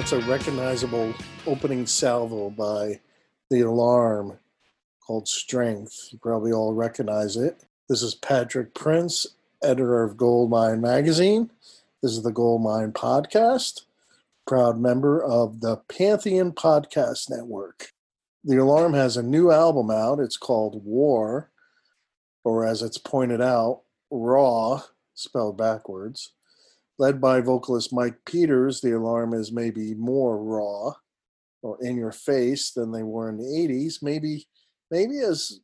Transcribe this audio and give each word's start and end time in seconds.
That's 0.00 0.12
a 0.12 0.20
recognizable 0.20 1.12
opening 1.46 1.84
salvo 1.84 2.48
by 2.48 3.00
The 3.50 3.60
Alarm 3.60 4.38
called 5.06 5.28
Strength. 5.28 6.08
You 6.10 6.18
probably 6.18 6.52
all 6.52 6.72
recognize 6.72 7.36
it. 7.36 7.66
This 7.86 8.00
is 8.00 8.14
Patrick 8.14 8.72
Prince, 8.72 9.26
editor 9.62 10.02
of 10.02 10.16
Goldmine 10.16 10.80
Magazine. 10.80 11.50
This 12.02 12.12
is 12.12 12.22
the 12.22 12.32
Goldmine 12.32 12.92
Podcast, 12.92 13.82
proud 14.46 14.80
member 14.80 15.22
of 15.22 15.60
the 15.60 15.76
Pantheon 15.76 16.52
Podcast 16.52 17.28
Network. 17.28 17.92
The 18.42 18.56
Alarm 18.56 18.94
has 18.94 19.18
a 19.18 19.22
new 19.22 19.50
album 19.50 19.90
out. 19.90 20.18
It's 20.18 20.38
called 20.38 20.82
War, 20.82 21.50
or 22.42 22.64
as 22.64 22.80
it's 22.80 22.96
pointed 22.96 23.42
out, 23.42 23.82
Raw, 24.10 24.80
spelled 25.12 25.58
backwards. 25.58 26.32
Led 27.00 27.18
by 27.18 27.40
vocalist 27.40 27.94
Mike 27.94 28.18
Peters, 28.26 28.82
The 28.82 28.94
Alarm 28.94 29.32
is 29.32 29.50
maybe 29.50 29.94
more 29.94 30.36
raw 30.36 30.92
or 31.62 31.82
in 31.82 31.96
your 31.96 32.12
face 32.12 32.72
than 32.72 32.92
they 32.92 33.02
were 33.02 33.30
in 33.30 33.38
the 33.38 33.44
80s. 33.44 34.02
Maybe, 34.02 34.46
maybe 34.90 35.20
as 35.20 35.60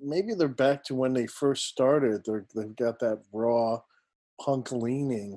maybe 0.00 0.32
they're 0.32 0.48
back 0.48 0.82
to 0.84 0.94
when 0.94 1.12
they 1.12 1.26
first 1.26 1.66
started. 1.66 2.22
They're, 2.24 2.46
they've 2.56 2.74
got 2.74 3.00
that 3.00 3.20
raw 3.34 3.80
punk 4.42 4.72
leaning 4.72 5.36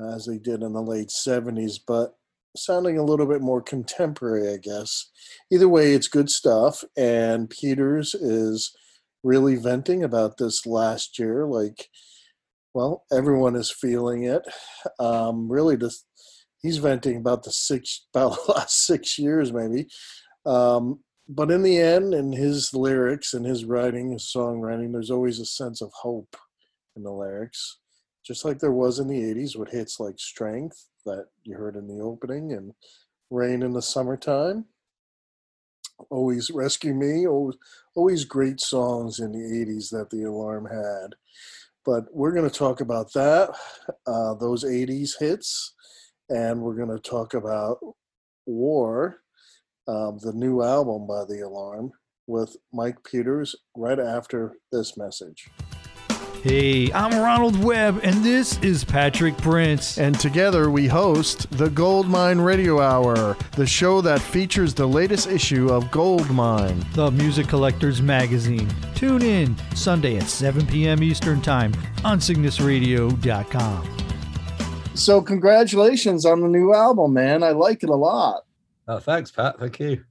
uh, 0.00 0.14
as 0.14 0.26
they 0.26 0.38
did 0.38 0.62
in 0.62 0.72
the 0.72 0.82
late 0.82 1.08
70s, 1.08 1.80
but 1.84 2.14
sounding 2.56 2.96
a 2.96 3.04
little 3.04 3.26
bit 3.26 3.42
more 3.42 3.60
contemporary, 3.60 4.54
I 4.54 4.58
guess. 4.58 5.10
Either 5.52 5.68
way, 5.68 5.94
it's 5.94 6.06
good 6.06 6.30
stuff. 6.30 6.84
And 6.96 7.50
Peters 7.50 8.14
is 8.14 8.72
really 9.24 9.56
venting 9.56 10.04
about 10.04 10.38
this 10.38 10.64
last 10.64 11.18
year. 11.18 11.44
Like, 11.44 11.88
well, 12.74 13.04
everyone 13.12 13.54
is 13.54 13.70
feeling 13.70 14.24
it. 14.24 14.42
Um, 14.98 15.50
really, 15.50 15.78
he's 16.60 16.78
venting 16.78 17.16
about 17.16 17.44
the 17.44 17.52
six, 17.52 18.06
about 18.14 18.36
the 18.44 18.52
last 18.52 18.84
six 18.84 19.18
years, 19.18 19.52
maybe. 19.52 19.86
Um, 20.44 21.00
but 21.28 21.50
in 21.50 21.62
the 21.62 21.78
end, 21.78 22.12
in 22.12 22.32
his 22.32 22.74
lyrics 22.74 23.32
and 23.32 23.46
his 23.46 23.64
writing, 23.64 24.12
his 24.12 24.30
songwriting, 24.34 24.92
there's 24.92 25.10
always 25.10 25.38
a 25.38 25.46
sense 25.46 25.80
of 25.80 25.90
hope 26.02 26.36
in 26.96 27.02
the 27.02 27.12
lyrics, 27.12 27.78
just 28.26 28.44
like 28.44 28.58
there 28.58 28.72
was 28.72 28.98
in 28.98 29.08
the 29.08 29.20
80s 29.20 29.56
with 29.56 29.70
hits 29.70 29.98
like 29.98 30.18
Strength 30.18 30.88
that 31.06 31.26
you 31.44 31.56
heard 31.56 31.76
in 31.76 31.86
the 31.86 32.02
opening 32.02 32.52
and 32.52 32.72
Rain 33.30 33.62
in 33.62 33.72
the 33.72 33.80
Summertime. 33.80 34.66
Always 36.10 36.50
Rescue 36.50 36.92
Me, 36.92 37.26
always, 37.26 37.56
always 37.94 38.24
great 38.24 38.60
songs 38.60 39.20
in 39.20 39.32
the 39.32 39.38
80s 39.38 39.90
that 39.90 40.10
the 40.10 40.24
Alarm 40.24 40.66
had. 40.66 41.14
But 41.84 42.04
we're 42.12 42.32
going 42.32 42.48
to 42.48 42.58
talk 42.58 42.80
about 42.80 43.12
that, 43.12 43.50
uh, 44.06 44.34
those 44.34 44.64
80s 44.64 45.12
hits, 45.18 45.74
and 46.30 46.60
we're 46.60 46.76
going 46.76 46.96
to 46.96 47.10
talk 47.10 47.34
about 47.34 47.78
War 48.46 49.18
um, 49.86 50.18
the 50.22 50.32
new 50.32 50.62
album 50.62 51.06
by 51.06 51.24
The 51.24 51.40
Alarm 51.40 51.92
with 52.26 52.56
Mike 52.72 52.96
Peters 53.04 53.54
right 53.76 53.98
after 53.98 54.56
this 54.72 54.96
message. 54.96 55.48
Hey, 56.44 56.92
I'm 56.92 57.18
Ronald 57.22 57.64
Webb, 57.64 58.00
and 58.02 58.22
this 58.22 58.58
is 58.58 58.84
Patrick 58.84 59.34
Prince. 59.38 59.96
And 59.96 60.20
together 60.20 60.68
we 60.68 60.86
host 60.86 61.50
the 61.52 61.70
Goldmine 61.70 62.38
Radio 62.38 62.82
Hour, 62.82 63.34
the 63.52 63.66
show 63.66 64.02
that 64.02 64.20
features 64.20 64.74
the 64.74 64.86
latest 64.86 65.26
issue 65.26 65.70
of 65.70 65.90
Goldmine. 65.90 66.84
the 66.92 67.10
Music 67.10 67.48
Collectors 67.48 68.02
Magazine. 68.02 68.68
Tune 68.94 69.22
in 69.22 69.56
Sunday 69.74 70.18
at 70.18 70.28
7 70.28 70.66
p.m. 70.66 71.02
Eastern 71.02 71.40
Time 71.40 71.72
on 72.04 72.18
CygnusRadio.com. 72.18 73.96
So, 74.92 75.22
congratulations 75.22 76.26
on 76.26 76.42
the 76.42 76.48
new 76.48 76.74
album, 76.74 77.14
man. 77.14 77.42
I 77.42 77.52
like 77.52 77.82
it 77.82 77.88
a 77.88 77.96
lot. 77.96 78.44
Oh, 78.86 78.98
thanks, 78.98 79.30
Pat. 79.30 79.58
Thank 79.58 79.80
you. 79.80 80.04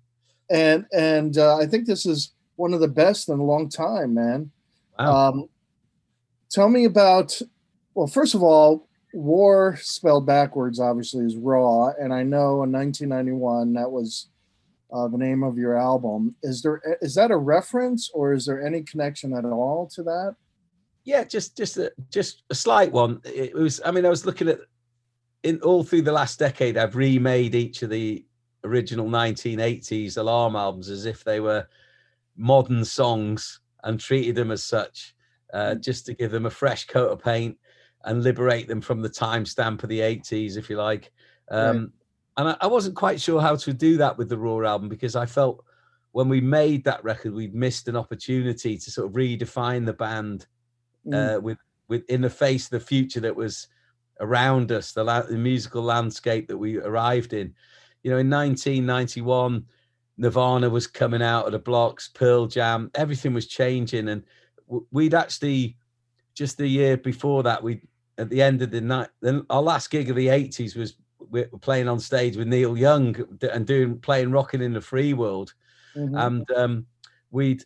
And 0.50 0.88
and 0.92 1.38
uh, 1.38 1.58
I 1.58 1.68
think 1.68 1.86
this 1.86 2.08
is 2.08 2.32
one 2.56 2.74
of 2.74 2.80
the 2.80 2.88
best 2.88 3.30
in 3.30 3.38
a 3.38 3.44
long 3.44 3.70
time, 3.70 4.16
man. 4.16 4.50
Wow. 4.98 5.30
Um, 5.30 5.50
tell 6.54 6.70
me 6.70 6.86
about, 6.86 7.40
well, 7.94 8.08
first 8.08 8.36
of 8.36 8.44
all, 8.44 8.88
War 9.14 9.78
spelled 9.80 10.26
backwards 10.26 10.80
obviously 10.80 11.26
is 11.26 11.36
Raw. 11.36 11.90
And 12.00 12.14
I 12.14 12.24
know 12.24 12.64
in 12.64 12.72
1991 12.72 13.74
that 13.74 13.92
was 13.92 14.30
uh, 14.92 15.08
the 15.08 15.18
name 15.18 15.44
of 15.44 15.58
your 15.58 15.78
album. 15.78 16.36
Is 16.42 16.64
there 16.64 16.82
is 17.02 17.14
that 17.16 17.30
a 17.30 17.38
reference 17.38 18.10
or 18.14 18.34
is 18.34 18.46
there 18.46 18.66
any 18.66 18.82
connection 18.82 19.34
at 19.34 19.46
all 19.46 19.88
to 19.94 20.04
that? 20.04 20.36
yeah, 21.04 21.24
just 21.24 21.58
just 21.58 21.78
a, 21.78 21.92
just 22.10 22.44
a 22.50 22.56
slight 22.56 22.92
one. 22.92 23.22
It 23.26 23.54
was. 23.54 23.82
I 23.86 23.92
mean, 23.92 24.06
I 24.06 24.10
was 24.10 24.26
looking 24.26 24.48
at 24.48 24.60
in 25.44 25.60
all 25.62 25.84
through 25.84 26.04
the 26.04 26.12
last 26.12 26.40
decade. 26.40 26.78
I've 26.78 26.96
remade 26.96 27.56
each 27.56 27.82
of 27.82 27.90
the 27.90 28.26
original 28.64 29.08
1980s 29.08 30.18
alarm 30.18 30.56
albums 30.56 30.90
as 30.90 31.06
if 31.06 31.24
they 31.24 31.42
were 31.42 31.68
modern 32.38 32.86
songs 32.86 33.60
and 33.84 34.00
treated 34.00 34.36
them 34.36 34.52
as 34.52 34.64
such, 34.64 35.13
uh, 35.54 35.76
just 35.76 36.06
to 36.08 36.14
give 36.14 36.32
them 36.32 36.46
a 36.46 36.50
fresh 36.50 36.86
coat 36.88 37.12
of 37.12 37.24
paint 37.24 37.58
and 38.04 38.24
liberate 38.24 38.68
them 38.68 38.82
from 38.82 39.02
the 39.02 39.10
timestamp 39.10 39.84
of 39.84 39.90
the 39.90 40.00
80s, 40.00 40.58
if 40.58 40.70
you 40.70 40.76
like. 40.78 41.12
Um, 41.50 41.94
And 42.36 42.50
I, 42.50 42.58
I 42.62 42.68
wasn't 42.68 42.96
quite 42.96 43.22
sure 43.22 43.40
how 43.40 43.56
to 43.56 43.74
do 43.74 43.98
that 43.98 44.18
with 44.18 44.28
the 44.30 44.38
Raw 44.38 44.68
album 44.68 44.90
because 44.90 45.16
I 45.16 45.26
felt 45.26 45.64
when 46.12 46.30
we 46.30 46.42
made 46.42 46.84
that 46.84 47.04
record, 47.04 47.34
we'd 47.34 47.56
missed 47.56 47.88
an 47.88 47.96
opportunity 47.96 48.78
to 48.78 48.92
sort 48.92 49.08
of 49.08 49.14
redefine 49.14 49.86
the 49.86 49.94
band 49.94 50.48
uh, 51.14 51.40
with 51.42 51.58
with 51.90 52.04
in 52.10 52.22
the 52.22 52.30
face 52.30 52.66
of 52.66 52.70
the 52.72 52.80
future 52.80 53.20
that 53.20 53.36
was 53.36 53.68
around 54.20 54.72
us, 54.72 54.94
the, 54.94 55.04
la- 55.04 55.22
the 55.24 55.38
musical 55.38 55.84
landscape 55.84 56.48
that 56.48 56.58
we 56.58 56.78
arrived 56.80 57.34
in. 57.34 57.54
You 58.04 58.12
know, 58.12 58.18
in 58.18 58.30
1991, 58.30 59.66
Nirvana 60.18 60.70
was 60.70 60.88
coming 60.88 61.22
out 61.22 61.46
of 61.46 61.52
the 61.52 61.60
blocks, 61.60 62.08
Pearl 62.08 62.48
Jam, 62.48 62.90
everything 62.96 63.34
was 63.34 63.48
changing, 63.48 64.08
and 64.10 64.24
we'd 64.92 65.14
actually 65.14 65.78
just 66.34 66.58
the 66.58 66.68
year 66.68 66.98
before 66.98 67.44
that, 67.44 67.62
we 67.62 67.82
at 68.18 68.30
the 68.30 68.42
end 68.42 68.62
of 68.62 68.72
the 68.72 68.82
night, 68.82 69.10
then 69.22 69.46
our 69.50 69.62
last 69.62 69.90
gig 69.90 70.10
of 70.10 70.16
the 70.16 70.28
80s 70.28 70.76
was 70.76 70.96
we 71.30 71.46
were 71.52 71.58
playing 71.58 71.88
on 71.88 72.00
stage 72.00 72.36
with 72.38 72.48
Neil 72.48 72.78
Young 72.78 73.16
and 73.52 73.66
doing 73.66 74.00
playing 74.00 74.32
rocking 74.32 74.62
in 74.62 74.74
the 74.74 74.82
free 74.82 75.14
world, 75.14 75.54
Mhm. 75.96 76.28
and 76.28 76.52
um, 76.52 76.86
we'd 77.32 77.64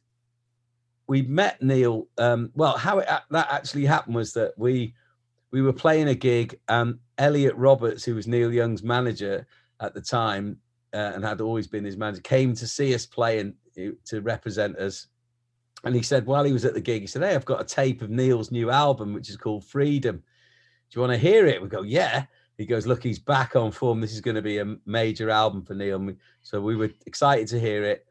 we 1.08 1.22
met 1.22 1.62
Neil. 1.62 2.08
Um, 2.18 2.52
well, 2.54 2.78
how 2.78 3.00
it, 3.00 3.08
that 3.32 3.48
actually 3.52 3.86
happened 3.86 4.16
was 4.16 4.34
that 4.34 4.54
we 4.58 4.94
we 5.52 5.62
were 5.62 5.74
playing 5.74 6.10
a 6.10 6.16
gig, 6.16 6.60
and 6.68 7.00
Elliot 7.18 7.56
Roberts, 7.56 8.04
who 8.04 8.16
was 8.16 8.28
Neil 8.28 8.52
Young's 8.54 8.84
manager 8.84 9.48
at 9.80 9.94
the 9.94 10.02
time 10.02 10.58
uh, 10.94 11.12
and 11.16 11.24
had 11.24 11.42
always 11.42 11.68
been 11.68 11.86
his 11.86 11.98
manager, 11.98 12.22
came 12.22 12.54
to 12.56 12.68
see 12.68 12.94
us 12.94 13.06
play 13.06 13.40
and 13.40 13.54
uh, 13.78 13.92
to 14.06 14.22
represent 14.22 14.78
us. 14.78 15.08
And 15.88 15.96
he 15.96 16.04
said, 16.04 16.26
while 16.26 16.44
he 16.44 16.54
was 16.54 16.66
at 16.66 16.74
the 16.74 16.82
gig, 16.82 17.02
he 17.02 17.08
said, 17.08 17.24
"Hey, 17.24 17.34
I've 17.34 17.46
got 17.46 17.62
a 17.62 17.66
tape 17.66 18.02
of 18.02 18.10
Neil's 18.10 18.52
new 18.52 18.70
album, 18.70 19.14
which 19.14 19.30
is 19.30 19.38
called 19.38 19.66
Freedom." 19.66 20.24
Do 20.90 21.00
you 21.00 21.02
want 21.02 21.14
to 21.14 21.18
hear 21.20 21.46
it? 21.46 21.62
We 21.62 21.68
go, 21.68 21.82
yeah. 21.82 22.26
He 22.58 22.66
goes, 22.66 22.88
look, 22.88 23.04
he's 23.04 23.20
back 23.20 23.56
on 23.56 23.72
form. 23.72 24.00
This 24.00 24.14
is 24.14 24.22
going 24.22 24.36
to 24.36 24.42
be 24.42 24.60
a 24.60 24.78
major 24.86 25.30
album 25.30 25.64
for 25.64 25.76
Neil. 25.76 26.14
So 26.42 26.62
we 26.62 26.76
were 26.76 26.90
excited 27.06 27.48
to 27.50 27.60
hear 27.60 27.84
it. 27.84 28.06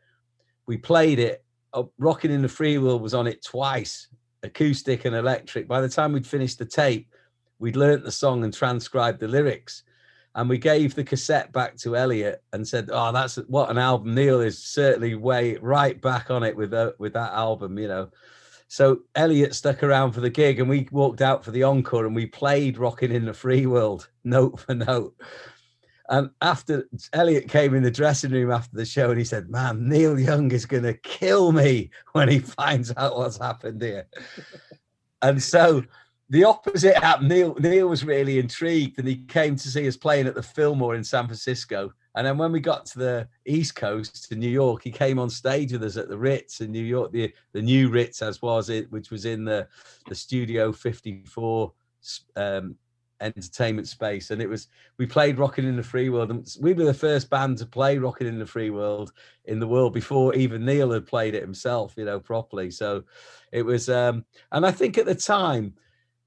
We 0.67 0.77
played 0.77 1.19
it. 1.19 1.45
Uh, 1.73 1.81
oh, 1.81 1.93
Rocking 1.99 2.31
in 2.31 2.43
the 2.43 2.49
Free 2.49 2.79
World 2.79 3.03
was 3.03 3.15
on 3.15 3.27
it 3.27 3.43
twice, 3.43 4.09
acoustic 4.43 5.05
and 5.05 5.17
electric. 5.17 5.67
By 5.67 5.81
the 5.81 5.89
time 5.89 6.13
we'd 6.13 6.27
finished 6.27 6.59
the 6.59 6.65
tape, 6.65 7.09
we'd 7.59 7.77
learnt 7.77 8.05
the 8.05 8.13
song 8.13 8.45
and 8.45 8.53
transcribed 8.53 9.21
the 9.21 9.29
lyrics. 9.29 9.83
And 10.37 10.51
we 10.51 10.59
gave 10.59 10.95
the 10.95 11.03
cassette 11.03 11.51
back 11.51 11.77
to 11.79 11.97
Elliot 11.97 12.43
and 12.53 12.69
said, 12.69 12.91
"Oh, 12.93 13.11
that's 13.11 13.37
what 13.49 13.71
an 13.71 13.79
album! 13.79 14.15
Neil 14.15 14.41
is 14.41 14.63
certainly 14.63 15.15
way 15.15 15.57
right 15.57 16.01
back 16.01 16.31
on 16.31 16.43
it 16.43 16.55
with 16.55 16.71
the, 16.71 16.95
with 16.99 17.15
that 17.15 17.33
album, 17.33 17.79
you 17.79 17.89
know." 17.89 18.11
So 18.69 19.01
Elliot 19.15 19.55
stuck 19.55 19.83
around 19.83 20.13
for 20.13 20.21
the 20.21 20.29
gig, 20.29 20.61
and 20.61 20.69
we 20.69 20.89
walked 20.93 21.23
out 21.23 21.43
for 21.43 21.53
the 21.53 21.63
encore, 21.63 22.05
and 22.05 22.15
we 22.15 22.27
played 22.27 22.77
"Rocking 22.77 23.13
in 23.13 23.25
the 23.25 23.33
Free 23.33 23.65
World" 23.65 24.11
note 24.25 24.61
for 24.61 24.75
note. 24.75 25.15
And 26.11 26.31
after 26.43 26.87
Elliot 27.15 27.49
came 27.49 27.75
in 27.75 27.83
the 27.83 27.91
dressing 27.91 28.31
room 28.31 28.51
after 28.51 28.77
the 28.77 28.85
show, 28.85 29.09
and 29.09 29.19
he 29.19 29.25
said, 29.25 29.49
"Man, 29.49 29.89
Neil 29.89 30.21
Young 30.21 30.53
is 30.53 30.67
going 30.67 30.83
to 30.83 30.95
kill 30.95 31.51
me 31.51 31.91
when 32.13 32.29
he 32.29 32.39
finds 32.61 32.93
out 32.99 33.17
what's 33.17 33.39
happened 33.39 33.81
here." 33.81 34.07
and 35.23 35.43
so 35.43 35.83
the 36.29 36.45
opposite 36.45 36.97
happened. 36.97 37.29
Neil 37.29 37.55
Neil 37.61 37.89
was 37.89 38.05
really 38.05 38.39
intrigued, 38.39 38.99
and 38.99 39.07
he 39.07 39.17
came 39.17 39.57
to 39.57 39.69
see 39.69 39.87
us 39.87 39.97
playing 39.97 40.27
at 40.27 40.35
the 40.35 40.43
Fillmore 40.43 40.95
in 40.95 41.05
San 41.05 41.27
Francisco. 41.27 41.93
And 42.17 42.27
then 42.27 42.39
when 42.39 42.51
we 42.51 42.61
got 42.61 42.87
to 42.87 42.99
the 42.99 43.29
East 43.45 43.77
Coast 43.77 44.29
to 44.29 44.37
New 44.37 44.49
York, 44.49 44.83
he 44.83 44.91
came 44.91 45.19
on 45.19 45.31
stage 45.31 45.73
with 45.73 45.85
us 45.85 45.97
at 45.97 46.09
the 46.09 46.19
Ritz 46.19 46.61
in 46.61 46.73
New 46.73 46.85
York, 46.85 47.13
the 47.13 47.33
the 47.53 47.63
new 47.63 47.91
Ritz 47.91 48.23
as 48.23 48.43
was 48.43 48.71
it, 48.71 48.91
which 48.91 49.11
was 49.11 49.25
in 49.25 49.45
the 49.45 49.69
the 50.09 50.15
Studio 50.15 50.73
54 50.73 51.73
um, 52.37 52.75
entertainment 53.21 53.87
space. 53.87 54.31
And 54.31 54.43
it 54.43 54.49
was 54.49 54.67
we 54.99 55.07
played 55.07 55.39
Rocking 55.39 55.69
in 55.69 55.77
the 55.77 55.83
Free 55.83 56.09
World, 56.09 56.31
and 56.31 56.45
we 56.61 56.73
were 56.73 56.85
the 56.85 56.95
first 56.95 57.31
band 57.31 57.59
to 57.59 57.67
play 57.67 57.99
Rocking 57.99 58.27
in 58.27 58.39
the 58.39 58.47
Free 58.47 58.71
World 58.71 59.13
in 59.45 59.61
the 59.61 59.69
world 59.69 59.93
before 59.93 60.35
even 60.35 60.65
Neil 60.65 60.91
had 60.91 61.07
played 61.07 61.37
it 61.37 61.43
himself, 61.43 61.95
you 61.97 62.05
know, 62.05 62.19
properly. 62.19 62.71
So 62.73 63.05
it 63.53 63.63
was, 63.63 63.89
um, 63.89 64.25
and 64.51 64.67
I 64.67 64.73
think 64.73 64.99
at 64.99 65.07
the 65.07 65.15
time 65.15 65.75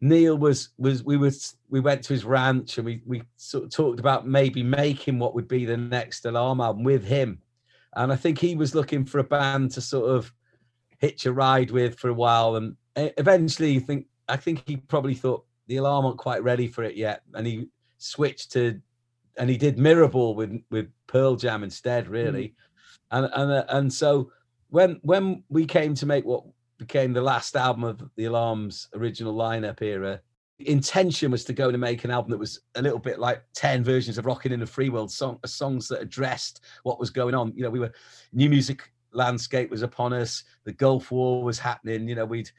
Neil 0.02 0.38
was 0.38 0.70
was 0.78 1.04
we 1.04 1.18
was 1.18 1.56
we 1.70 1.80
went 1.80 2.04
to 2.04 2.14
his 2.14 2.24
ranch 2.24 2.78
and 2.78 2.86
we 2.86 3.02
we 3.06 3.24
sort 3.36 3.66
of 3.66 3.72
talked 3.72 4.00
about 4.00 4.28
maybe 4.28 4.64
making 4.64 5.20
what 5.20 5.36
would 5.36 5.48
be 5.48 5.66
the 5.66 5.78
next 5.78 6.26
alarm 6.26 6.62
album 6.62 6.84
with 6.84 7.04
him, 7.04 7.40
and 7.96 8.12
I 8.12 8.16
think 8.16 8.40
he 8.40 8.56
was 8.56 8.76
looking 8.76 9.06
for 9.06 9.20
a 9.20 9.24
band 9.24 9.72
to 9.72 9.82
sort 9.82 10.10
of 10.10 10.34
hitch 11.00 11.26
a 11.26 11.34
ride 11.34 11.72
with 11.72 12.00
for 12.00 12.10
a 12.10 12.14
while, 12.14 12.56
and 12.56 12.76
eventually 12.96 13.76
I 13.76 13.80
think 13.80 14.06
I 14.30 14.38
think 14.38 14.64
he 14.66 14.78
probably 14.78 15.16
thought 15.16 15.46
the 15.68 15.78
alarm 15.78 16.06
weren't 16.06 16.18
quite 16.18 16.44
ready 16.44 16.68
for 16.68 16.84
it 16.84 16.96
yet, 16.96 17.24
and 17.34 17.46
he 17.46 17.68
switched 17.98 18.54
to 18.54 18.82
and 19.38 19.50
he 19.50 19.58
did 19.58 19.78
Mirrorball 19.78 20.36
with 20.36 20.62
with 20.70 20.90
Pearl 21.08 21.36
Jam 21.36 21.64
instead, 21.64 22.08
really, 22.08 22.50
mm. 22.50 22.54
and 23.12 23.30
and 23.34 23.66
and 23.70 23.94
so 23.94 24.32
when 24.70 25.00
when 25.02 25.44
we 25.50 25.66
came 25.66 25.94
to 25.96 26.06
make 26.06 26.26
what 26.26 26.44
became 26.90 27.14
the 27.14 27.22
last 27.22 27.56
album 27.56 27.84
of 27.84 28.02
the 28.16 28.26
Alarm's 28.26 28.88
original 28.96 29.36
lineup 29.36 29.80
era. 29.84 30.20
Intention 30.58 31.30
was 31.30 31.46
to 31.46 31.54
go 31.54 31.70
and 31.70 31.80
make 31.80 32.04
an 32.04 32.10
album 32.10 32.32
that 32.32 32.40
was 32.40 32.62
a 32.74 32.82
little 32.82 32.98
bit 32.98 33.20
like 33.20 33.44
10 33.54 33.84
versions 33.84 34.18
of 34.18 34.26
Rocking 34.26 34.52
in 34.52 34.60
the 34.60 34.66
Free 34.66 34.90
World 34.90 35.12
song, 35.12 35.38
uh, 35.44 35.48
songs 35.48 35.88
that 35.90 36.02
addressed 36.02 36.62
what 36.82 37.00
was 37.00 37.12
going 37.12 37.36
on. 37.36 37.54
You 37.56 37.62
know, 37.62 37.70
we 37.70 37.80
were 37.80 37.94
new 38.34 38.50
music 38.50 38.92
landscape 39.14 39.70
was 39.70 39.84
upon 39.84 40.14
us, 40.14 40.44
the 40.64 40.74
Gulf 40.74 41.12
War 41.12 41.44
was 41.44 41.60
happening, 41.60 42.08
you 42.08 42.16
know, 42.16 42.26
we'd 42.26 42.50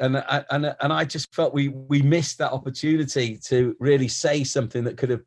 and 0.00 0.16
uh, 0.16 0.42
and 0.50 0.66
uh, 0.66 0.74
and 0.80 0.92
I 0.92 1.04
just 1.04 1.32
felt 1.32 1.54
we 1.54 1.68
we 1.68 2.02
missed 2.02 2.38
that 2.38 2.50
opportunity 2.50 3.38
to 3.44 3.76
really 3.78 4.08
say 4.08 4.42
something 4.42 4.82
that 4.84 4.96
could 4.96 5.10
have 5.10 5.22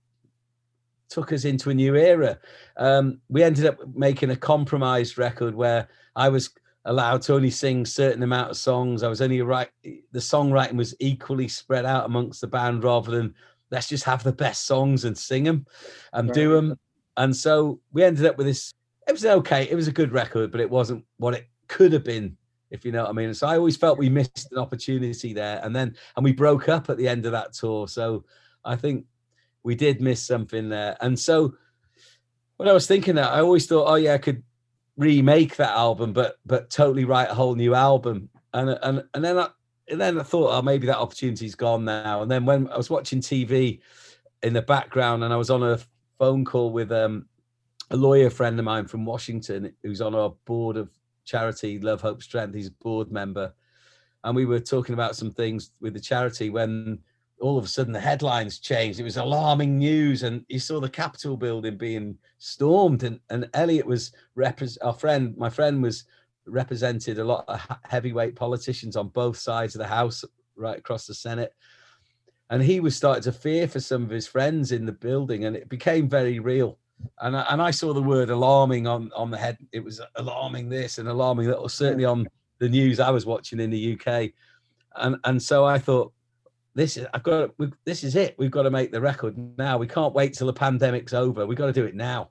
took 1.08 1.32
us 1.32 1.46
into 1.46 1.70
a 1.70 1.74
new 1.74 1.96
era. 1.96 2.38
Um, 2.76 3.22
we 3.30 3.44
ended 3.44 3.66
up 3.66 3.80
making 3.96 4.32
a 4.32 4.36
compromised 4.36 5.18
record 5.18 5.56
where 5.56 5.88
I 6.16 6.30
was 6.30 6.50
allowed 6.86 7.22
to 7.24 7.34
only 7.34 7.50
sing 7.50 7.86
certain 7.86 8.24
amount 8.24 8.52
of 8.52 8.58
songs. 8.58 9.04
I 9.04 9.08
was 9.08 9.22
only 9.22 9.42
right. 9.42 9.70
The 9.84 10.20
songwriting 10.20 10.76
was 10.76 10.96
equally 11.00 11.48
spread 11.48 11.86
out 11.86 12.06
amongst 12.06 12.42
the 12.42 12.48
band 12.48 12.84
rather 12.84 13.12
than 13.12 13.34
let's 13.72 13.90
just 13.90 14.04
have 14.04 14.24
the 14.24 14.32
best 14.32 14.66
songs 14.66 15.06
and 15.06 15.18
sing 15.18 15.44
them 15.44 15.66
and 16.14 16.30
right. 16.30 16.36
do 16.36 16.54
them. 16.54 16.80
And 17.18 17.36
so 17.36 17.80
we 17.92 18.04
ended 18.04 18.26
up 18.26 18.38
with 18.38 18.48
this. 18.48 18.72
It 19.08 19.12
was 19.12 19.26
okay. 19.26 19.68
It 19.70 19.76
was 19.76 19.88
a 19.88 19.92
good 19.92 20.12
record, 20.12 20.52
but 20.52 20.62
it 20.62 20.70
wasn't 20.70 21.06
what 21.18 21.34
it 21.34 21.48
could 21.68 21.92
have 21.94 22.04
been, 22.04 22.38
if 22.70 22.86
you 22.86 22.92
know 22.92 23.04
what 23.04 23.10
I 23.10 23.14
mean. 23.14 23.34
So 23.34 23.48
I 23.48 23.58
always 23.58 23.78
felt 23.78 23.98
we 23.98 24.10
missed 24.10 24.52
an 24.52 24.60
opportunity 24.60 25.34
there. 25.34 25.60
And 25.64 25.76
then, 25.76 25.96
and 26.16 26.24
we 26.24 26.34
broke 26.34 26.70
up 26.70 26.90
at 26.90 26.98
the 26.98 27.08
end 27.08 27.26
of 27.26 27.32
that 27.32 27.54
tour. 27.54 27.88
So 27.88 28.26
I 28.64 28.76
think 28.76 29.06
we 29.64 29.74
did 29.74 30.02
miss 30.02 30.26
something 30.26 30.70
there. 30.70 30.98
And 31.02 31.18
so 31.18 31.56
when 32.58 32.70
I 32.70 32.74
was 32.74 32.88
thinking 32.88 33.16
that, 33.16 33.32
I 33.32 33.42
always 33.42 33.66
thought, 33.66 33.90
oh 33.90 33.96
yeah, 33.96 34.14
I 34.14 34.18
could 34.20 34.44
remake 34.98 35.56
that 35.58 35.76
album, 35.76 36.14
but 36.14 36.38
but 36.46 36.70
totally 36.70 37.06
write 37.06 37.30
a 37.30 37.34
whole 37.34 37.56
new 37.56 37.76
album. 37.76 38.30
And 38.54 38.70
and 38.82 39.04
and 39.14 39.24
then 39.24 39.38
I 39.38 39.50
and 39.88 40.02
then 40.02 40.20
I 40.20 40.24
thought, 40.24 40.52
oh, 40.52 40.62
maybe 40.62 40.88
that 40.88 40.98
opportunity's 40.98 41.56
gone 41.56 41.86
now. 41.86 42.22
And 42.22 42.32
then 42.32 42.46
when 42.46 42.68
I 42.70 42.78
was 42.78 42.90
watching 42.90 43.22
TV 43.22 43.80
in 44.44 44.54
the 44.54 44.62
background, 44.62 45.24
and 45.24 45.34
I 45.34 45.38
was 45.38 45.50
on 45.50 45.64
a 45.64 45.80
phone 46.18 46.46
call 46.46 46.72
with 46.72 46.92
um, 46.92 47.26
a 47.92 47.98
lawyer 47.98 48.30
friend 48.30 48.58
of 48.58 48.66
mine 48.66 48.88
from 48.88 49.06
Washington 49.06 49.74
who's 49.84 50.02
on 50.02 50.16
our 50.16 50.34
board 50.46 50.78
of 50.78 50.90
charity 51.26 51.80
Love 51.80 52.02
Hope 52.02 52.24
Strength. 52.24 52.56
He's 52.56 52.68
a 52.68 52.84
board 52.84 53.12
member, 53.12 53.54
and 54.24 54.36
we 54.36 54.46
were 54.46 54.60
talking 54.60 54.94
about 54.94 55.16
some 55.16 55.32
things 55.32 55.72
with 55.82 55.94
the 55.94 56.00
charity 56.00 56.50
when 56.50 57.00
all 57.42 57.58
of 57.58 57.66
a 57.66 57.68
sudden 57.68 57.94
the 57.94 58.00
headlines 58.00 58.60
changed. 58.60 59.00
It 59.00 59.04
was 59.04 59.18
alarming 59.18 59.78
news, 59.78 60.24
and 60.24 60.46
you 60.48 60.60
saw 60.60 60.80
the 60.80 60.90
Capitol 60.90 61.38
building 61.38 61.78
being 61.78 62.18
stormed. 62.38 63.04
And 63.04 63.20
and 63.30 63.50
Elliot 63.54 63.86
was 63.86 64.12
repres- 64.38 64.78
our 64.82 64.94
friend, 64.94 65.36
my 65.38 65.50
friend 65.50 65.82
was 65.82 66.06
represented 66.48 67.20
a 67.20 67.24
lot 67.24 67.46
of 67.48 67.62
heavyweight 67.84 68.36
politicians 68.36 68.96
on 68.96 69.10
both 69.10 69.38
sides 69.38 69.76
of 69.76 69.80
the 69.80 69.88
House, 69.88 70.24
right 70.56 70.78
across 70.78 71.08
the 71.08 71.14
Senate. 71.14 71.54
And 72.50 72.62
he 72.62 72.80
was 72.80 72.96
starting 72.96 73.24
to 73.24 73.32
fear 73.32 73.68
for 73.68 73.80
some 73.80 74.04
of 74.04 74.10
his 74.10 74.28
friends 74.28 74.72
in 74.72 74.86
the 74.86 74.92
building, 74.92 75.46
and 75.46 75.56
it 75.56 75.68
became 75.68 76.08
very 76.08 76.40
real. 76.40 76.78
And 77.20 77.36
I, 77.36 77.46
and 77.50 77.62
I 77.62 77.72
saw 77.72 77.94
the 77.94 78.02
word 78.02 78.30
alarming 78.30 78.88
on 78.88 79.12
on 79.16 79.32
the 79.32 79.38
head. 79.38 79.58
It 79.72 79.84
was 79.84 80.00
alarming 80.16 80.70
this 80.70 80.98
and 80.98 81.10
alarming 81.10 81.48
that 81.48 81.62
was 81.62 81.74
certainly 81.74 82.06
on 82.06 82.28
the 82.60 82.70
news 82.70 83.00
I 83.00 83.12
was 83.12 83.26
watching 83.26 83.60
in 83.60 83.70
the 83.70 84.00
UK. 84.00 84.32
And 84.96 85.18
and 85.26 85.42
so 85.42 85.66
I 85.66 85.78
thought, 85.78 86.14
this 86.76 86.98
is 86.98 87.08
I've 87.14 87.24
got 87.24 87.52
this 87.86 88.04
is 88.04 88.16
it. 88.16 88.36
We've 88.38 88.52
got 88.52 88.64
to 88.64 88.72
make 88.72 88.92
the 88.92 89.02
record 89.02 89.36
now. 89.58 89.78
We 89.78 89.88
can't 89.88 90.14
wait 90.14 90.34
till 90.34 90.48
the 90.48 90.54
pandemic's 90.54 91.14
over. 91.14 91.46
We've 91.46 91.58
got 91.58 91.68
to 91.68 91.74
do 91.74 91.86
it 91.86 91.96
now. 91.96 92.30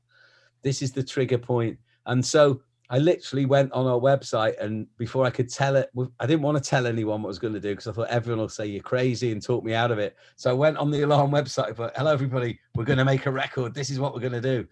This 0.62 0.82
is 0.82 0.92
the 0.92 1.02
trigger 1.02 1.38
point. 1.38 1.78
And 2.06 2.24
so 2.24 2.60
I 2.90 2.98
literally 2.98 3.46
went 3.46 3.72
on 3.72 3.86
our 3.86 3.98
website 3.98 4.60
and 4.60 4.86
before 4.98 5.24
I 5.24 5.30
could 5.30 5.50
tell 5.50 5.76
it, 5.76 5.90
I 6.20 6.26
didn't 6.26 6.42
want 6.42 6.62
to 6.62 6.70
tell 6.70 6.86
anyone 6.86 7.22
what 7.22 7.28
I 7.28 7.30
was 7.30 7.38
going 7.38 7.54
to 7.54 7.60
do 7.60 7.70
because 7.70 7.86
I 7.86 7.92
thought 7.92 8.08
everyone 8.08 8.40
will 8.40 8.48
say 8.50 8.66
you're 8.66 8.82
crazy 8.82 9.32
and 9.32 9.42
talk 9.42 9.64
me 9.64 9.72
out 9.72 9.90
of 9.90 9.98
it. 9.98 10.14
So 10.36 10.50
I 10.50 10.52
went 10.52 10.76
on 10.76 10.90
the 10.90 11.02
alarm 11.02 11.30
website, 11.30 11.74
but 11.76 11.96
hello 11.96 12.12
everybody, 12.12 12.60
we're 12.74 12.84
going 12.84 12.98
to 12.98 13.04
make 13.04 13.24
a 13.24 13.30
record. 13.30 13.74
This 13.74 13.88
is 13.88 13.98
what 13.98 14.12
we're 14.12 14.20
going 14.20 14.32
to 14.32 14.40
do. 14.42 14.68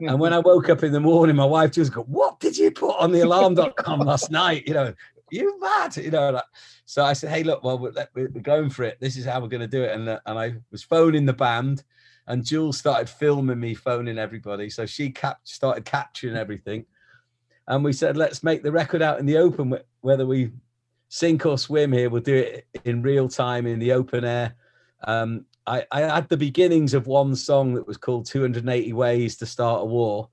And 0.00 0.18
when 0.18 0.32
I 0.32 0.38
woke 0.38 0.68
up 0.68 0.82
in 0.82 0.92
the 0.92 1.00
morning, 1.00 1.36
my 1.36 1.44
wife 1.44 1.72
just 1.72 1.92
go, 1.92 2.02
"What 2.02 2.40
did 2.40 2.56
you 2.56 2.70
put 2.70 2.96
on 2.98 3.12
the 3.12 3.20
alarm.com 3.20 4.00
last 4.00 4.30
night?" 4.30 4.66
You 4.66 4.74
know, 4.74 4.94
you 5.32 5.58
mad? 5.60 5.96
You 5.96 6.10
know, 6.10 6.30
like, 6.30 6.44
so 6.84 7.04
I 7.04 7.12
said, 7.12 7.30
hey, 7.30 7.42
look, 7.42 7.64
well, 7.64 7.78
we're, 7.78 7.92
we're 8.14 8.28
going 8.28 8.70
for 8.70 8.84
it. 8.84 8.98
This 9.00 9.16
is 9.16 9.24
how 9.24 9.40
we're 9.40 9.48
going 9.48 9.60
to 9.60 9.66
do 9.66 9.82
it. 9.82 9.92
And, 9.92 10.08
uh, 10.08 10.20
and 10.26 10.38
I 10.38 10.54
was 10.70 10.82
phoning 10.82 11.26
the 11.26 11.32
band 11.32 11.84
and 12.26 12.44
Jules 12.44 12.78
started 12.78 13.08
filming 13.08 13.58
me 13.58 13.74
phoning 13.74 14.18
everybody. 14.18 14.70
So 14.70 14.86
she 14.86 15.10
cap- 15.10 15.40
started 15.44 15.84
capturing 15.84 16.36
everything. 16.36 16.86
And 17.66 17.84
we 17.84 17.92
said, 17.92 18.16
let's 18.16 18.42
make 18.42 18.62
the 18.62 18.72
record 18.72 19.02
out 19.02 19.18
in 19.18 19.26
the 19.26 19.38
open, 19.38 19.76
whether 20.00 20.26
we 20.26 20.50
sink 21.08 21.46
or 21.46 21.58
swim 21.58 21.92
here, 21.92 22.10
we'll 22.10 22.22
do 22.22 22.36
it 22.36 22.66
in 22.84 23.02
real 23.02 23.28
time 23.28 23.66
in 23.66 23.78
the 23.78 23.92
open 23.92 24.24
air. 24.24 24.54
Um, 25.04 25.46
I, 25.66 25.84
I, 25.90 26.00
had 26.00 26.28
the 26.28 26.36
beginnings 26.36 26.94
of 26.94 27.06
one 27.06 27.36
song 27.36 27.74
that 27.74 27.86
was 27.86 27.96
called 27.96 28.26
280 28.26 28.92
Ways 28.92 29.36
to 29.36 29.46
Start 29.46 29.82
a 29.82 29.84
War. 29.84 30.28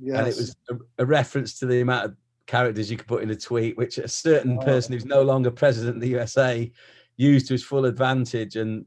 Yes. 0.00 0.18
And 0.18 0.26
it 0.28 0.36
was 0.36 0.56
a, 0.70 1.02
a 1.02 1.06
reference 1.06 1.58
to 1.58 1.66
the 1.66 1.80
amount 1.80 2.06
of 2.06 2.16
characters 2.46 2.90
you 2.90 2.96
could 2.96 3.06
put 3.06 3.22
in 3.22 3.30
a 3.30 3.36
tweet, 3.36 3.76
which 3.76 3.98
a 3.98 4.08
certain 4.08 4.58
oh. 4.60 4.64
person 4.64 4.92
who's 4.92 5.04
no 5.04 5.22
longer 5.22 5.50
president 5.50 5.96
of 5.96 6.00
the 6.00 6.08
USA 6.08 6.70
used 7.16 7.46
to 7.46 7.54
his 7.54 7.64
full 7.64 7.84
advantage 7.84 8.56
and 8.56 8.84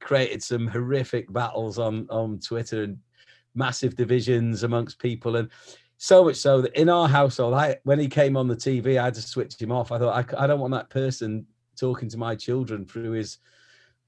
created 0.00 0.42
some 0.42 0.66
horrific 0.66 1.32
battles 1.32 1.78
on 1.78 2.06
on 2.10 2.38
Twitter 2.38 2.84
and 2.84 2.98
massive 3.54 3.96
divisions 3.96 4.62
amongst 4.62 5.00
people 5.00 5.36
and 5.36 5.50
so 5.98 6.24
much 6.24 6.36
so 6.36 6.60
that 6.62 6.80
in 6.80 6.88
our 6.88 7.08
household, 7.08 7.54
I 7.54 7.76
when 7.82 7.98
he 7.98 8.08
came 8.08 8.36
on 8.36 8.46
the 8.46 8.56
TV, 8.56 8.98
I 8.98 9.06
had 9.06 9.14
to 9.14 9.22
switch 9.22 9.60
him 9.60 9.72
off. 9.72 9.90
I 9.90 9.98
thought 9.98 10.34
I, 10.34 10.44
I 10.44 10.46
don't 10.46 10.60
want 10.60 10.72
that 10.72 10.90
person 10.90 11.44
talking 11.78 12.08
to 12.08 12.16
my 12.16 12.34
children 12.34 12.86
through 12.86 13.12
his 13.12 13.38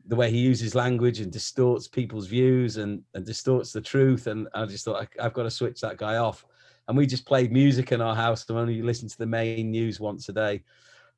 the 0.07 0.17
way 0.17 0.31
he 0.31 0.39
uses 0.39 0.75
language 0.75 1.21
and 1.21 1.31
distorts 1.31 1.87
people's 1.87 2.27
views 2.27 2.79
and, 2.79 3.03
and 3.15 3.27
distorts 3.27 3.73
the 3.73 3.81
truth. 3.81 4.29
And 4.29 4.49
I 4.55 4.65
just 4.65 4.85
thought 4.85 5.07
I, 5.19 5.23
have 5.23 5.35
got 5.35 5.43
to 5.43 5.51
switch 5.51 5.81
that 5.81 5.99
guy 5.99 6.17
off 6.17 6.45
and 6.89 6.97
we 6.97 7.07
just 7.07 7.27
played 7.27 7.53
music 7.53 7.93
in 7.93 8.01
our 8.01 8.15
house 8.15 8.45
and 8.49 8.59
only 8.59 8.83
listened 8.83 9.11
to 9.11 9.19
the 9.19 9.27
main 9.27 9.71
news 9.71 10.01
once 10.01 10.29
a 10.29 10.33
day. 10.33 10.63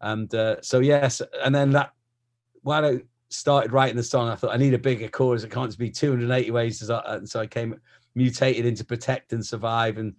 And 0.00 0.32
uh, 0.34 0.56
so 0.60 0.80
yes, 0.80 1.22
and 1.42 1.54
then 1.54 1.70
that 1.70 1.92
while 2.62 2.84
I 2.84 3.02
started 3.30 3.72
writing 3.72 3.96
the 3.96 4.02
song, 4.02 4.28
I 4.28 4.34
thought 4.34 4.54
I 4.54 4.58
need 4.58 4.74
a 4.74 4.78
bigger 4.78 5.08
chorus. 5.08 5.44
It 5.44 5.50
can't 5.50 5.68
just 5.68 5.78
be 5.78 5.90
280 5.90 6.50
ways. 6.50 6.90
And 6.90 7.28
so 7.28 7.40
I 7.40 7.46
came 7.46 7.80
mutated 8.14 8.66
into 8.66 8.84
protect 8.84 9.32
and 9.32 9.44
survive 9.44 9.98
and 9.98 10.14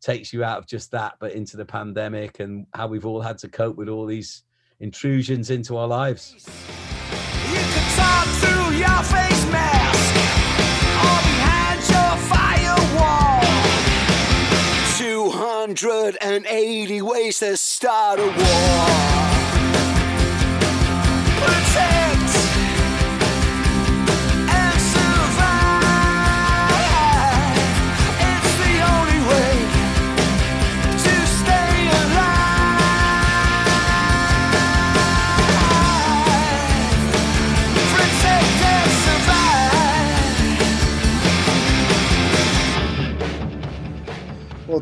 takes 0.00 0.32
you 0.32 0.44
out 0.44 0.58
of 0.58 0.66
just 0.66 0.90
that, 0.90 1.14
but 1.20 1.32
into 1.32 1.56
the 1.56 1.64
pandemic 1.64 2.40
and 2.40 2.66
how 2.74 2.86
we've 2.86 3.06
all 3.06 3.20
had 3.20 3.38
to 3.38 3.48
cope 3.48 3.76
with 3.76 3.88
all 3.88 4.06
these 4.06 4.42
intrusions 4.80 5.50
into 5.50 5.76
our 5.76 5.86
lives. 5.86 6.46
280 15.74 17.02
ways 17.02 17.38
to 17.40 17.56
start 17.56 18.20
a 18.20 18.26
war. 18.26 19.15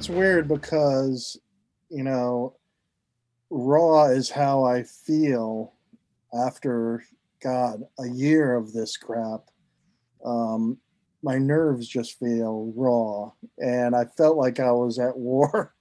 It's 0.04 0.10
weird 0.10 0.48
because, 0.48 1.40
you 1.88 2.02
know, 2.02 2.54
raw 3.48 4.04
is 4.04 4.28
how 4.28 4.62
I 4.62 4.82
feel 4.82 5.72
after, 6.34 7.02
God, 7.42 7.84
a 7.98 8.06
year 8.06 8.54
of 8.54 8.74
this 8.74 8.98
crap. 8.98 9.44
Um, 10.22 10.76
my 11.22 11.38
nerves 11.38 11.88
just 11.88 12.18
feel 12.18 12.70
raw, 12.76 13.32
and 13.58 13.96
I 13.96 14.04
felt 14.04 14.36
like 14.36 14.60
I 14.60 14.72
was 14.72 14.98
at 14.98 15.16
war. 15.16 15.74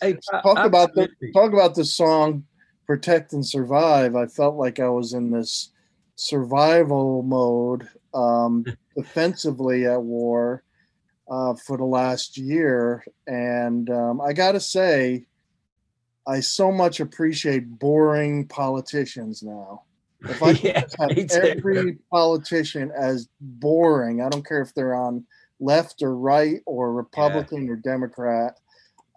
Hey, 0.00 0.16
talk 0.30 0.64
about 0.64 0.94
the 0.94 1.08
talk 1.34 1.52
about 1.52 1.74
the 1.74 1.84
song 1.84 2.44
"Protect 2.86 3.32
and 3.32 3.44
Survive." 3.44 4.14
I 4.14 4.26
felt 4.26 4.54
like 4.54 4.78
I 4.78 4.88
was 4.88 5.14
in 5.14 5.32
this 5.32 5.72
survival 6.14 7.24
mode, 7.24 7.88
um, 8.14 8.64
defensively 8.96 9.84
at 9.86 10.00
war 10.00 10.62
uh, 11.30 11.54
for 11.54 11.76
the 11.76 11.84
last 11.84 12.38
year, 12.38 13.04
and 13.26 13.90
um, 13.90 14.20
I 14.20 14.32
got 14.32 14.52
to 14.52 14.60
say, 14.60 15.26
I 16.26 16.40
so 16.40 16.72
much 16.72 17.00
appreciate 17.00 17.78
boring 17.78 18.46
politicians 18.48 19.42
now. 19.42 19.82
If 20.22 20.42
I 20.42 20.50
Yeah, 20.62 20.84
have 20.98 21.16
me 21.16 21.26
too. 21.26 21.36
every 21.36 21.98
politician 22.10 22.90
as 22.96 23.28
boring, 23.40 24.22
I 24.22 24.28
don't 24.28 24.46
care 24.46 24.60
if 24.60 24.74
they're 24.74 24.94
on 24.94 25.24
left 25.60 26.02
or 26.02 26.16
right 26.16 26.60
or 26.66 26.92
Republican 26.92 27.68
or 27.68 27.76
Democrat. 27.76 28.58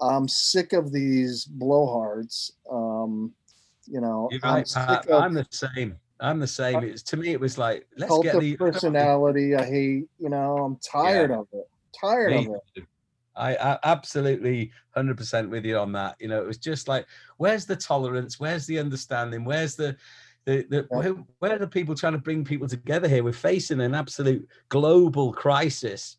I'm 0.02 0.28
sick 0.28 0.74
of 0.74 0.92
these 0.92 1.46
blowhards. 1.46 2.52
Um, 2.72 3.34
you 3.86 4.02
know, 4.02 4.30
You're 4.32 4.40
I'm 4.44 4.56
right, 4.56 4.68
sick 4.68 4.82
Pat. 4.88 5.08
of 5.10 5.24
I'm 5.24 5.34
the 5.34 5.48
same. 5.52 5.98
I'm 6.20 6.40
the 6.40 6.48
same. 6.48 6.84
It's 6.84 7.02
to 7.04 7.18
me, 7.18 7.30
it 7.32 7.40
was 7.40 7.58
like 7.58 7.88
let's 7.98 8.18
get 8.20 8.40
the 8.40 8.56
personality. 8.58 9.56
I 9.56 9.66
hate. 9.66 10.06
You 10.20 10.30
know, 10.30 10.58
I'm 10.58 10.78
tired 10.78 11.32
of 11.32 11.48
it. 11.54 11.68
Tired 12.00 12.32
Me 12.32 12.48
of 12.48 12.56
it. 12.76 12.86
I, 13.36 13.56
I 13.56 13.80
absolutely 13.84 14.72
100% 14.96 15.50
with 15.50 15.66
you 15.66 15.78
on 15.78 15.92
that. 15.94 16.16
You 16.20 16.28
know, 16.28 16.42
it 16.42 16.48
was 16.48 16.58
just 16.58 16.88
like, 16.88 17.08
where's 17.38 17.66
the 17.66 17.76
tolerance? 17.76 18.40
Where's 18.40 18.66
the 18.66 18.80
understanding? 18.80 19.46
Where's 19.46 19.76
the, 19.76 19.96
the, 20.46 20.66
the 20.70 20.88
Yeah. 20.92 20.98
where, 20.98 21.14
where 21.40 21.56
are 21.56 21.60
the 21.60 21.68
people 21.68 21.96
trying 21.96 22.14
to 22.14 22.20
bring 22.20 22.44
people 22.44 22.68
together 22.68 23.08
here? 23.08 23.24
We're 23.24 23.34
facing 23.34 23.80
an 23.82 23.96
absolute 23.96 24.48
global 24.68 25.32
crisis. 25.32 26.18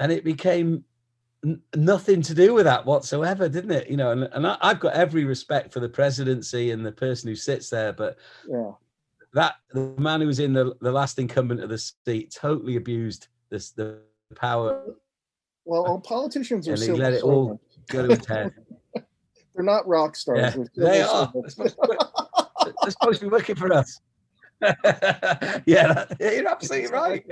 And 0.00 0.10
it 0.10 0.24
became 0.24 0.84
nothing 1.76 2.22
to 2.22 2.34
do 2.34 2.54
with 2.54 2.64
that 2.64 2.84
whatsoever, 2.84 3.48
didn't 3.48 3.70
it? 3.70 3.88
You 3.88 3.96
know, 3.96 4.10
and, 4.10 4.24
and 4.32 4.46
I, 4.46 4.56
I've 4.60 4.80
got 4.80 4.94
every 4.94 5.24
respect 5.24 5.72
for 5.72 5.80
the 5.80 5.88
presidency 5.88 6.72
and 6.72 6.84
the 6.84 6.92
person 6.92 7.28
who 7.28 7.36
sits 7.36 7.70
there, 7.70 7.92
but 7.92 8.16
Yeah. 8.48 8.72
that 9.34 9.54
the 9.70 9.94
man 9.98 10.20
who 10.20 10.26
was 10.26 10.40
in 10.40 10.52
the, 10.52 10.74
the 10.80 10.90
last 10.90 11.18
incumbent 11.18 11.62
of 11.62 11.68
the 11.68 11.78
seat 11.78 12.34
totally 12.34 12.76
abused 12.76 13.28
this 13.50 13.70
the 13.70 14.00
power 14.34 14.94
Well, 15.64 15.86
all 15.86 16.00
politicians 16.00 16.68
are 16.68 16.74
and 16.74 16.82
he 16.82 16.92
let 16.92 17.12
it 17.12 17.22
all 17.22 17.60
go 17.88 18.06
to 18.06 18.32
head. 18.32 18.52
They're 19.54 19.64
not 19.64 19.86
rock 19.86 20.16
stars. 20.16 20.56
Yeah, 20.74 21.28
They're 21.32 21.48
supposed, 21.48 21.76
to 21.76 21.98
they're 22.82 22.90
supposed 22.90 23.20
to 23.20 23.26
be 23.26 23.30
working 23.30 23.54
for 23.54 23.72
us. 23.72 24.00
yeah, 24.60 26.04
that- 26.08 26.16
you're 26.20 26.48
absolutely 26.48 26.90
right. 26.90 27.24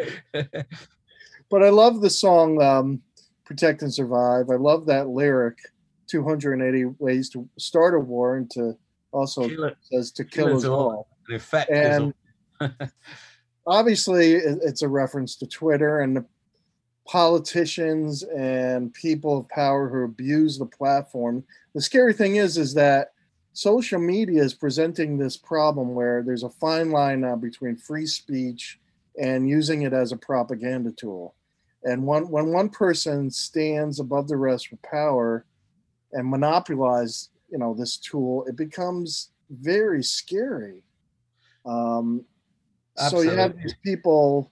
but 1.50 1.62
I 1.64 1.70
love 1.70 2.00
the 2.00 2.10
song 2.10 2.62
um, 2.62 3.02
"Protect 3.44 3.82
and 3.82 3.92
Survive." 3.92 4.50
I 4.50 4.56
love 4.56 4.86
that 4.86 5.08
lyric, 5.08 5.58
"280 6.08 6.84
ways 6.98 7.28
to 7.30 7.48
start 7.58 7.94
a 7.94 7.98
war," 7.98 8.36
and 8.36 8.48
to 8.52 8.76
also 9.12 9.48
Kill 9.48 9.70
says 9.82 10.12
to 10.12 10.24
kill 10.24 10.46
kill 10.46 10.56
us 10.58 10.64
all. 10.64 10.90
all. 10.90 11.08
is 11.28 11.52
And 11.70 12.14
all- 12.60 12.70
obviously, 13.66 14.34
it's 14.34 14.82
a 14.82 14.88
reference 14.88 15.34
to 15.36 15.46
Twitter 15.46 16.00
and 16.00 16.16
the 16.16 16.24
politicians 17.06 18.22
and 18.22 18.94
people 18.94 19.38
of 19.38 19.48
power 19.48 19.88
who 19.88 20.04
abuse 20.04 20.58
the 20.58 20.66
platform. 20.66 21.44
The 21.74 21.80
scary 21.80 22.12
thing 22.12 22.36
is, 22.36 22.56
is 22.56 22.74
that 22.74 23.12
social 23.52 23.98
media 23.98 24.42
is 24.42 24.54
presenting 24.54 25.18
this 25.18 25.36
problem 25.36 25.94
where 25.94 26.22
there's 26.22 26.44
a 26.44 26.48
fine 26.48 26.90
line 26.90 27.22
now 27.22 27.36
between 27.36 27.76
free 27.76 28.06
speech 28.06 28.78
and 29.20 29.48
using 29.48 29.82
it 29.82 29.92
as 29.92 30.12
a 30.12 30.16
propaganda 30.16 30.92
tool. 30.92 31.34
And 31.84 32.06
when, 32.06 32.28
when 32.28 32.52
one 32.52 32.68
person 32.68 33.30
stands 33.30 33.98
above 33.98 34.28
the 34.28 34.36
rest 34.36 34.70
with 34.70 34.80
power 34.82 35.44
and 36.12 36.28
monopolize, 36.28 37.30
you 37.50 37.58
know, 37.58 37.74
this 37.74 37.96
tool, 37.96 38.44
it 38.46 38.56
becomes 38.56 39.30
very 39.50 40.02
scary. 40.02 40.84
Um, 41.66 42.24
so 43.08 43.22
you 43.22 43.30
have 43.30 43.56
these 43.56 43.74
people 43.82 44.51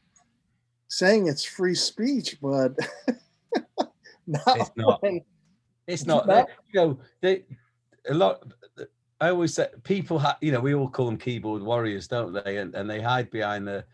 saying 0.90 1.28
it's 1.28 1.44
free 1.44 1.74
speech, 1.74 2.36
but 2.42 2.76
not 4.26 4.56
It's 4.58 4.70
not. 4.76 5.02
when- 5.02 5.24
it's 5.86 6.04
not. 6.06 6.26
that- 6.26 6.48
You 6.72 6.80
know, 6.80 6.98
they 7.20 7.44
a 8.08 8.14
lot. 8.14 8.44
I 9.20 9.28
always 9.30 9.54
say 9.54 9.68
people, 9.82 10.18
ha, 10.18 10.38
you 10.40 10.50
know, 10.52 10.60
we 10.60 10.74
all 10.74 10.88
call 10.88 11.06
them 11.06 11.18
keyboard 11.18 11.62
warriors, 11.62 12.06
don't 12.08 12.32
they? 12.44 12.58
And 12.58 12.74
and 12.74 12.88
they 12.88 13.00
hide 13.00 13.30
behind 13.30 13.66
the. 13.66 13.84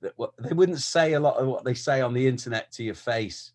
the 0.00 0.12
what, 0.16 0.32
they 0.38 0.52
wouldn't 0.54 0.80
say 0.80 1.14
a 1.14 1.20
lot 1.20 1.36
of 1.36 1.46
what 1.46 1.64
they 1.64 1.74
say 1.74 2.00
on 2.00 2.12
the 2.14 2.26
internet 2.26 2.70
to 2.72 2.82
your 2.84 2.94
face. 2.94 3.52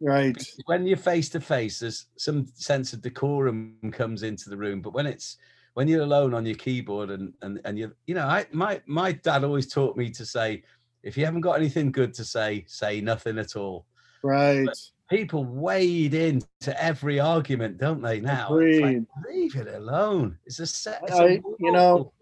right. 0.00 0.36
when 0.66 0.86
you're 0.86 0.96
face 0.96 1.28
to 1.30 1.40
face, 1.40 1.78
there's 1.80 2.06
some 2.16 2.46
sense 2.54 2.92
of 2.92 3.00
decorum 3.02 3.76
comes 3.92 4.22
into 4.22 4.50
the 4.50 4.56
room. 4.56 4.80
But 4.82 4.94
when 4.94 5.06
it's 5.06 5.36
when 5.74 5.88
you're 5.88 6.02
alone 6.02 6.34
on 6.34 6.44
your 6.46 6.56
keyboard 6.56 7.10
and 7.10 7.32
and 7.42 7.60
and 7.64 7.78
you 7.78 7.94
you 8.06 8.14
know, 8.14 8.26
I 8.26 8.46
my 8.52 8.80
my 8.86 9.12
dad 9.12 9.44
always 9.44 9.68
taught 9.72 9.96
me 9.96 10.10
to 10.10 10.26
say, 10.26 10.62
if 11.04 11.18
you 11.18 11.24
haven't 11.24 11.42
got 11.42 11.58
anything 11.58 11.92
good 11.92 12.14
to 12.14 12.24
say, 12.24 12.64
say 12.66 13.00
nothing 13.00 13.38
at 13.38 13.56
all. 13.56 13.86
Right. 14.22 14.68
People 15.10 15.44
wade 15.44 16.14
into 16.14 16.82
every 16.82 17.20
argument, 17.20 17.76
don't 17.76 18.00
they? 18.00 18.20
Now, 18.20 18.48
like, 18.50 19.02
leave 19.28 19.54
it 19.54 19.68
alone. 19.74 20.38
It's 20.46 20.58
a 20.58 20.66
set. 20.66 21.02
It's 21.04 21.12
I- 21.12 21.24
a 21.24 21.40
you 21.60 21.70
know. 21.72 22.12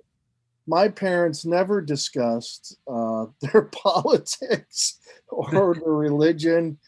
My 0.64 0.86
parents 0.86 1.44
never 1.44 1.80
discussed 1.80 2.76
uh, 2.86 3.26
their 3.40 3.62
politics 3.62 4.98
or 5.28 5.74
their 5.74 5.92
religion. 5.92 6.78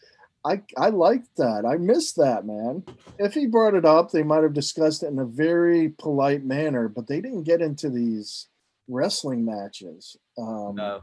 I 0.45 0.61
I 0.77 0.89
liked 0.89 1.35
that. 1.37 1.65
I 1.65 1.77
missed 1.77 2.17
that, 2.17 2.45
man. 2.45 2.83
If 3.17 3.33
he 3.33 3.47
brought 3.47 3.73
it 3.73 3.85
up, 3.85 4.11
they 4.11 4.23
might 4.23 4.43
have 4.43 4.53
discussed 4.53 5.03
it 5.03 5.07
in 5.07 5.19
a 5.19 5.25
very 5.25 5.89
polite 5.89 6.45
manner, 6.45 6.87
but 6.87 7.07
they 7.07 7.19
didn't 7.19 7.43
get 7.43 7.61
into 7.61 7.89
these 7.89 8.47
wrestling 8.87 9.43
matches. 9.43 10.15
Um, 10.37 10.75
no. 10.75 11.01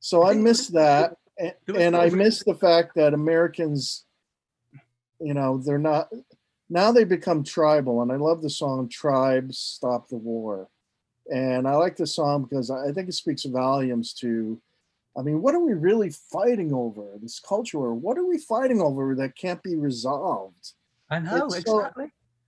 So 0.00 0.22
I 0.22 0.30
I 0.30 0.32
think- 0.32 0.42
missed 0.44 0.72
that, 0.72 1.16
and, 1.38 1.54
and 1.76 1.96
I 1.96 2.08
no- 2.08 2.16
miss 2.16 2.42
the 2.42 2.54
fact 2.54 2.94
that 2.96 3.14
Americans, 3.14 4.04
you 5.20 5.34
know, 5.34 5.58
they're 5.58 5.78
not 5.78 6.10
now 6.68 6.92
they 6.92 7.04
become 7.04 7.42
tribal, 7.44 8.02
and 8.02 8.12
I 8.12 8.16
love 8.16 8.42
the 8.42 8.50
song 8.50 8.88
"Tribes 8.88 9.58
Stop 9.58 10.08
the 10.08 10.16
War," 10.16 10.68
and 11.32 11.66
I 11.68 11.74
like 11.76 11.96
the 11.96 12.06
song 12.06 12.42
because 12.44 12.70
I 12.70 12.88
I 12.88 12.92
think 12.92 13.08
it 13.08 13.14
speaks 13.14 13.44
volumes 13.44 14.12
to. 14.14 14.60
I 15.18 15.22
mean, 15.22 15.42
what 15.42 15.56
are 15.56 15.60
we 15.60 15.74
really 15.74 16.10
fighting 16.10 16.72
over? 16.72 17.04
This 17.20 17.40
culture, 17.40 17.78
war? 17.78 17.94
what 17.94 18.16
are 18.16 18.24
we 18.24 18.38
fighting 18.38 18.80
over 18.80 19.16
that 19.16 19.34
can't 19.34 19.60
be 19.62 19.74
resolved? 19.74 20.74
I 21.10 21.18
know 21.18 21.46
it's 21.46 21.64
so- 21.68 21.90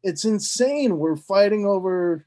it's 0.05 0.25
insane. 0.25 0.97
We're 0.99 1.17
fighting 1.17 1.67
over 1.67 2.25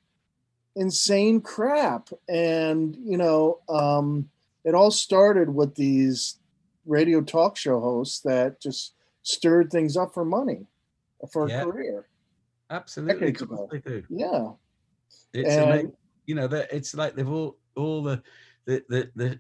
insane 0.76 1.40
crap. 1.40 2.10
And, 2.28 2.96
you 2.98 3.16
know, 3.18 3.60
um, 3.70 4.30
it 4.66 4.76
all 4.76 4.92
started 4.92 5.50
with 5.50 5.76
these 5.76 6.40
radio 6.86 7.22
talk 7.22 7.56
show 7.58 7.80
hosts 7.80 8.20
that 8.22 8.60
just 8.62 8.96
stirred 9.22 9.72
things 9.72 9.96
up 9.96 10.14
for 10.14 10.26
money, 10.26 10.68
for 11.32 11.48
Yeah. 11.48 11.62
a 11.62 11.66
career. 11.66 12.08
Absolutely, 12.70 13.20
decades 13.32 13.42
ago. 13.44 13.70
they 13.72 13.80
do. 13.80 14.04
Yeah. 14.10 14.52
It's 15.34 15.50
And- 15.56 15.64
amazing. 15.72 15.94
You 16.28 16.34
know 16.36 16.48
that 16.48 16.74
it's 16.74 16.96
like 16.96 17.16
they've 17.16 17.30
all 17.30 17.58
all 17.76 18.02
the 18.02 18.22
the 18.66 18.84
the 18.90 19.12
the, 19.16 19.40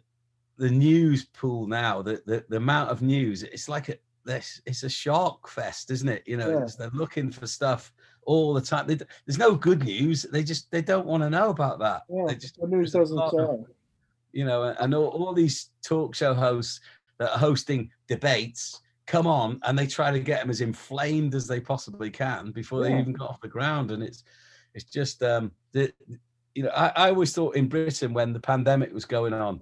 the 0.57 0.69
news 0.69 1.25
pool 1.25 1.65
now, 1.67 2.03
the, 2.03 2.21
the 2.27 2.45
the 2.47 2.57
amount 2.57 2.91
of 2.91 3.01
news, 3.01 3.41
it's 3.41 3.67
like 3.67 3.89
a 3.89 3.97
this 4.23 4.61
it's 4.67 4.83
a 4.83 4.89
shark 4.89 5.47
fest, 5.49 5.89
isn't 5.89 6.07
it? 6.09 6.21
You 6.27 6.37
know, 6.37 6.49
Yeah. 6.51 6.61
it's, 6.63 6.75
they're 6.75 6.91
looking 6.93 7.31
for 7.31 7.47
stuff 7.47 7.91
all 8.27 8.53
the 8.53 8.61
time. 8.61 8.85
They, 8.85 8.99
there's 9.25 9.39
no 9.39 9.55
good 9.55 9.83
news. 9.83 10.23
They 10.31 10.43
just 10.43 10.69
they 10.69 10.81
don't 10.83 11.07
want 11.07 11.23
to 11.23 11.29
know 11.31 11.49
about 11.49 11.79
that. 11.79 12.03
Yeah, 12.07 12.25
They 12.27 12.35
just 12.35 12.59
the 12.61 12.67
news 12.67 12.91
doesn't 12.91 13.17
tell. 13.17 13.65
You 14.35 14.43
know, 14.43 14.75
and 14.79 14.93
all, 14.93 15.07
all 15.07 15.33
these 15.33 15.69
talk 15.81 16.13
show 16.13 16.33
hosts 16.33 16.81
that 17.17 17.31
are 17.31 17.39
hosting 17.39 17.89
debates 18.07 18.81
come 19.07 19.25
on 19.25 19.59
and 19.63 19.79
they 19.79 19.87
try 19.87 20.11
to 20.11 20.19
get 20.19 20.41
them 20.41 20.49
as 20.49 20.59
inflamed 20.59 21.33
as 21.33 21.47
they 21.47 21.59
possibly 21.61 22.09
can 22.11 22.51
before 22.51 22.83
they 22.83 22.99
even 22.99 23.13
got 23.13 23.29
off 23.29 23.39
the 23.41 23.47
ground. 23.47 23.91
And 23.91 24.03
it's 24.03 24.23
it's 24.73 24.83
just 24.83 25.23
um 25.23 25.51
the 25.71 25.93
you 26.53 26.63
know, 26.63 26.69
I, 26.75 26.91
I 26.95 27.09
always 27.09 27.33
thought 27.33 27.55
in 27.55 27.67
Britain 27.67 28.13
when 28.13 28.33
the 28.33 28.39
pandemic 28.39 28.93
was 28.93 29.05
going 29.05 29.33
on, 29.33 29.61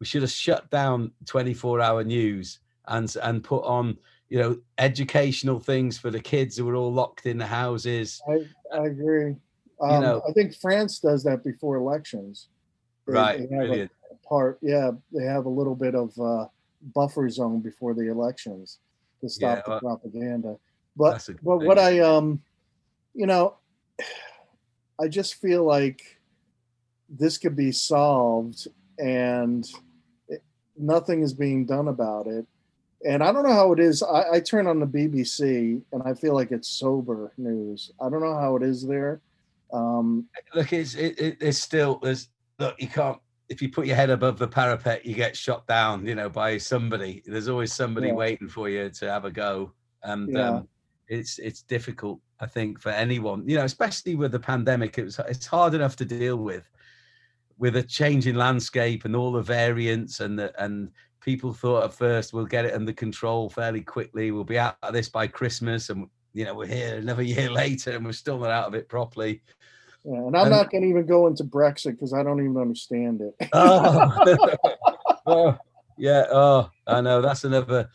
we 0.00 0.06
should 0.06 0.22
have 0.22 0.30
shut 0.30 0.70
down 0.70 1.12
24 1.26 1.82
hour 1.82 2.02
news 2.02 2.60
and 2.88 3.14
and 3.22 3.44
put 3.44 3.64
on 3.64 3.98
you 4.30 4.38
know 4.38 4.56
educational 4.78 5.60
things 5.60 5.98
for 5.98 6.10
the 6.10 6.20
kids 6.20 6.56
who 6.56 6.64
were 6.64 6.76
all 6.76 6.92
locked 6.92 7.26
in 7.26 7.36
the 7.36 7.46
houses 7.46 8.22
I, 8.26 8.46
I 8.74 8.86
agree. 8.86 9.36
Um, 9.82 10.02
know- 10.02 10.22
I 10.26 10.32
think 10.32 10.54
France 10.54 10.98
does 10.98 11.24
that 11.24 11.44
before 11.44 11.76
elections. 11.76 12.48
They- 13.06 13.12
right 13.12 13.50
they 13.50 13.56
have 13.56 13.70
a 13.70 13.90
part, 14.24 14.58
yeah, 14.62 14.90
they 15.12 15.24
have 15.24 15.46
a 15.46 15.50
little 15.50 15.74
bit 15.74 15.94
of 15.94 16.18
uh, 16.18 16.46
buffer 16.94 17.28
zone 17.28 17.60
before 17.60 17.94
the 17.94 18.10
elections 18.10 18.78
to 19.20 19.28
stop 19.28 19.58
Yeah, 19.58 19.62
the 19.64 19.70
well, 19.70 19.80
propaganda. 19.80 20.56
But 20.96 21.12
that's 21.12 21.28
a 21.28 21.34
good 21.34 21.44
but 21.44 21.58
what. 21.58 21.78
I 21.78 22.00
um, 22.00 22.42
you 23.14 23.26
know, 23.26 23.56
I 25.00 25.08
just 25.08 25.36
feel 25.36 25.64
like 25.64 26.02
this 27.08 27.38
could 27.38 27.56
be 27.56 27.72
solved, 27.72 28.68
and 28.98 29.68
it, 30.28 30.42
nothing 30.76 31.22
is 31.22 31.32
being 31.32 31.66
done 31.66 31.88
about 31.88 32.26
it. 32.26 32.46
And 33.06 33.22
I 33.22 33.32
don't 33.32 33.42
know 33.42 33.52
how 33.52 33.72
it 33.72 33.80
is. 33.80 34.02
I, 34.02 34.24
I 34.34 34.40
turn 34.40 34.66
on 34.66 34.80
the 34.80 34.86
BBC 34.86 35.82
and 35.92 36.02
I 36.06 36.14
feel 36.14 36.32
like 36.32 36.52
it's 36.52 36.68
sober 36.68 37.32
news. 37.36 37.92
I 38.00 38.08
don't 38.08 38.22
know 38.22 38.34
how 38.34 38.56
it 38.56 38.62
is 38.62 38.86
there. 38.86 39.20
Um, 39.74 40.26
look, 40.54 40.72
it's 40.72 40.94
it, 40.94 41.18
it, 41.18 41.36
it's 41.40 41.58
still 41.58 41.98
there's 42.02 42.28
look 42.58 42.76
you 42.78 42.88
can't 42.88 43.18
if 43.48 43.60
you 43.60 43.68
put 43.70 43.86
your 43.86 43.96
head 43.96 44.10
above 44.10 44.38
the 44.38 44.48
parapet, 44.48 45.04
you 45.04 45.14
get 45.14 45.36
shot 45.36 45.66
down, 45.66 46.06
you 46.06 46.14
know, 46.14 46.28
by 46.30 46.56
somebody. 46.58 47.22
There's 47.26 47.48
always 47.48 47.72
somebody 47.72 48.08
Yeah. 48.08 48.14
waiting 48.14 48.48
for 48.48 48.68
you 48.68 48.90
to 48.90 49.10
have 49.10 49.24
a 49.24 49.30
go, 49.30 49.72
and 50.02 50.30
Yeah. 50.32 50.48
um, 50.48 50.68
it's 51.08 51.38
it's 51.38 51.62
difficult, 51.62 52.20
I 52.40 52.46
think, 52.46 52.80
for 52.80 52.90
anyone, 52.90 53.46
you 53.48 53.56
know, 53.56 53.64
especially 53.64 54.14
with 54.14 54.32
the 54.32 54.40
pandemic. 54.40 54.98
It 54.98 55.04
was 55.04 55.18
it's 55.28 55.46
hard 55.46 55.74
enough 55.74 55.96
to 55.96 56.04
deal 56.04 56.36
with, 56.38 56.70
with 57.58 57.76
a 57.76 57.82
changing 57.82 58.34
landscape 58.36 59.04
and 59.04 59.14
all 59.14 59.32
the 59.32 59.42
variants 59.42 60.20
and 60.20 60.38
the 60.38 60.52
and 60.62 60.90
people 61.20 61.52
thought 61.54 61.84
at 61.84 61.94
first 61.94 62.34
we'll 62.34 62.44
get 62.44 62.66
it 62.66 62.74
under 62.74 62.92
control 62.92 63.48
fairly 63.48 63.80
quickly. 63.80 64.30
We'll 64.30 64.44
be 64.44 64.58
out 64.58 64.76
of 64.82 64.92
this 64.94 65.08
by 65.08 65.26
Christmas, 65.26 65.90
and 65.90 66.08
you 66.32 66.44
know 66.46 66.54
we're 66.54 66.66
here 66.66 66.96
another 66.96 67.22
year 67.34 67.50
later, 67.50 67.90
and 67.92 68.04
we're 68.06 68.12
still 68.12 68.38
not 68.38 68.50
out 68.50 68.66
of 68.68 68.74
it 68.74 68.88
properly. 68.88 69.42
Yeah, 70.04 70.18
and 70.18 70.36
I'm 70.36 70.46
And- 70.46 70.50
not 70.50 70.70
going 70.70 70.82
to 70.82 70.88
even 70.88 71.06
go 71.06 71.26
into 71.26 71.44
Brexit 71.44 71.92
because 71.92 72.12
I 72.12 72.22
don't 72.22 72.40
even 72.40 72.58
understand 72.58 73.22
it. 73.22 73.48
oh. 73.52 74.56
oh, 75.26 75.58
yeah. 75.96 76.26
Oh, 76.30 76.70
I 76.86 77.00
know. 77.00 77.22
That's 77.22 77.44
another. 77.44 77.88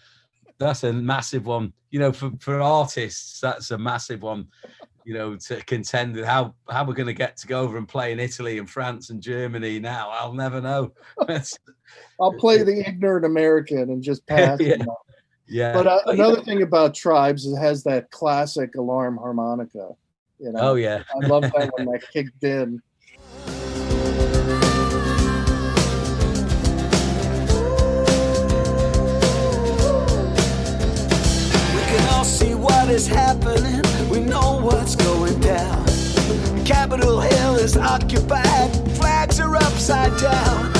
That's 0.57 0.83
a 0.83 0.91
massive 0.91 1.45
one. 1.45 1.73
You 1.91 1.99
know, 1.99 2.11
for 2.11 2.31
for 2.39 2.59
artists, 2.61 3.39
that's 3.39 3.71
a 3.71 3.77
massive 3.77 4.23
one. 4.23 4.47
You 5.05 5.13
know, 5.13 5.35
to 5.35 5.61
contend 5.65 6.15
with 6.15 6.25
how 6.25 6.55
how 6.67 6.83
we're 6.83 6.93
going 6.93 7.07
to 7.07 7.13
get 7.13 7.37
to 7.37 7.47
go 7.47 7.61
over 7.61 7.77
and 7.77 7.87
play 7.87 8.11
in 8.11 8.19
Italy 8.19 8.57
and 8.57 8.69
France 8.69 9.11
and 9.11 9.21
Germany. 9.21 9.79
Now, 9.79 10.09
I'll 10.09 10.33
never 10.33 10.61
know. 10.61 10.93
I'll 12.19 12.33
play 12.33 12.63
the 12.63 12.83
ignorant 12.87 13.25
American 13.25 13.89
and 13.91 14.01
just 14.01 14.25
pass. 14.25 14.59
Yeah. 14.59 14.77
yeah. 15.47 15.73
But 15.73 15.87
uh, 15.87 16.01
another 16.07 16.41
thing 16.41 16.61
about 16.63 16.95
tribes 16.95 17.45
is 17.45 17.53
it 17.53 17.61
has 17.61 17.83
that 17.83 18.11
classic 18.11 18.75
alarm 18.75 19.17
harmonica. 19.17 19.91
You 20.39 20.53
know, 20.53 20.59
Oh 20.61 20.75
yeah. 20.75 21.03
I 21.21 21.27
love 21.27 21.41
that 21.43 21.69
when 21.75 21.87
that 21.87 22.01
kicked 22.13 22.43
in. 22.45 22.81
We 31.75 31.81
can 31.91 32.13
all 32.13 32.23
see 32.23 32.55
what 32.55 32.89
is 32.89 33.05
happening. 33.05 33.81
We 34.09 34.21
know 34.21 34.61
what's 34.61 34.95
going 34.95 35.39
down. 35.41 35.85
Capitol 36.65 37.19
Hill 37.19 37.55
is 37.55 37.75
occupied. 37.75 38.71
Flags 38.97 39.39
are 39.41 39.55
upside 39.57 40.17
down. 40.21 40.78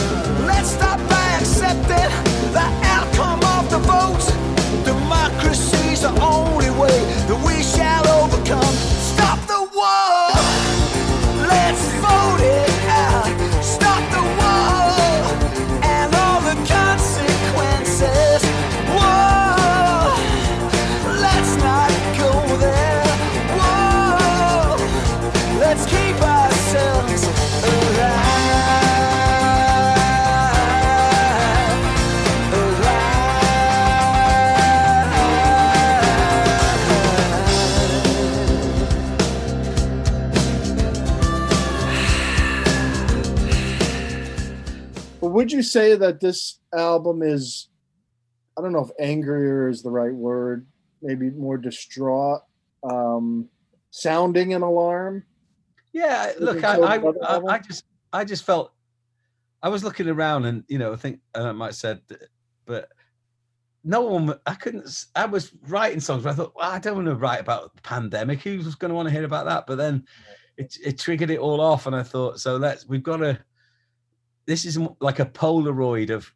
Would 45.39 45.53
you 45.53 45.63
say 45.63 45.95
that 45.95 46.19
this 46.19 46.59
album 46.75 47.21
is, 47.23 47.69
I 48.57 48.61
don't 48.61 48.73
know 48.73 48.83
if 48.83 48.91
angrier 48.99 49.69
is 49.69 49.81
the 49.81 49.89
right 49.89 50.13
word, 50.13 50.67
maybe 51.01 51.29
more 51.29 51.57
distraught, 51.57 52.41
um, 52.83 53.47
sounding 53.89 54.53
an 54.53 54.63
alarm? 54.63 55.23
Yeah, 55.93 56.33
look, 56.41 56.65
I, 56.65 56.75
I, 56.75 56.95
I, 56.97 57.39
I 57.55 57.59
just, 57.59 57.85
I 58.11 58.25
just 58.25 58.43
felt, 58.43 58.73
I 59.63 59.69
was 59.69 59.81
looking 59.81 60.09
around, 60.09 60.43
and 60.43 60.65
you 60.67 60.77
know, 60.77 60.91
I 60.91 60.97
think 60.97 61.21
and 61.33 61.47
I 61.47 61.53
might 61.53 61.67
have 61.67 61.75
said, 61.75 62.01
but 62.65 62.89
no 63.85 64.01
one, 64.01 64.37
I 64.45 64.55
couldn't. 64.55 65.05
I 65.15 65.25
was 65.25 65.53
writing 65.69 66.01
songs, 66.01 66.23
but 66.23 66.31
I 66.31 66.35
thought, 66.35 66.53
well, 66.53 66.69
I 66.69 66.79
don't 66.79 66.95
want 66.95 67.07
to 67.07 67.15
write 67.15 67.39
about 67.39 67.73
the 67.77 67.81
pandemic. 67.81 68.41
Who's 68.41 68.75
going 68.75 68.89
to 68.89 68.95
want 68.95 69.07
to 69.07 69.13
hear 69.13 69.23
about 69.23 69.45
that? 69.45 69.67
But 69.67 69.77
then 69.77 70.03
it, 70.57 70.75
it 70.85 70.99
triggered 70.99 71.29
it 71.29 71.39
all 71.39 71.61
off, 71.61 71.87
and 71.87 71.95
I 71.95 72.03
thought, 72.03 72.41
so 72.41 72.57
let's, 72.57 72.85
we've 72.85 73.03
got 73.03 73.17
to. 73.17 73.39
This 74.49 74.65
is 74.65 74.79
like 74.99 75.19
a 75.19 75.27
Polaroid 75.27 76.09
of 76.09 76.33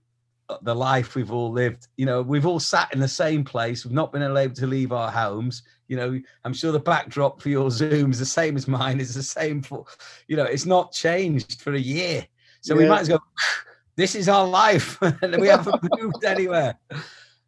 uh, 0.48 0.58
the 0.62 0.76
life 0.76 1.16
we've 1.16 1.32
all 1.32 1.52
lived. 1.52 1.88
You 1.98 2.06
know, 2.06 2.22
we've 2.22 2.46
all 2.46 2.60
sat 2.60 2.94
in 2.94 3.00
the 3.00 3.08
same 3.08 3.44
place. 3.44 3.84
We've 3.84 3.92
not 3.92 4.12
been 4.12 4.22
able 4.22 4.54
to 4.54 4.68
leave 4.68 4.92
our 4.92 5.10
homes. 5.10 5.64
You 5.88 5.98
know, 5.98 6.22
I'm 6.46 6.54
sure 6.54 6.72
the 6.72 6.80
backdrop 6.80 7.42
for 7.42 7.50
your 7.50 7.72
Zoom 7.80 8.12
is 8.12 8.20
the 8.20 8.26
same 8.28 8.56
as 8.56 8.68
mine. 8.68 9.00
It's 9.00 9.16
the 9.16 9.24
same 9.24 9.64
for, 9.64 9.86
you 10.28 10.38
know, 10.38 10.44
it's 10.44 10.68
not 10.68 10.92
changed 10.92 11.60
for 11.60 11.74
a 11.74 11.80
year. 11.80 12.28
So 12.62 12.76
we 12.76 12.86
might 12.86 13.02
as 13.02 13.10
well 13.10 13.18
go, 13.18 13.24
this 13.96 14.14
is 14.14 14.30
our 14.30 14.48
life. 14.48 15.02
and 15.02 15.42
we 15.42 15.48
haven't 15.48 15.82
moved 16.00 16.24
anywhere. 16.24 16.78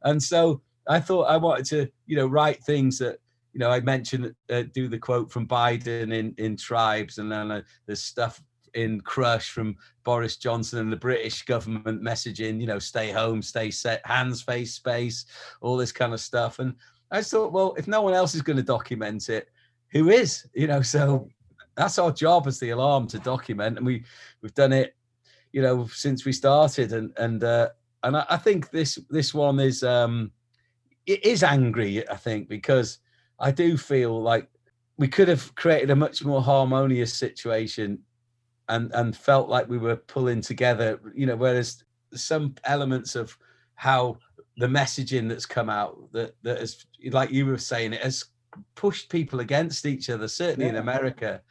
And 0.02 0.22
so 0.22 0.64
I 0.90 1.00
thought 1.00 1.26
I 1.26 1.38
wanted 1.38 1.66
to, 1.68 1.92
you 2.08 2.18
know, 2.18 2.26
write 2.26 2.64
things 2.64 2.98
that, 2.98 3.20
you 3.54 3.60
know, 3.60 3.70
I 3.70 3.82
mentioned, 3.82 4.34
uh, 4.50 4.64
do 4.74 4.88
the 4.88 4.98
quote 4.98 5.32
from 5.32 5.48
Biden 5.48 6.12
in, 6.12 6.34
in 6.40 6.58
Tribes, 6.58 7.20
and 7.20 7.32
then 7.32 7.52
uh, 7.52 7.62
there's 7.86 8.02
stuff 8.02 8.42
in 8.76 9.02
Crush 9.02 9.50
from 9.50 9.76
Boris 10.04 10.38
Johnson 10.38 10.80
and 10.80 10.92
the 10.92 10.98
British 10.98 11.44
government 11.44 12.02
messaging, 12.02 12.60
you 12.60 12.68
know, 12.68 12.80
stay 12.80 13.12
home, 13.12 13.42
stay 13.42 13.72
set, 13.72 14.06
hands, 14.06 14.42
face, 14.42 14.74
space, 14.74 15.26
all 15.62 15.78
this 15.78 15.92
kind 15.92 16.14
of 16.14 16.20
stuff. 16.20 16.60
And 16.60 16.76
I 17.12 17.20
just 17.20 17.32
thought, 17.32 17.52
well, 17.52 17.74
if 17.78 17.88
no 17.88 18.02
one 18.02 18.14
else 18.14 18.36
is 18.36 18.42
going 18.42 18.58
to 18.58 18.64
document 18.64 19.30
it, 19.30 19.50
who 19.92 20.10
is? 20.10 20.46
You 20.54 20.68
know, 20.68 20.82
so 20.82 21.30
that's 21.76 22.00
our 22.00 22.12
job 22.12 22.48
as 22.48 22.60
the 22.60 22.72
alarm 22.72 23.08
to 23.08 23.20
document, 23.20 23.78
and 23.78 23.86
we 23.86 24.04
we've 24.42 24.54
done 24.54 24.74
it, 24.74 24.96
you 25.52 25.62
know, 25.62 25.88
since 25.88 26.26
we 26.26 26.32
started, 26.32 26.94
and 26.94 27.14
and 27.18 27.44
uh, 27.44 27.70
and 28.04 28.18
I, 28.18 28.26
I 28.32 28.38
think 28.38 28.72
this 28.72 29.00
this 29.10 29.34
one 29.34 29.60
is 29.60 29.84
um 29.84 30.32
it 31.06 31.26
is 31.26 31.44
angry, 31.44 32.08
I 32.10 32.16
think, 32.16 32.50
because 32.50 33.00
I 33.40 33.52
do 33.52 33.78
feel 33.78 34.22
like 34.22 34.50
we 34.98 35.08
could 35.08 35.28
have 35.28 35.54
created 35.56 35.90
a 35.90 35.96
much 35.96 36.24
more 36.24 36.42
harmonious 36.42 37.14
situation 37.14 38.00
and 38.70 38.92
and 38.94 39.16
felt 39.16 39.50
like 39.50 39.70
we 39.70 39.78
were 39.78 39.96
pulling 39.96 40.42
together 40.42 41.00
you 41.14 41.26
know 41.26 41.36
whereas 41.36 41.84
some 42.14 42.56
elements 42.64 43.16
of 43.16 43.38
how 43.76 44.18
the 44.58 44.68
messaging 44.68 45.28
that's 45.28 45.46
come 45.46 45.70
out 45.70 45.98
that 46.12 46.36
that 46.44 46.60
has 46.60 46.86
like 47.12 47.32
you 47.32 47.46
were 47.46 47.58
saying 47.58 47.94
it 47.94 48.02
has 48.02 48.26
pushed 48.76 49.10
people 49.10 49.42
against 49.42 49.86
each 49.86 50.10
other 50.10 50.28
certainly 50.28 50.70
in 50.70 50.78
america. 50.78 51.42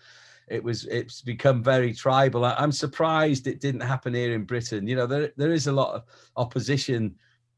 It 0.49 0.63
was 0.63 0.85
it's 0.87 1.23
become 1.23 1.63
very 1.63 1.95
tribal. 1.95 2.45
I, 2.45 2.63
am 2.63 2.73
surprised 2.73 3.47
it 3.47 3.61
didn't 3.61 3.81
happen 3.81 4.13
here 4.13 4.35
in 4.35 4.45
Britain. 4.45 4.87
You 4.87 4.97
know, 4.97 5.07
there 5.07 5.33
there 5.37 5.53
is 5.53 5.67
a 5.67 5.73
lot 5.73 5.95
of 5.95 6.05
opposition 6.37 7.15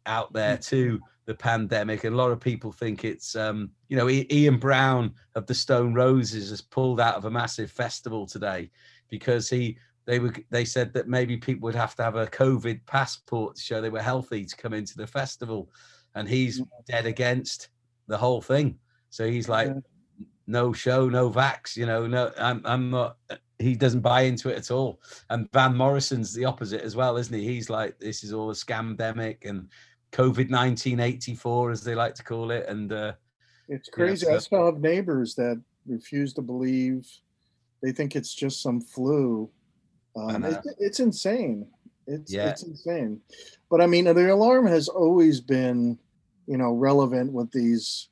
out 0.07 0.33
there 0.33 0.57
to 0.57 1.01
the 1.25 1.35
pandemic, 1.35 2.05
and 2.05 2.15
a 2.15 2.19
lot 2.19 2.31
of 2.31 2.39
people 2.39 2.71
think 2.71 3.05
it's 3.05 3.35
um, 3.35 3.71
you 3.89 3.97
know 3.97 4.09
Ian 4.09 4.59
Brown 4.59 5.15
of 5.35 5.47
the 5.47 5.55
Stone 5.55 5.95
Roses 5.95 6.51
has 6.51 6.61
pulled 6.61 7.01
out 7.01 7.17
of 7.17 7.25
a 7.25 7.31
massive 7.31 7.73
festival 7.73 8.25
today 8.25 8.71
because 9.09 9.49
he 9.49 9.79
they 10.07 10.19
were 10.19 10.33
they 10.51 10.65
said 10.65 10.93
that 10.95 11.09
maybe 11.09 11.37
people 11.37 11.67
would 11.67 11.75
have 11.75 11.95
to 11.97 12.03
have 12.03 12.17
a 12.17 12.27
COVID 12.27 12.81
passport 12.87 13.57
to 13.57 13.63
show 13.63 13.81
they 13.81 13.91
were 13.91 14.03
healthy 14.03 14.45
to 14.45 14.57
come 14.57 14.73
into 14.73 14.97
the 14.97 15.07
festival, 15.07 15.71
and 16.15 16.29
he's 16.29 16.61
mm. 16.61 16.67
dead 16.89 17.07
against 17.07 17.69
the 18.07 18.17
whole 18.17 18.41
thing. 18.41 18.79
So 19.11 19.29
he's 19.29 19.49
like, 19.49 19.73
no 20.47 20.73
show, 20.73 21.09
no 21.09 21.31
vax. 21.31 21.77
You 21.77 21.87
know, 21.87 22.07
no, 22.07 22.33
I'm 22.39 22.63
I'm 22.65 22.91
not. 22.91 23.17
He 23.59 23.75
doesn't 23.75 24.01
buy 24.01 24.23
into 24.23 24.51
it 24.51 24.59
at 24.59 24.71
all. 24.71 25.01
And 25.31 25.51
Van 25.53 25.75
Morrison's 25.75 26.35
the 26.35 26.45
opposite 26.45 26.83
as 26.83 26.95
well, 26.95 27.17
isn't 27.17 27.35
he? 27.35 27.45
He's 27.45 27.71
like, 27.71 27.99
this 27.99 28.23
is 28.23 28.33
all 28.33 28.51
a 28.51 28.55
scamdemic 28.55 29.49
and 29.49 29.71
COVID 30.13 30.51
nineteen 30.51 31.01
eighty 31.01 31.35
four, 31.35 31.71
as 31.71 31.83
they 31.83 31.95
like 31.95 32.15
to 32.15 32.23
call 32.23 32.51
it. 32.51 32.67
And 32.69 32.93
uh, 32.93 33.15
it's 33.69 33.89
crazy. 33.89 34.29
I 34.29 34.39
still 34.39 34.67
have 34.67 34.81
neighbors 34.81 35.35
that 35.35 35.61
refuse 35.87 36.33
to 36.35 36.43
believe. 36.43 37.09
They 37.87 37.93
think 37.93 38.17
it's 38.17 38.35
just 38.35 38.63
some 38.63 38.81
flu. 38.81 39.49
Um, 40.17 40.43
it, 40.43 40.59
it's 40.81 40.99
insane. 40.99 41.69
It's 42.09 42.33
yeah. 42.33 42.49
it's 42.51 42.65
insane. 42.65 43.21
But 43.71 43.81
I 43.81 43.87
mean, 43.87 44.07
the 44.07 44.35
alarm 44.35 44.67
has 44.67 44.89
always 44.89 45.41
been, 45.41 45.97
you 46.49 46.57
know, 46.57 46.73
relevant 46.73 47.33
with 47.33 47.53
these 47.53 48.09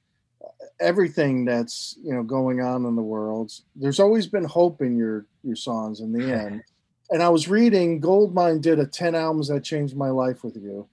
everything 0.79 1.45
that's 1.45 1.99
you 2.05 2.15
know 2.15 2.23
going 2.23 2.61
on 2.61 2.87
in 2.87 2.95
the 2.95 3.03
world. 3.03 3.51
There's 3.75 3.99
always 3.99 4.29
been 4.29 4.45
hope 4.45 4.81
in 4.81 4.97
your 4.97 5.27
your 5.43 5.57
songs 5.57 5.99
in 5.99 6.13
the 6.13 6.33
end. 6.41 6.63
and 7.11 7.21
I 7.21 7.29
was 7.29 7.49
reading 7.49 7.99
Goldmine 7.99 8.61
did 8.61 8.79
a 8.79 8.87
10 8.87 9.17
albums 9.17 9.49
that 9.49 9.65
changed 9.65 9.97
my 9.97 10.11
life 10.11 10.45
with 10.45 10.55
you. 10.55 10.87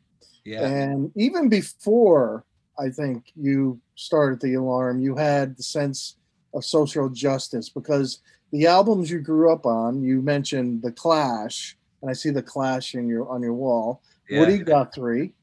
Yeah. 0.44 0.66
And 0.66 1.12
even 1.16 1.50
before 1.50 2.46
I 2.80 2.90
think 2.90 3.32
you 3.36 3.80
started 3.94 4.42
the 4.42 4.56
alarm, 4.56 5.02
you 5.02 5.18
had 5.18 5.56
the 5.56 5.62
sense 5.62 6.16
of 6.54 6.66
social 6.66 7.10
justice 7.10 7.70
because 7.70 8.20
the 8.52 8.68
albums 8.68 9.10
you 9.10 9.20
grew 9.20 9.52
up 9.52 9.66
on, 9.66 10.02
you 10.02 10.22
mentioned 10.22 10.82
the 10.82 10.92
Clash, 10.92 11.78
and 12.02 12.10
I 12.10 12.14
see 12.14 12.30
the 12.30 12.44
Clash 12.44 12.96
in 12.96 13.08
your 13.08 13.30
on 13.30 13.42
your 13.42 13.54
wall. 13.54 14.02
Yeah. 14.30 14.40
Woody 14.40 14.60
Guthrie, 14.60 15.34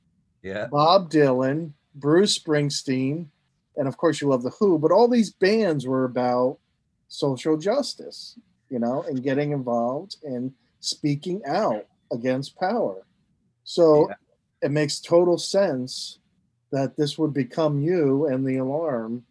yeah, 0.42 0.66
Bob 0.66 1.10
Dylan, 1.10 1.72
Bruce 1.94 2.38
Springsteen, 2.38 3.26
and 3.76 3.88
of 3.88 3.96
course 3.96 4.20
you 4.20 4.28
love 4.28 4.42
the 4.42 4.50
Who. 4.50 4.78
But 4.78 4.92
all 4.92 5.08
these 5.08 5.30
bands 5.30 5.86
were 5.86 6.04
about 6.04 6.58
social 7.08 7.56
justice, 7.56 8.38
you 8.70 8.78
know, 8.78 9.02
and 9.02 9.22
getting 9.22 9.52
involved 9.52 10.16
and 10.22 10.52
speaking 10.80 11.42
out 11.46 11.86
against 12.12 12.58
power. 12.58 13.02
So 13.64 14.08
yeah. 14.08 14.14
it 14.62 14.70
makes 14.70 15.00
total 15.00 15.38
sense 15.38 16.18
that 16.70 16.96
this 16.96 17.18
would 17.18 17.32
become 17.32 17.80
you 17.80 18.26
and 18.26 18.46
the 18.46 18.58
alarm, 18.58 19.24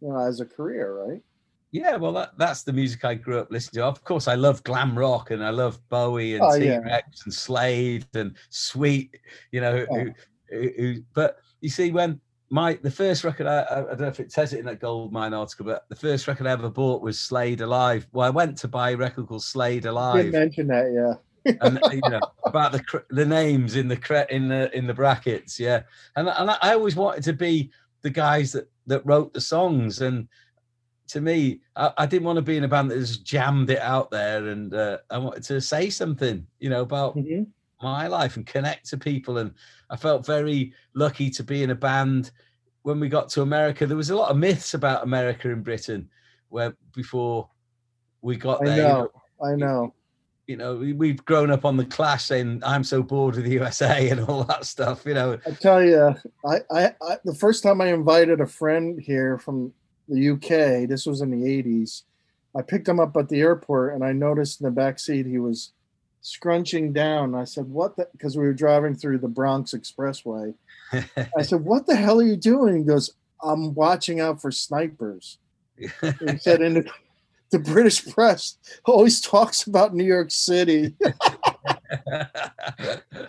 you 0.00 0.08
know, 0.08 0.18
as 0.18 0.40
a 0.40 0.44
career, 0.44 0.92
right? 1.06 1.22
Yeah, 1.72 1.96
well, 1.96 2.12
that, 2.14 2.32
that's 2.36 2.62
the 2.62 2.72
music 2.72 3.04
I 3.04 3.14
grew 3.14 3.38
up 3.38 3.50
listening 3.50 3.80
to. 3.80 3.86
Of 3.86 4.02
course, 4.02 4.26
I 4.26 4.34
love 4.34 4.62
glam 4.64 4.98
rock 4.98 5.30
and 5.30 5.44
I 5.44 5.50
love 5.50 5.78
Bowie 5.88 6.34
and 6.34 6.42
oh, 6.42 6.58
T 6.58 6.68
Rex 6.68 6.84
yeah. 6.84 7.00
and 7.24 7.34
Slade 7.34 8.06
and 8.14 8.36
Sweet, 8.48 9.16
you 9.52 9.60
know. 9.60 9.86
Yeah. 9.90 10.04
Who, 10.04 10.10
oh. 10.10 10.12
who, 10.50 10.70
who, 10.76 11.02
but 11.14 11.38
you 11.60 11.70
see, 11.70 11.92
when 11.92 12.20
my 12.50 12.78
the 12.82 12.90
first 12.90 13.22
record, 13.22 13.46
I, 13.46 13.62
I, 13.62 13.80
don't 13.82 14.00
know 14.00 14.08
if 14.08 14.18
it 14.18 14.32
says 14.32 14.52
it 14.52 14.58
in 14.58 14.66
that 14.66 14.80
Goldmine 14.80 15.32
article, 15.32 15.64
but 15.64 15.88
the 15.88 15.94
first 15.94 16.26
record 16.26 16.46
I 16.46 16.50
ever 16.50 16.68
bought 16.68 17.02
was 17.02 17.18
Slade 17.18 17.60
Alive. 17.60 18.06
Well, 18.12 18.26
I 18.26 18.30
went 18.30 18.58
to 18.58 18.68
buy 18.68 18.90
a 18.90 18.96
record 18.96 19.28
called 19.28 19.44
Slade 19.44 19.86
Alive. 19.86 20.26
You 20.26 20.32
mention 20.32 20.66
that, 20.66 20.92
yeah. 20.92 21.54
and 21.60 21.78
uh, 21.82 21.90
you 21.90 22.00
know 22.10 22.20
about 22.44 22.72
the 22.72 23.04
the 23.10 23.24
names 23.24 23.76
in 23.76 23.86
the 23.86 24.26
in 24.30 24.48
the 24.48 24.76
in 24.76 24.86
the 24.86 24.94
brackets, 24.94 25.60
yeah. 25.60 25.82
And 26.16 26.28
and 26.28 26.50
I 26.50 26.72
always 26.72 26.96
wanted 26.96 27.22
to 27.24 27.32
be 27.32 27.70
the 28.02 28.10
guys 28.10 28.50
that 28.52 28.68
that 28.88 29.06
wrote 29.06 29.32
the 29.32 29.40
songs 29.40 30.00
and 30.00 30.26
to 31.10 31.20
me, 31.20 31.60
I, 31.76 31.92
I, 31.98 32.06
didn't 32.06 32.24
want 32.24 32.36
to 32.36 32.42
be 32.42 32.56
in 32.56 32.64
a 32.64 32.68
band 32.68 32.90
that 32.90 32.98
just 32.98 33.24
jammed 33.24 33.68
it 33.70 33.80
out 33.80 34.10
there, 34.10 34.46
and 34.48 34.72
uh, 34.72 34.98
I 35.10 35.18
wanted 35.18 35.42
to 35.44 35.60
say 35.60 35.90
something, 35.90 36.46
you 36.60 36.70
know, 36.70 36.82
about 36.82 37.16
mm-hmm. 37.16 37.42
my 37.82 38.06
life 38.06 38.36
and 38.36 38.46
connect 38.46 38.88
to 38.90 38.96
people. 38.96 39.38
And 39.38 39.52
I 39.90 39.96
felt 39.96 40.24
very 40.24 40.72
lucky 40.94 41.28
to 41.30 41.42
be 41.42 41.62
in 41.62 41.70
a 41.70 41.74
band. 41.74 42.30
When 42.82 43.00
we 43.00 43.08
got 43.08 43.28
to 43.30 43.42
America, 43.42 43.86
there 43.86 43.96
was 43.96 44.10
a 44.10 44.16
lot 44.16 44.30
of 44.30 44.36
myths 44.36 44.74
about 44.74 45.02
America 45.02 45.50
and 45.50 45.64
Britain, 45.64 46.08
where 46.48 46.76
before 46.94 47.48
we 48.22 48.36
got 48.36 48.64
there, 48.64 48.86
I 48.86 48.88
know, 48.88 49.10
you 49.40 49.46
know, 49.46 49.46
I 49.46 49.54
know. 49.56 49.94
You 50.46 50.56
know, 50.56 50.76
we've 50.76 51.24
grown 51.24 51.52
up 51.52 51.64
on 51.64 51.76
the 51.76 51.84
Clash 51.84 52.24
saying 52.24 52.62
"I'm 52.64 52.84
so 52.84 53.02
bored 53.02 53.36
with 53.36 53.44
the 53.44 53.52
USA" 53.52 54.08
and 54.10 54.20
all 54.20 54.44
that 54.44 54.64
stuff. 54.64 55.04
You 55.04 55.14
know, 55.14 55.38
I 55.46 55.50
tell 55.50 55.82
you, 55.82 56.14
I, 56.46 56.60
I, 56.70 56.94
I 57.02 57.16
the 57.24 57.34
first 57.34 57.62
time 57.62 57.80
I 57.80 57.92
invited 57.92 58.40
a 58.40 58.46
friend 58.46 59.00
here 59.00 59.38
from 59.38 59.72
the 60.10 60.30
UK. 60.30 60.88
This 60.88 61.06
was 61.06 61.20
in 61.20 61.30
the 61.30 61.46
80s. 61.62 62.02
I 62.56 62.62
picked 62.62 62.88
him 62.88 63.00
up 63.00 63.16
at 63.16 63.28
the 63.28 63.40
airport 63.40 63.94
and 63.94 64.04
I 64.04 64.12
noticed 64.12 64.60
in 64.60 64.64
the 64.64 64.70
back 64.70 64.98
seat 64.98 65.26
he 65.26 65.38
was 65.38 65.72
scrunching 66.20 66.92
down. 66.92 67.34
I 67.34 67.44
said, 67.44 67.68
What 67.68 67.96
the? 67.96 68.08
Because 68.12 68.36
we 68.36 68.44
were 68.44 68.52
driving 68.52 68.94
through 68.94 69.18
the 69.18 69.28
Bronx 69.28 69.72
Expressway. 69.72 70.54
I 70.92 71.42
said, 71.42 71.64
What 71.64 71.86
the 71.86 71.96
hell 71.96 72.20
are 72.20 72.24
you 72.24 72.36
doing? 72.36 72.76
He 72.76 72.82
goes, 72.82 73.14
I'm 73.42 73.74
watching 73.74 74.20
out 74.20 74.42
for 74.42 74.50
snipers. 74.50 75.38
he 75.76 75.90
said, 76.38 76.60
In 76.60 76.74
the, 76.74 76.90
the 77.50 77.58
British 77.60 78.06
press 78.12 78.58
always 78.84 79.20
talks 79.20 79.66
about 79.66 79.94
New 79.94 80.04
York 80.04 80.30
City. 80.30 80.94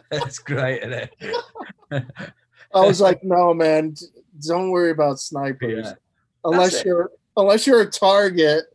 That's 0.10 0.40
great? 0.40 1.10
I 1.92 2.06
was 2.74 3.00
like, 3.00 3.24
No, 3.24 3.54
man, 3.54 3.96
don't 4.46 4.72
worry 4.72 4.92
about 4.92 5.20
snipers. 5.20 5.86
Yeah 5.86 5.94
unless 6.44 6.84
you're 6.84 7.12
unless 7.38 7.66
you're 7.66 7.82
a 7.82 7.90
target 7.90 8.66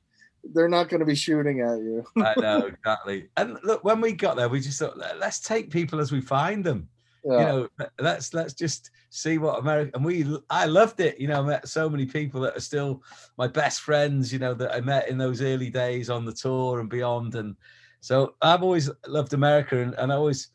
they're 0.54 0.68
not 0.68 0.88
going 0.88 1.00
to 1.00 1.06
be 1.06 1.14
shooting 1.14 1.60
at 1.60 1.78
you. 1.78 2.04
I 2.16 2.34
know 2.38 2.66
exactly. 2.66 3.28
And 3.36 3.58
look 3.64 3.82
when 3.84 4.00
we 4.00 4.12
got 4.12 4.36
there 4.36 4.48
we 4.48 4.60
just 4.60 4.78
thought 4.78 4.96
let's 5.18 5.40
take 5.40 5.70
people 5.70 6.00
as 6.00 6.12
we 6.12 6.20
find 6.20 6.64
them. 6.64 6.88
Yeah. 7.24 7.38
you 7.40 7.44
know 7.44 7.68
let's 7.98 8.32
let's 8.34 8.54
just 8.54 8.92
see 9.10 9.38
what 9.38 9.58
america 9.58 9.90
and 9.94 10.04
we 10.04 10.24
i 10.48 10.64
loved 10.64 11.00
it 11.00 11.18
you 11.18 11.26
know 11.26 11.40
i 11.40 11.42
met 11.42 11.66
so 11.66 11.90
many 11.90 12.06
people 12.06 12.40
that 12.42 12.56
are 12.56 12.60
still 12.60 13.02
my 13.36 13.48
best 13.48 13.80
friends 13.80 14.32
you 14.32 14.38
know 14.38 14.54
that 14.54 14.72
i 14.72 14.80
met 14.80 15.08
in 15.08 15.18
those 15.18 15.42
early 15.42 15.68
days 15.68 16.08
on 16.08 16.24
the 16.24 16.32
tour 16.32 16.78
and 16.78 16.88
beyond 16.88 17.34
and 17.34 17.56
so 18.00 18.36
i've 18.42 18.62
always 18.62 18.88
loved 19.08 19.32
america 19.32 19.76
and, 19.76 19.94
and 19.94 20.12
i 20.12 20.14
always 20.14 20.50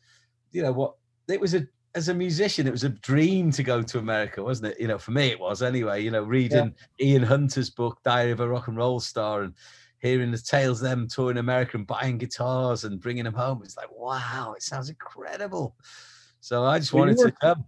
you 0.52 0.62
know 0.62 0.72
what 0.72 0.94
it 1.28 1.38
was 1.38 1.52
a 1.52 1.66
as 1.94 2.08
a 2.08 2.14
musician, 2.14 2.66
it 2.66 2.72
was 2.72 2.84
a 2.84 2.88
dream 2.88 3.50
to 3.52 3.62
go 3.62 3.82
to 3.82 3.98
America, 3.98 4.42
wasn't 4.42 4.72
it? 4.72 4.80
You 4.80 4.88
know, 4.88 4.98
for 4.98 5.10
me 5.10 5.28
it 5.28 5.40
was 5.40 5.62
anyway. 5.62 6.02
You 6.02 6.10
know, 6.10 6.22
reading 6.22 6.74
yeah. 6.98 7.06
Ian 7.06 7.22
Hunter's 7.22 7.70
book, 7.70 7.98
Diary 8.02 8.32
of 8.32 8.40
a 8.40 8.48
Rock 8.48 8.68
and 8.68 8.76
Roll 8.76 9.00
Star, 9.00 9.42
and 9.42 9.54
hearing 9.98 10.30
the 10.30 10.38
tales 10.38 10.82
of 10.82 10.88
them 10.88 11.06
touring 11.06 11.38
America 11.38 11.76
and 11.76 11.86
buying 11.86 12.18
guitars 12.18 12.84
and 12.84 13.00
bringing 13.00 13.24
them 13.24 13.34
home. 13.34 13.60
It's 13.62 13.76
like, 13.76 13.90
wow, 13.92 14.54
it 14.56 14.62
sounds 14.62 14.88
incredible. 14.88 15.76
So 16.40 16.64
I 16.64 16.78
just 16.78 16.92
wanted 16.92 17.18
were, 17.18 17.30
to 17.30 17.36
come. 17.40 17.64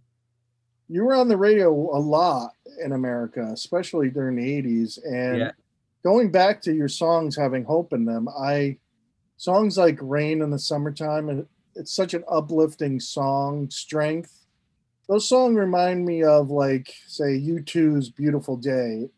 You 0.89 1.05
were 1.05 1.15
on 1.15 1.29
the 1.29 1.37
radio 1.37 1.71
a 1.71 1.99
lot 1.99 2.51
in 2.83 2.93
America, 2.93 3.49
especially 3.53 4.11
during 4.11 4.37
the 4.37 4.63
80s. 4.63 4.99
And 5.05 5.39
yeah. 5.39 5.51
going 6.03 6.33
back 6.33 6.61
to 6.63 6.75
your 6.75 6.89
songs 6.89 7.37
having 7.37 7.65
hope 7.65 7.93
in 7.93 8.05
them, 8.05 8.29
I 8.29 8.79
songs 9.37 9.79
like 9.79 9.99
Rain 10.01 10.43
in 10.43 10.51
the 10.51 10.59
Summertime 10.59 11.29
and 11.29 11.47
it's 11.77 11.95
such 11.95 12.15
an 12.15 12.25
uplifting 12.29 13.01
song, 13.01 13.69
strength. 13.71 14.47
Those 15.09 15.29
songs 15.29 15.57
remind 15.57 16.05
me 16.05 16.23
of 16.23 16.51
like 16.51 16.95
say 17.07 17.39
U2's 17.39 18.11
Beautiful 18.11 18.57
Day. 18.57 19.09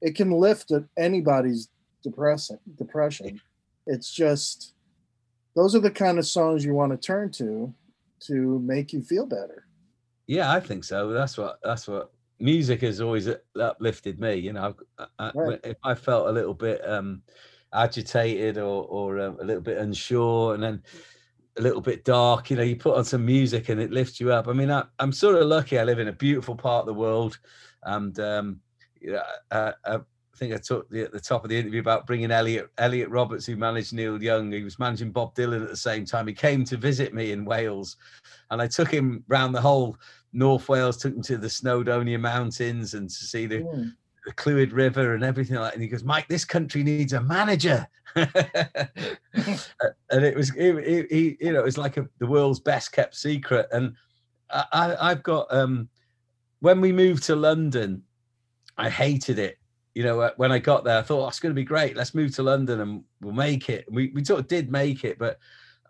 It 0.00 0.14
can 0.14 0.30
lift 0.30 0.72
anybody's 0.96 1.68
depressing 2.02 2.58
depression. 2.76 3.40
It's 3.86 4.12
just 4.12 4.74
those 5.54 5.74
are 5.74 5.80
the 5.80 5.90
kind 5.90 6.18
of 6.18 6.26
songs 6.26 6.64
you 6.64 6.74
want 6.74 6.92
to 6.92 6.98
turn 6.98 7.30
to 7.32 7.72
to 8.20 8.58
make 8.60 8.92
you 8.92 9.02
feel 9.02 9.26
better. 9.26 9.66
Yeah, 10.26 10.52
I 10.52 10.60
think 10.60 10.84
so. 10.84 11.08
That's 11.10 11.36
what 11.36 11.58
that's 11.62 11.88
what 11.88 12.12
music 12.38 12.80
has 12.82 13.00
always 13.00 13.28
uplifted 13.58 14.20
me. 14.20 14.34
You 14.34 14.52
know, 14.52 14.74
I, 15.18 15.30
right. 15.34 15.60
if 15.64 15.76
I 15.84 15.94
felt 15.94 16.28
a 16.28 16.32
little 16.32 16.54
bit 16.54 16.86
um, 16.88 17.22
agitated 17.72 18.58
or 18.58 18.84
or 18.84 19.20
um, 19.20 19.38
a 19.40 19.44
little 19.44 19.62
bit 19.62 19.78
unsure, 19.78 20.54
and 20.54 20.62
then 20.62 20.82
a 21.58 21.60
little 21.60 21.80
bit 21.80 22.04
dark, 22.04 22.50
you 22.50 22.56
know, 22.56 22.62
you 22.62 22.76
put 22.76 22.96
on 22.96 23.04
some 23.04 23.24
music 23.24 23.68
and 23.68 23.80
it 23.80 23.90
lifts 23.90 24.20
you 24.20 24.32
up. 24.32 24.48
I 24.48 24.52
mean, 24.52 24.70
I, 24.70 24.84
am 25.00 25.12
sort 25.12 25.36
of 25.36 25.46
lucky. 25.46 25.78
I 25.78 25.84
live 25.84 25.98
in 25.98 26.08
a 26.08 26.12
beautiful 26.12 26.54
part 26.54 26.80
of 26.80 26.86
the 26.86 26.94
world, 26.94 27.38
and 27.82 28.18
um, 28.20 28.60
I, 29.50 29.72
I, 29.84 29.98
think 30.36 30.54
I 30.54 30.56
talked 30.56 30.90
the, 30.90 31.02
at 31.02 31.12
the 31.12 31.20
top 31.20 31.44
of 31.44 31.50
the 31.50 31.58
interview 31.58 31.80
about 31.80 32.06
bringing 32.06 32.30
Elliot 32.30 32.70
Elliot 32.78 33.10
Roberts, 33.10 33.44
who 33.44 33.56
managed 33.56 33.92
Neil 33.92 34.22
Young. 34.22 34.50
He 34.50 34.64
was 34.64 34.78
managing 34.78 35.12
Bob 35.12 35.34
Dylan 35.34 35.62
at 35.62 35.68
the 35.68 35.76
same 35.76 36.06
time. 36.06 36.26
He 36.26 36.32
came 36.32 36.64
to 36.64 36.76
visit 36.76 37.12
me 37.12 37.32
in 37.32 37.44
Wales, 37.44 37.96
and 38.50 38.62
I 38.62 38.66
took 38.66 38.90
him 38.90 39.22
round 39.28 39.54
the 39.54 39.60
whole 39.60 39.96
North 40.32 40.68
Wales, 40.68 40.96
took 40.96 41.14
him 41.14 41.22
to 41.22 41.36
the 41.36 41.48
Snowdonia 41.48 42.18
Mountains 42.18 42.94
and 42.94 43.08
to 43.08 43.14
see 43.14 43.46
the. 43.46 43.60
Mm 43.60 43.92
the 44.24 44.32
Clwyd 44.32 44.72
River 44.72 45.14
and 45.14 45.24
everything 45.24 45.56
like 45.56 45.70
that. 45.70 45.74
And 45.74 45.82
he 45.82 45.88
goes, 45.88 46.04
Mike, 46.04 46.28
this 46.28 46.44
country 46.44 46.82
needs 46.82 47.12
a 47.12 47.20
manager. 47.20 47.86
and 48.16 49.18
it 50.10 50.36
was 50.36 50.50
he, 50.50 51.36
you 51.40 51.52
know 51.52 51.60
it 51.60 51.64
was 51.64 51.78
like 51.78 51.96
a, 51.96 52.08
the 52.18 52.26
world's 52.26 52.60
best 52.60 52.92
kept 52.92 53.14
secret. 53.14 53.66
And 53.72 53.94
I, 54.50 54.96
i've 55.00 55.22
got 55.22 55.46
um 55.50 55.88
when 56.60 56.80
we 56.80 56.92
moved 56.92 57.22
to 57.24 57.36
london 57.36 58.02
i 58.76 58.90
hated 58.90 59.38
it. 59.38 59.58
You 59.94 60.04
know 60.04 60.30
when 60.36 60.52
i 60.52 60.58
got 60.58 60.84
there 60.84 60.98
i 60.98 61.02
thought 61.02 61.24
oh, 61.24 61.28
it's 61.28 61.40
going 61.40 61.54
to 61.54 61.60
be 61.60 61.64
great. 61.64 61.96
Let's 61.96 62.14
move 62.14 62.34
to 62.36 62.42
london 62.42 62.80
and 62.80 63.04
we'll 63.20 63.34
make 63.34 63.68
it. 63.68 63.86
We, 63.90 64.08
we 64.14 64.24
sort 64.24 64.40
of 64.40 64.48
did 64.48 64.70
make 64.70 65.04
it 65.04 65.18
but 65.18 65.38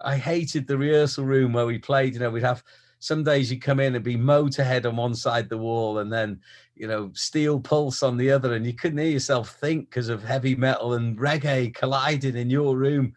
i 0.01 0.17
hated 0.17 0.67
the 0.67 0.79
rehearsal 0.79 1.25
room 1.25 1.53
where 1.53 1.67
we 1.67 1.79
played. 1.79 2.15
You 2.15 2.21
know 2.21 2.31
we'd 2.31 2.45
have 2.45 2.63
some 3.03 3.25
days 3.25 3.51
you 3.51 3.59
come 3.59 3.81
in 3.81 3.97
and 3.97 4.05
be 4.05 4.17
motorhead 4.17 4.87
on 4.87 4.95
one 4.95 5.13
side 5.13 5.49
the 5.49 5.59
wall 5.59 5.99
and 5.99 6.13
then 6.13 6.39
you 6.77 6.87
know 6.87 7.11
steel 7.15 7.59
pulse 7.59 8.01
on 8.01 8.17
the 8.17 8.31
other 8.31 8.55
and 8.55 8.65
you 8.65 8.73
couldn't 8.73 8.99
hear 8.99 9.11
yourself 9.11 9.57
think 9.57 9.91
because 9.91 10.09
of 10.09 10.23
heavy 10.23 10.55
metal 10.55 10.93
and 10.93 11.19
reggae 11.19 11.75
colliding 11.75 12.37
in 12.37 12.49
your 12.49 12.77
room. 12.77 13.13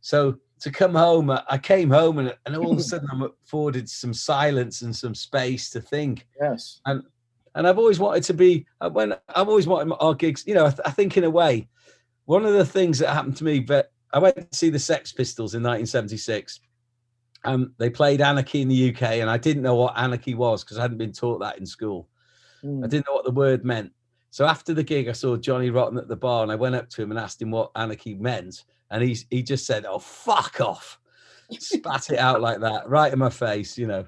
So 0.00 0.38
to 0.60 0.70
come 0.70 0.94
home 0.94 1.30
i 1.30 1.58
came 1.58 1.90
home 1.90 2.18
and, 2.18 2.34
and 2.46 2.56
all 2.56 2.72
of 2.72 2.78
a 2.78 2.82
sudden 2.92 3.08
i'm 3.12 3.22
afforded 3.22 3.88
some 3.90 4.14
silence 4.14 4.80
and 4.80 4.96
some 4.96 5.14
space 5.14 5.68
to 5.70 5.82
think. 5.82 6.26
Yes. 6.40 6.80
And 6.86 7.02
and 7.54 7.66
i've 7.68 7.78
always 7.78 7.98
wanted 7.98 8.22
to 8.24 8.34
be 8.34 8.64
uh, 8.80 8.88
when 8.88 9.12
i've 9.34 9.48
always 9.48 9.66
wanted 9.66 9.94
our 10.00 10.14
gigs 10.14 10.44
you 10.46 10.54
know 10.54 10.64
I, 10.64 10.70
th- 10.70 10.80
I 10.86 10.92
think 10.92 11.18
in 11.18 11.24
a 11.24 11.30
way 11.30 11.68
one 12.24 12.46
of 12.46 12.54
the 12.54 12.64
things 12.64 13.00
that 13.00 13.12
happened 13.12 13.36
to 13.38 13.44
me 13.44 13.60
but 13.60 13.92
i 14.14 14.18
went 14.18 14.36
to 14.36 14.56
see 14.56 14.70
the 14.70 14.78
sex 14.78 15.12
pistols 15.12 15.54
in 15.54 15.62
1976 15.62 16.60
um, 17.44 17.72
they 17.78 17.90
played 17.90 18.20
Anarchy 18.20 18.62
in 18.62 18.68
the 18.68 18.90
UK, 18.90 19.02
and 19.02 19.30
I 19.30 19.38
didn't 19.38 19.62
know 19.62 19.74
what 19.74 19.94
anarchy 19.96 20.34
was 20.34 20.62
because 20.62 20.78
I 20.78 20.82
hadn't 20.82 20.98
been 20.98 21.12
taught 21.12 21.38
that 21.40 21.58
in 21.58 21.66
school. 21.66 22.08
Mm. 22.62 22.84
I 22.84 22.88
didn't 22.88 23.06
know 23.06 23.14
what 23.14 23.24
the 23.24 23.30
word 23.30 23.64
meant. 23.64 23.92
So 24.30 24.46
after 24.46 24.74
the 24.74 24.84
gig, 24.84 25.08
I 25.08 25.12
saw 25.12 25.36
Johnny 25.36 25.70
Rotten 25.70 25.98
at 25.98 26.08
the 26.08 26.16
bar, 26.16 26.42
and 26.42 26.52
I 26.52 26.56
went 26.56 26.74
up 26.74 26.88
to 26.90 27.02
him 27.02 27.10
and 27.10 27.18
asked 27.18 27.40
him 27.40 27.50
what 27.50 27.70
anarchy 27.74 28.14
meant, 28.14 28.64
and 28.90 29.02
he 29.02 29.16
he 29.30 29.42
just 29.42 29.66
said, 29.66 29.86
"Oh 29.86 29.98
fuck 29.98 30.60
off," 30.60 30.98
spat 31.58 32.10
it 32.10 32.18
out 32.18 32.40
like 32.40 32.60
that, 32.60 32.88
right 32.88 33.12
in 33.12 33.18
my 33.18 33.30
face, 33.30 33.78
you 33.78 33.86
know. 33.86 34.06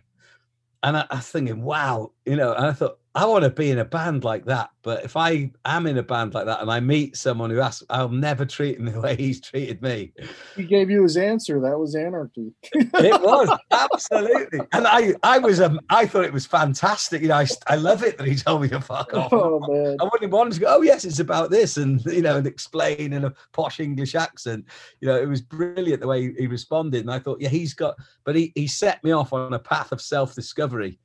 And 0.82 0.96
I, 0.96 1.06
I 1.10 1.16
was 1.16 1.28
thinking, 1.28 1.62
wow, 1.62 2.12
you 2.26 2.36
know, 2.36 2.52
and 2.54 2.66
I 2.66 2.72
thought, 2.72 2.98
I 3.14 3.26
want 3.26 3.44
to 3.44 3.50
be 3.50 3.70
in 3.70 3.78
a 3.78 3.84
band 3.84 4.24
like 4.24 4.46
that. 4.46 4.70
But 4.82 5.04
if 5.04 5.16
I 5.16 5.50
am 5.66 5.86
in 5.86 5.98
a 5.98 6.02
band 6.02 6.32
like 6.32 6.46
that 6.46 6.62
and 6.62 6.70
I 6.70 6.80
meet 6.80 7.16
someone 7.16 7.50
who 7.50 7.60
asks, 7.60 7.84
I'll 7.90 8.08
never 8.08 8.46
treat 8.46 8.78
him 8.78 8.86
the 8.86 9.00
way 9.00 9.16
he's 9.16 9.40
treated 9.40 9.82
me. 9.82 10.12
He 10.56 10.64
gave 10.64 10.90
you 10.90 11.02
his 11.02 11.18
answer. 11.18 11.60
That 11.60 11.78
was 11.78 11.94
anarchy. 11.94 12.52
it 12.72 13.22
was 13.22 13.58
absolutely, 13.70 14.60
and 14.72 14.86
I, 14.86 15.14
I 15.22 15.38
was, 15.38 15.60
um, 15.60 15.78
I 15.90 16.06
thought 16.06 16.24
it 16.24 16.32
was 16.32 16.46
fantastic. 16.46 17.20
You 17.22 17.28
know, 17.28 17.36
I, 17.36 17.46
I 17.66 17.76
love 17.76 18.02
it 18.02 18.16
that 18.16 18.26
he 18.26 18.34
told 18.34 18.62
me 18.62 18.68
to 18.70 18.80
fuck 18.80 19.12
off. 19.14 19.32
Oh 19.32 19.60
man, 19.68 19.98
I 20.00 20.04
wouldn't 20.04 20.32
want 20.32 20.54
to 20.54 20.60
go. 20.60 20.66
Oh 20.68 20.82
yes, 20.82 21.04
it's 21.04 21.20
about 21.20 21.50
this, 21.50 21.76
and 21.76 22.04
you 22.06 22.22
know, 22.22 22.38
and 22.38 22.46
explain 22.46 23.12
in 23.12 23.24
a 23.24 23.34
posh 23.52 23.78
English 23.78 24.14
accent. 24.14 24.64
You 25.00 25.08
know, 25.08 25.20
it 25.20 25.28
was 25.28 25.42
brilliant 25.42 26.00
the 26.00 26.08
way 26.08 26.32
he 26.32 26.46
responded, 26.46 27.02
and 27.02 27.10
I 27.10 27.18
thought, 27.18 27.40
yeah, 27.40 27.50
he's 27.50 27.74
got. 27.74 27.94
But 28.24 28.36
he 28.36 28.52
he 28.54 28.66
set 28.66 29.04
me 29.04 29.12
off 29.12 29.32
on 29.32 29.52
a 29.52 29.58
path 29.58 29.92
of 29.92 30.00
self 30.00 30.34
discovery 30.34 30.98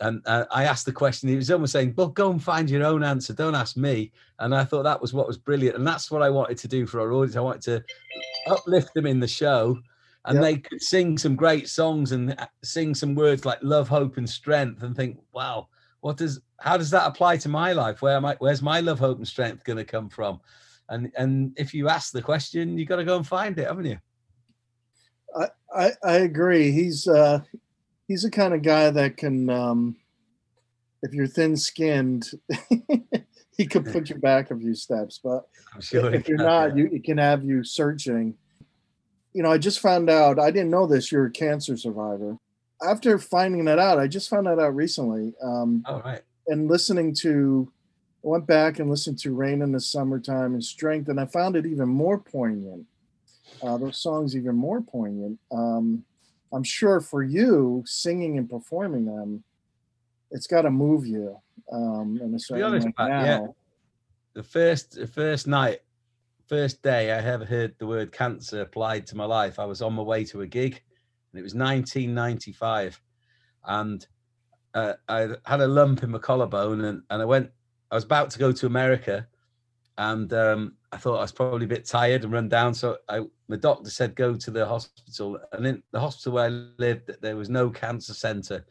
and 0.00 0.22
uh, 0.26 0.44
I 0.50 0.64
asked 0.64 0.86
the 0.86 0.92
question. 0.92 1.28
He 1.28 1.36
was 1.36 1.50
almost 1.50 1.72
saying, 1.72 1.94
"Well, 1.96 2.08
go 2.08 2.30
and 2.30 2.42
find 2.42 2.68
your 2.68 2.84
own 2.84 3.04
answer. 3.04 3.32
Don't 3.32 3.54
ask 3.54 3.76
me." 3.76 4.12
And 4.38 4.54
I 4.54 4.64
thought 4.64 4.82
that 4.82 5.00
was 5.00 5.12
what 5.12 5.26
was 5.26 5.38
brilliant, 5.38 5.76
and 5.76 5.86
that's 5.86 6.10
what 6.10 6.22
I 6.22 6.30
wanted 6.30 6.58
to 6.58 6.68
do 6.68 6.86
for 6.86 7.00
our 7.00 7.12
audience. 7.12 7.36
I 7.36 7.40
wanted 7.40 7.62
to 7.62 7.84
uplift 8.48 8.92
them 8.94 9.06
in 9.06 9.20
the 9.20 9.28
show, 9.28 9.78
and 10.24 10.36
yep. 10.36 10.42
they 10.42 10.56
could 10.58 10.82
sing 10.82 11.16
some 11.16 11.36
great 11.36 11.68
songs 11.68 12.12
and 12.12 12.38
uh, 12.38 12.46
sing 12.62 12.94
some 12.94 13.14
words 13.14 13.44
like 13.44 13.58
love, 13.62 13.88
hope, 13.88 14.16
and 14.16 14.28
strength, 14.28 14.82
and 14.82 14.96
think, 14.96 15.18
"Wow, 15.32 15.68
what 16.00 16.16
does 16.16 16.40
how 16.58 16.76
does 16.76 16.90
that 16.90 17.06
apply 17.06 17.36
to 17.38 17.48
my 17.48 17.72
life? 17.72 18.02
Where 18.02 18.16
am 18.16 18.24
I? 18.24 18.36
Where's 18.40 18.62
my 18.62 18.80
love, 18.80 18.98
hope, 18.98 19.18
and 19.18 19.28
strength 19.28 19.64
going 19.64 19.78
to 19.78 19.84
come 19.84 20.08
from?" 20.08 20.40
And 20.88 21.12
and 21.16 21.52
if 21.56 21.72
you 21.72 21.88
ask 21.88 22.12
the 22.12 22.22
question, 22.22 22.76
you 22.76 22.84
got 22.84 22.96
to 22.96 23.04
go 23.04 23.16
and 23.16 23.26
find 23.26 23.58
it, 23.58 23.68
haven't 23.68 23.86
you? 23.86 23.98
I, 25.36 25.48
I, 25.74 25.90
I 26.04 26.12
agree. 26.16 26.70
He's 26.70 27.08
uh, 27.08 27.40
he's 28.08 28.22
the 28.22 28.30
kind 28.30 28.54
of 28.54 28.62
guy 28.62 28.90
that 28.90 29.16
can 29.16 29.48
um, 29.50 29.96
if 31.02 31.12
you're 31.12 31.26
thin 31.26 31.56
skinned 31.56 32.30
he 33.56 33.66
could 33.66 33.84
put 33.86 34.10
you 34.10 34.16
back 34.16 34.50
a 34.50 34.56
few 34.56 34.74
steps 34.74 35.20
but 35.22 35.46
sure 35.80 36.12
if 36.12 36.28
you're 36.28 36.38
not 36.38 36.76
you 36.76 36.88
it 36.92 37.04
can 37.04 37.18
have 37.18 37.44
you 37.44 37.64
searching. 37.64 38.34
You 39.32 39.42
know 39.42 39.50
i 39.50 39.58
just 39.58 39.80
found 39.80 40.08
out 40.08 40.38
i 40.38 40.50
didn't 40.50 40.70
know 40.70 40.86
this 40.86 41.10
you're 41.10 41.26
a 41.26 41.30
cancer 41.30 41.76
survivor. 41.76 42.38
After 42.86 43.18
finding 43.18 43.64
that 43.64 43.78
out 43.78 43.98
i 43.98 44.06
just 44.06 44.30
found 44.30 44.46
that 44.46 44.58
out 44.58 44.74
recently 44.74 45.34
um 45.42 45.82
oh, 45.86 46.00
right. 46.00 46.22
and 46.46 46.68
listening 46.68 47.14
to 47.16 47.70
i 48.24 48.28
went 48.28 48.46
back 48.46 48.78
and 48.78 48.88
listened 48.90 49.18
to 49.20 49.34
rain 49.34 49.60
in 49.62 49.72
the 49.72 49.80
summertime 49.80 50.54
and 50.54 50.62
strength 50.62 51.08
and 51.08 51.18
i 51.18 51.26
found 51.26 51.56
it 51.56 51.66
even 51.66 51.88
more 51.88 52.18
poignant 52.18 52.86
uh, 53.62 53.76
those 53.76 53.98
songs 53.98 54.36
even 54.36 54.54
more 54.54 54.80
poignant 54.80 55.38
um 55.50 56.04
I'm 56.54 56.62
sure 56.62 57.00
for 57.00 57.22
you, 57.22 57.82
singing 57.86 58.38
and 58.38 58.48
performing 58.48 59.04
them, 59.04 59.42
it's 60.30 60.46
got 60.46 60.62
to 60.62 60.70
move 60.70 61.06
you. 61.06 61.36
Um, 61.72 62.20
in 62.22 62.34
a 62.34 62.38
certain 62.38 62.62
to 62.62 62.70
be 62.70 62.76
honest, 62.76 62.88
Matt, 62.98 63.26
yeah. 63.26 63.46
The 64.34 64.42
first, 64.42 64.92
the 64.92 65.06
first 65.06 65.46
night, 65.46 65.80
first 66.48 66.82
day 66.82 67.10
I 67.10 67.18
ever 67.18 67.44
heard 67.44 67.74
the 67.78 67.86
word 67.86 68.12
cancer 68.12 68.60
applied 68.60 69.06
to 69.08 69.16
my 69.16 69.24
life, 69.24 69.58
I 69.58 69.64
was 69.64 69.82
on 69.82 69.94
my 69.94 70.02
way 70.02 70.24
to 70.26 70.42
a 70.42 70.46
gig, 70.46 70.82
and 71.32 71.40
it 71.40 71.42
was 71.42 71.54
1995, 71.54 73.00
and 73.66 74.06
uh, 74.74 74.94
I 75.08 75.28
had 75.44 75.60
a 75.60 75.66
lump 75.66 76.02
in 76.02 76.10
my 76.10 76.18
collarbone, 76.18 76.84
and 76.84 77.02
and 77.10 77.22
I 77.22 77.24
went. 77.24 77.50
I 77.90 77.94
was 77.94 78.04
about 78.04 78.30
to 78.30 78.38
go 78.38 78.50
to 78.50 78.66
America, 78.66 79.26
and 79.98 80.32
um, 80.32 80.74
I 80.92 80.96
thought 80.96 81.18
I 81.18 81.22
was 81.22 81.32
probably 81.32 81.66
a 81.66 81.68
bit 81.68 81.86
tired 81.86 82.24
and 82.24 82.32
run 82.32 82.48
down. 82.48 82.74
So 82.74 82.98
I, 83.08 83.20
the 83.48 83.56
doctor 83.56 83.90
said 83.90 84.14
go 84.14 84.34
to 84.34 84.50
the 84.50 84.66
hospital, 84.66 85.38
and 85.52 85.66
in 85.66 85.82
the 85.92 86.00
hospital 86.00 86.32
where 86.32 86.46
I 86.46 86.64
lived, 86.78 87.10
there 87.20 87.36
was 87.36 87.50
no 87.50 87.70
cancer 87.70 88.14
center. 88.14 88.64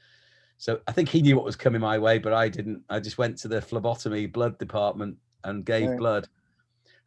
So 0.58 0.80
I 0.88 0.92
think 0.92 1.10
he 1.10 1.22
knew 1.22 1.36
what 1.36 1.46
was 1.46 1.56
coming 1.56 1.82
my 1.82 1.98
way, 1.98 2.20
but 2.20 2.34
I 2.34 2.50
didn't. 2.50 2.84
I 2.90 3.00
just 3.00 3.18
went 3.18 3.38
to 3.40 3.48
the 3.48 3.62
phlebotomy 3.62 4.28
blood 4.28 4.58
department 4.58 5.18
and 5.44 5.66
gave 5.66 5.90
right. 5.90 6.00
blood. 6.00 6.28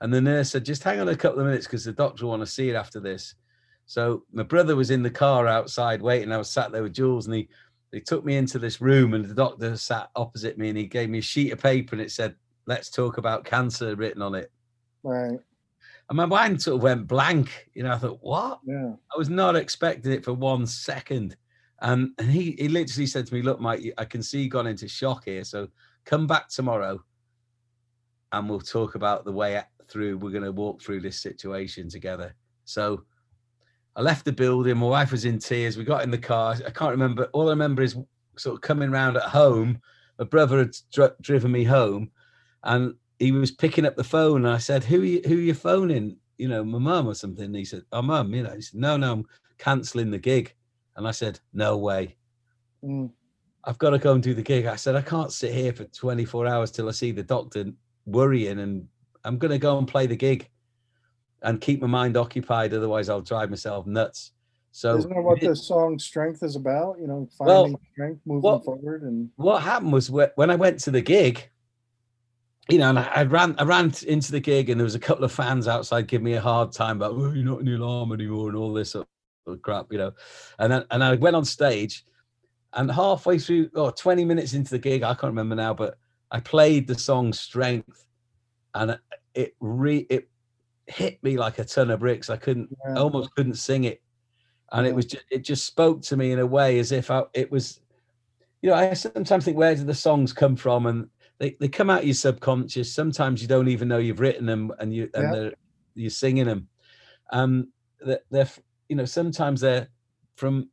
And 0.01 0.13
the 0.13 0.21
nurse 0.21 0.51
said, 0.51 0.65
just 0.65 0.83
hang 0.83 1.01
on 1.01 1.09
a 1.09 1.17
couple 1.17 1.41
of 1.41 1.47
minutes 1.47 1.67
because 1.67 1.85
the 1.85 1.93
doctor 1.93 2.25
will 2.25 2.33
want 2.33 2.43
to 2.43 2.47
see 2.47 2.69
it 2.69 2.75
after 2.75 3.01
this. 3.01 3.35
So 3.87 4.25
my 4.33 4.43
brother 4.43 4.77
was 4.77 4.91
in 4.91 5.03
the 5.03 5.11
car 5.11 5.47
outside 5.47 6.03
waiting. 6.03 6.33
I 6.33 6.37
was 6.37 6.51
sat 6.51 6.73
there 6.73 6.83
with 6.83 6.93
Jules, 6.93 7.27
and 7.27 7.35
he 7.35 7.49
they 7.93 8.01
took 8.01 8.25
me 8.25 8.37
into 8.37 8.59
this 8.59 8.81
room, 8.81 9.15
and 9.15 9.25
the 9.25 9.35
doctor 9.35 9.77
sat 9.77 10.11
opposite 10.17 10.59
me, 10.59 10.69
and 10.69 10.77
he 10.77 10.87
gave 10.87 11.09
me 11.09 11.19
a 11.19 11.23
sheet 11.23 11.53
of 11.53 11.63
paper, 11.63 11.95
and 11.95 12.03
it 12.03 12.11
said, 12.11 12.35
"Let's 12.67 12.91
talk 12.91 13.17
about 13.17 13.45
cancer" 13.45 13.95
written 13.95 14.23
on 14.23 14.35
it. 14.35 14.51
Right. 15.03 15.39
And 16.09 16.17
my 16.17 16.27
mind 16.27 16.63
sort 16.63 16.77
of 16.77 16.83
went 16.83 17.09
blank. 17.09 17.69
You 17.75 17.83
know, 17.83 17.93
I 17.93 17.99
thought, 17.99 18.19
what? 18.21 18.61
Yeah. 18.65 18.93
I 19.13 19.19
was 19.19 19.29
not 19.29 19.57
expecting 19.57 20.13
it 20.13 20.25
for 20.25 20.33
one 20.33 20.67
second. 20.67 21.37
Um, 21.81 22.15
and 22.19 22.31
he, 22.31 22.53
he 22.59 22.69
literally 22.69 23.07
said 23.07 23.27
to 23.27 23.35
me, 23.35 23.43
look, 23.43 23.61
Mike, 23.61 23.93
I 23.99 24.05
can 24.05 24.23
see 24.23 24.43
you 24.43 24.49
gone 24.49 24.67
into 24.67 24.89
shock 24.89 25.25
here. 25.25 25.45
So 25.45 25.69
come 26.05 26.27
back 26.27 26.49
tomorrow 26.49 27.03
and 28.33 28.49
we'll 28.49 28.61
talk 28.61 28.95
about 28.95 29.25
the 29.25 29.33
way 29.33 29.61
through. 29.89 30.19
We're 30.19 30.31
going 30.31 30.45
to 30.45 30.53
walk 30.53 30.81
through 30.81 31.01
this 31.01 31.21
situation 31.21 31.89
together. 31.89 32.35
So 32.65 33.05
I 33.95 34.03
left 34.03 34.25
the 34.25 34.33
building. 34.33 34.77
My 34.77 34.87
wife 34.87 35.13
was 35.13 35.25
in 35.25 35.39
tears. 35.39 35.77
We 35.77 35.85
got 35.85 36.05
in 36.05 36.11
the 36.11 36.19
car. 36.19 36.57
I 36.67 36.71
can't 36.71 36.93
remember. 36.93 37.25
All 37.33 37.49
I 37.49 37.51
remember 37.51 37.83
is 37.83 37.97
sort 38.37 38.55
of 38.55 38.61
coming 38.61 38.91
around 38.91 39.17
at 39.17 39.25
home. 39.25 39.81
My 40.19 40.25
brother 40.25 40.59
had 40.59 40.77
dr- 40.93 41.17
driven 41.21 41.51
me 41.51 41.65
home. 41.65 42.11
And 42.63 42.95
he 43.19 43.33
was 43.33 43.51
picking 43.51 43.87
up 43.87 43.97
the 43.97 44.05
phone 44.05 44.45
and 44.45 44.55
I 44.55 44.59
said, 44.59 44.85
Who 44.85 45.01
are 45.01 45.05
you, 45.05 45.23
who 45.27 45.37
are 45.37 45.41
you 45.41 45.55
phoning? 45.55 46.17
You 46.39 46.49
know, 46.49 46.65
my 46.65 46.79
mum 46.79 47.07
or 47.07 47.15
something. 47.15 47.47
And 47.47 47.57
he 47.57 47.65
said, 47.65 47.83
Oh 47.93 48.03
mum, 48.03 48.35
you 48.35 48.43
know, 48.43 48.55
he 48.55 48.61
said, 48.61 48.81
No, 48.81 48.97
no, 48.97 49.13
I'm 49.13 49.27
cancelling 49.59 50.11
the 50.11 50.19
gig. 50.19 50.55
And 50.97 51.07
I 51.07 51.11
said, 51.11 51.41
No 51.53 51.77
way. 51.79 52.17
Mm. 52.85 53.11
I've 53.65 53.79
got 53.79 53.91
to 53.91 53.99
go 53.99 54.13
and 54.13 54.23
do 54.23 54.35
the 54.35 54.43
gig. 54.43 54.67
I 54.67 54.77
said, 54.77 54.95
I 54.95 55.03
can't 55.03 55.33
sit 55.33 55.53
here 55.53 55.73
for 55.73 55.85
24 55.85 56.47
hours 56.47 56.71
till 56.71 56.89
I 56.89 56.93
see 56.93 57.11
the 57.11 57.23
doctor 57.23 57.73
worrying 58.05 58.61
and 58.61 58.87
I'm 59.25 59.39
gonna 59.39 59.59
go 59.59 59.77
and 59.77 59.89
play 59.89 60.07
the 60.07 60.17
gig 60.17 60.49
and 61.43 61.61
keep 61.61 61.81
my 61.81 61.89
mind 61.89 62.17
occupied, 62.17 62.73
otherwise 62.73 63.09
I'll 63.09 63.21
drive 63.21 63.51
myself 63.51 63.87
nuts. 63.87 64.33
So 64.71 64.97
isn't 64.97 65.11
that 65.11 65.23
what 65.23 65.41
the 65.41 65.57
song 65.57 65.99
"Strength" 65.99 66.43
is 66.43 66.55
about? 66.55 66.99
You 67.01 67.09
know, 67.09 67.29
finding 67.37 67.73
well, 67.73 67.81
strength, 67.93 68.21
moving 68.25 68.43
what, 68.43 68.65
forward. 68.65 69.03
And 69.03 69.31
what 69.37 69.63
happened 69.63 69.93
was 69.93 70.11
when 70.11 70.51
I 70.51 70.55
went 70.55 70.79
to 70.81 70.91
the 70.91 71.01
gig, 71.01 71.51
you 72.69 72.79
know, 72.79 72.89
and 72.91 72.99
I, 72.99 73.11
I, 73.15 73.23
ran, 73.23 73.55
I 73.59 73.65
ran 73.65 73.93
into 74.07 74.33
the 74.33 74.41
gig, 74.41 74.71
and 74.71 74.81
there 74.81 74.85
was 74.85 74.95
a 74.95 75.01
couple 75.01 75.25
of 75.25 75.33
fans 75.33 75.69
outside 75.69 76.09
giving 76.09 76.25
me 76.25 76.35
a 76.35 76.41
hard 76.41 76.73
time 76.73 76.97
about, 76.97 77.13
oh, 77.13 77.33
you're 77.33 77.45
not 77.45 77.61
in 77.61 77.67
the 77.67 77.77
alarm 77.77 78.13
anymore, 78.13 78.49
and 78.49 78.57
all 78.57 78.73
this 78.73 78.93
sort 78.93 79.07
of 79.47 79.63
crap, 79.63 79.93
you 79.93 79.99
know. 79.99 80.13
And 80.59 80.73
then, 80.73 80.85
and 80.91 81.05
I 81.05 81.15
went 81.15 81.37
on 81.37 81.45
stage, 81.45 82.05
and 82.73 82.91
halfway 82.91 83.39
through, 83.39 83.71
or 83.75 83.89
oh, 83.89 83.91
20 83.91 84.25
minutes 84.25 84.55
into 84.55 84.71
the 84.71 84.79
gig, 84.79 85.03
I 85.03 85.15
can't 85.15 85.25
remember 85.25 85.55
now, 85.55 85.75
but 85.75 85.99
I 86.31 86.41
played 86.41 86.89
the 86.89 86.99
song 86.99 87.33
"Strength," 87.33 88.07
and 88.75 88.99
it 89.35 89.55
re 89.61 90.07
it 90.11 90.29
hit 90.89 91.23
me 91.23 91.37
like 91.37 91.59
a 91.59 91.65
ton 91.65 91.91
of 91.91 92.01
bricks. 92.01 92.31
I 92.31 92.37
couldn't, 92.37 92.77
yeah. 92.87 92.97
almost 92.97 93.35
couldn't 93.37 93.55
sing 93.55 93.85
it, 93.85 94.03
and 94.73 94.85
yeah. 94.85 94.91
it 94.91 94.95
was 94.97 95.07
just, 95.07 95.25
it 95.31 95.45
just 95.45 95.67
spoke 95.67 96.03
to 96.03 96.17
me 96.17 96.33
in 96.33 96.41
a 96.41 96.47
way 96.47 96.81
as 96.81 96.91
if 96.91 97.13
I, 97.13 97.23
it 97.33 97.53
was, 97.53 97.81
you 98.61 98.71
know, 98.71 98.77
I 98.77 98.93
sometimes 98.95 99.45
think, 99.45 99.57
where 99.57 99.75
do 99.77 99.85
the 99.85 99.95
songs 99.95 100.33
come 100.33 100.57
from, 100.57 100.87
and 100.87 101.09
they, 101.39 101.57
they 101.61 101.69
come 101.69 101.91
out 101.91 102.01
of 102.01 102.07
your 102.07 102.15
subconscious. 102.15 102.93
Sometimes 102.93 103.43
you 103.43 103.49
don't 103.49 103.69
even 103.69 103.89
know 103.89 103.99
you've 103.99 104.21
written 104.21 104.47
them 104.47 104.73
and 104.79 104.95
you 104.95 105.11
and 105.15 105.35
yeah. 105.35 105.51
you're 105.95 106.11
singing 106.11 106.47
them. 106.47 106.69
um, 107.33 107.69
they're, 108.01 108.21
they're 108.31 108.49
you 108.89 108.97
know 108.97 109.05
sometimes 109.05 109.61
they're 109.61 109.89
from 110.37 110.69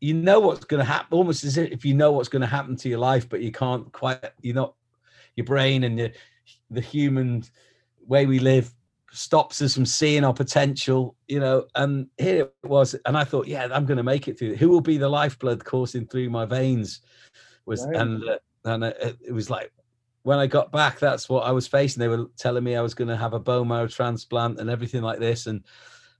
you 0.00 0.14
know 0.14 0.40
what's 0.40 0.64
going 0.64 0.78
to 0.78 0.84
happen 0.84 1.16
almost 1.16 1.44
as 1.44 1.56
if 1.56 1.84
you 1.84 1.94
know 1.94 2.12
what's 2.12 2.28
going 2.28 2.40
to 2.40 2.46
happen 2.46 2.76
to 2.76 2.88
your 2.88 2.98
life 2.98 3.28
but 3.28 3.40
you 3.40 3.52
can't 3.52 3.92
quite 3.92 4.32
you're 4.40 4.54
not 4.54 4.74
your 5.36 5.44
brain 5.44 5.84
and 5.84 5.98
your 5.98 6.08
the 6.70 6.80
human 6.80 7.44
way 8.06 8.26
we 8.26 8.38
live 8.38 8.72
stops 9.12 9.60
us 9.60 9.74
from 9.74 9.84
seeing 9.84 10.24
our 10.24 10.32
potential 10.32 11.16
you 11.28 11.40
know 11.40 11.64
and 11.74 12.06
here 12.16 12.44
it 12.44 12.54
was 12.68 12.94
and 13.06 13.16
i 13.16 13.24
thought 13.24 13.46
yeah 13.46 13.68
i'm 13.72 13.84
going 13.84 13.96
to 13.96 14.02
make 14.02 14.28
it 14.28 14.38
through 14.38 14.54
who 14.54 14.68
will 14.68 14.80
be 14.80 14.96
the 14.96 15.08
lifeblood 15.08 15.64
coursing 15.64 16.06
through 16.06 16.30
my 16.30 16.44
veins 16.44 17.00
was 17.66 17.84
right. 17.86 17.96
and 17.96 18.28
uh, 18.28 18.38
and 18.64 18.84
uh, 18.84 18.92
it 19.20 19.32
was 19.32 19.50
like 19.50 19.72
when 20.22 20.38
i 20.38 20.46
got 20.46 20.70
back 20.70 20.98
that's 20.98 21.28
what 21.28 21.46
i 21.46 21.50
was 21.50 21.66
facing 21.66 22.00
they 22.00 22.08
were 22.08 22.26
telling 22.36 22.64
me 22.64 22.76
i 22.76 22.82
was 22.82 22.94
going 22.94 23.08
to 23.08 23.16
have 23.16 23.32
a 23.32 23.38
bone 23.38 23.68
marrow 23.68 23.86
transplant 23.86 24.60
and 24.60 24.70
everything 24.70 25.02
like 25.02 25.18
this 25.18 25.46
and 25.46 25.64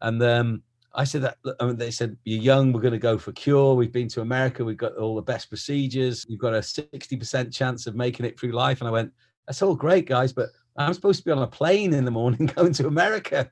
and 0.02 0.22
um 0.22 0.62
I 0.92 1.04
said 1.04 1.22
that 1.22 1.38
I 1.60 1.66
mean, 1.66 1.76
they 1.76 1.92
said 1.92 2.16
you're 2.24 2.42
young. 2.42 2.72
We're 2.72 2.80
going 2.80 2.92
to 2.92 2.98
go 2.98 3.16
for 3.16 3.30
cure. 3.30 3.74
We've 3.74 3.92
been 3.92 4.08
to 4.08 4.22
America. 4.22 4.64
We've 4.64 4.76
got 4.76 4.96
all 4.96 5.14
the 5.14 5.22
best 5.22 5.48
procedures. 5.48 6.26
You've 6.28 6.40
got 6.40 6.52
a 6.52 6.62
sixty 6.62 7.16
percent 7.16 7.52
chance 7.52 7.86
of 7.86 7.94
making 7.94 8.26
it 8.26 8.38
through 8.38 8.50
life. 8.50 8.80
And 8.80 8.88
I 8.88 8.90
went, 8.90 9.12
that's 9.46 9.62
all 9.62 9.76
great, 9.76 10.06
guys, 10.06 10.32
but 10.32 10.48
I'm 10.76 10.94
supposed 10.94 11.18
to 11.20 11.24
be 11.24 11.30
on 11.30 11.42
a 11.42 11.46
plane 11.46 11.92
in 11.92 12.04
the 12.04 12.10
morning 12.10 12.46
going 12.56 12.72
to 12.74 12.86
America. 12.86 13.50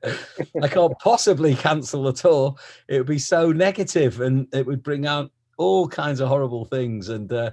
I 0.61 0.67
can't 0.67 0.97
possibly 0.99 1.55
cancel 1.55 2.03
the 2.03 2.13
tour. 2.13 2.55
It 2.87 2.97
would 2.97 3.07
be 3.07 3.19
so 3.19 3.51
negative, 3.51 4.21
and 4.21 4.47
it 4.53 4.65
would 4.65 4.83
bring 4.83 5.05
out 5.05 5.31
all 5.57 5.87
kinds 5.87 6.19
of 6.19 6.29
horrible 6.29 6.65
things. 6.65 7.09
And 7.09 7.31
uh, 7.31 7.51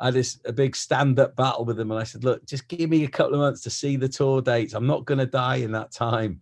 I 0.00 0.06
had 0.06 0.14
this 0.14 0.40
a 0.44 0.52
big 0.52 0.74
stand-up 0.74 1.36
battle 1.36 1.64
with 1.64 1.76
them, 1.76 1.90
and 1.90 2.00
I 2.00 2.04
said, 2.04 2.24
look, 2.24 2.44
just 2.46 2.68
give 2.68 2.90
me 2.90 3.04
a 3.04 3.08
couple 3.08 3.34
of 3.34 3.40
months 3.40 3.62
to 3.62 3.70
see 3.70 3.96
the 3.96 4.08
tour 4.08 4.42
dates. 4.42 4.74
I'm 4.74 4.86
not 4.86 5.04
going 5.04 5.18
to 5.18 5.26
die 5.26 5.56
in 5.56 5.72
that 5.72 5.92
time. 5.92 6.40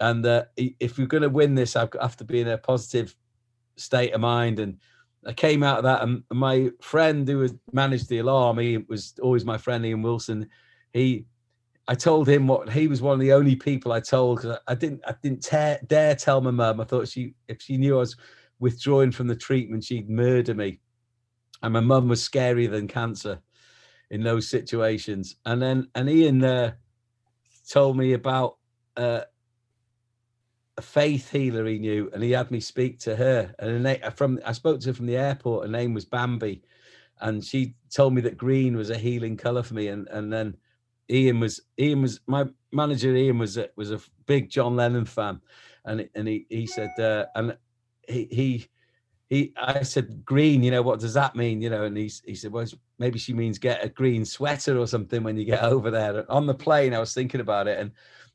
And 0.00 0.24
uh, 0.24 0.44
if 0.56 0.96
we're 0.96 1.06
going 1.06 1.22
to 1.22 1.28
win 1.28 1.54
this, 1.54 1.76
I 1.76 1.86
have 2.00 2.16
to 2.16 2.24
be 2.24 2.40
in 2.40 2.48
a 2.48 2.56
positive 2.56 3.14
state 3.76 4.14
of 4.14 4.22
mind. 4.22 4.58
And 4.58 4.78
I 5.26 5.34
came 5.34 5.62
out 5.62 5.78
of 5.78 5.84
that, 5.84 6.02
and 6.02 6.22
my 6.32 6.70
friend 6.80 7.28
who 7.28 7.38
was 7.38 7.54
managed 7.72 8.08
the 8.08 8.18
alarm, 8.18 8.58
he 8.58 8.78
was 8.78 9.14
always 9.22 9.44
my 9.44 9.58
friend 9.58 9.84
Ian 9.84 10.00
Wilson. 10.00 10.48
He, 10.94 11.26
I 11.86 11.94
told 11.94 12.28
him 12.28 12.46
what 12.46 12.70
he 12.70 12.88
was 12.88 13.02
one 13.02 13.14
of 13.14 13.20
the 13.20 13.34
only 13.34 13.56
people 13.56 13.92
I 13.92 14.00
told 14.00 14.38
because 14.38 14.58
I, 14.66 14.72
I, 14.72 14.74
didn't, 14.74 15.02
I 15.06 15.14
didn't 15.22 15.42
tear, 15.42 15.80
dare 15.86 16.14
tell 16.14 16.40
my 16.40 16.50
mum. 16.50 16.80
I 16.80 16.84
thought 16.84 17.08
she, 17.08 17.34
if 17.48 17.60
she 17.60 17.76
knew 17.76 17.96
I 17.96 18.00
was 18.00 18.16
withdrawing 18.58 19.10
from 19.10 19.26
the 19.26 19.36
treatment, 19.36 19.84
she'd 19.84 20.08
murder 20.08 20.54
me. 20.54 20.80
And 21.62 21.72
my 21.72 21.80
mum 21.80 22.08
was 22.08 22.26
scarier 22.26 22.70
than 22.70 22.88
cancer 22.88 23.40
in 24.10 24.22
those 24.22 24.48
situations. 24.48 25.36
And 25.44 25.60
then, 25.60 25.88
and 25.94 26.08
Ian 26.08 26.44
uh, 26.44 26.72
told 27.68 27.96
me 27.96 28.12
about. 28.12 28.56
Uh, 28.96 29.22
a 30.80 30.82
faith 30.82 31.30
healer 31.30 31.66
he 31.66 31.78
knew, 31.78 32.10
and 32.14 32.22
he 32.22 32.30
had 32.30 32.50
me 32.50 32.58
speak 32.58 32.98
to 33.00 33.14
her. 33.14 33.54
And 33.58 33.82
name, 33.82 34.00
from 34.16 34.40
I 34.46 34.52
spoke 34.52 34.80
to 34.80 34.88
her 34.88 34.94
from 34.94 35.06
the 35.06 35.16
airport. 35.16 35.66
Her 35.66 35.70
name 35.70 35.92
was 35.92 36.06
Bambi, 36.06 36.62
and 37.20 37.44
she 37.44 37.74
told 37.90 38.14
me 38.14 38.22
that 38.22 38.38
green 38.38 38.76
was 38.76 38.88
a 38.88 38.96
healing 38.96 39.36
color 39.36 39.62
for 39.62 39.74
me. 39.74 39.88
And 39.88 40.08
and 40.08 40.32
then 40.32 40.56
Ian 41.10 41.38
was 41.38 41.60
Ian 41.78 42.00
was 42.00 42.20
my 42.26 42.46
manager. 42.72 43.14
Ian 43.14 43.38
was 43.38 43.58
a, 43.58 43.68
was 43.76 43.90
a 43.90 44.00
big 44.24 44.48
John 44.48 44.74
Lennon 44.74 45.04
fan, 45.04 45.42
and 45.84 46.08
and 46.14 46.26
he 46.26 46.46
he 46.48 46.66
said 46.66 46.98
uh, 46.98 47.26
and 47.34 47.56
he 48.08 48.28
he. 48.30 48.68
He, 49.30 49.54
I 49.56 49.82
said, 49.82 50.24
green, 50.24 50.62
you 50.62 50.70
know, 50.72 50.82
what 50.82 51.00
does 51.00 51.14
that 51.14 51.36
mean? 51.36 51.62
You 51.62 51.70
know, 51.70 51.84
and 51.84 51.96
he, 51.96 52.10
he 52.26 52.34
said, 52.34 52.52
well, 52.52 52.66
maybe 52.98 53.18
she 53.18 53.32
means 53.32 53.58
get 53.58 53.84
a 53.84 53.88
green 53.88 54.24
sweater 54.24 54.76
or 54.76 54.86
something 54.86 55.22
when 55.22 55.36
you 55.36 55.44
get 55.44 55.62
over 55.72 55.90
there. 55.90 56.30
On 56.30 56.46
the 56.46 56.54
plane, 56.54 56.92
I 56.92 56.98
was 56.98 57.14
thinking 57.14 57.40
about 57.40 57.68
it 57.68 57.78
and 57.78 57.92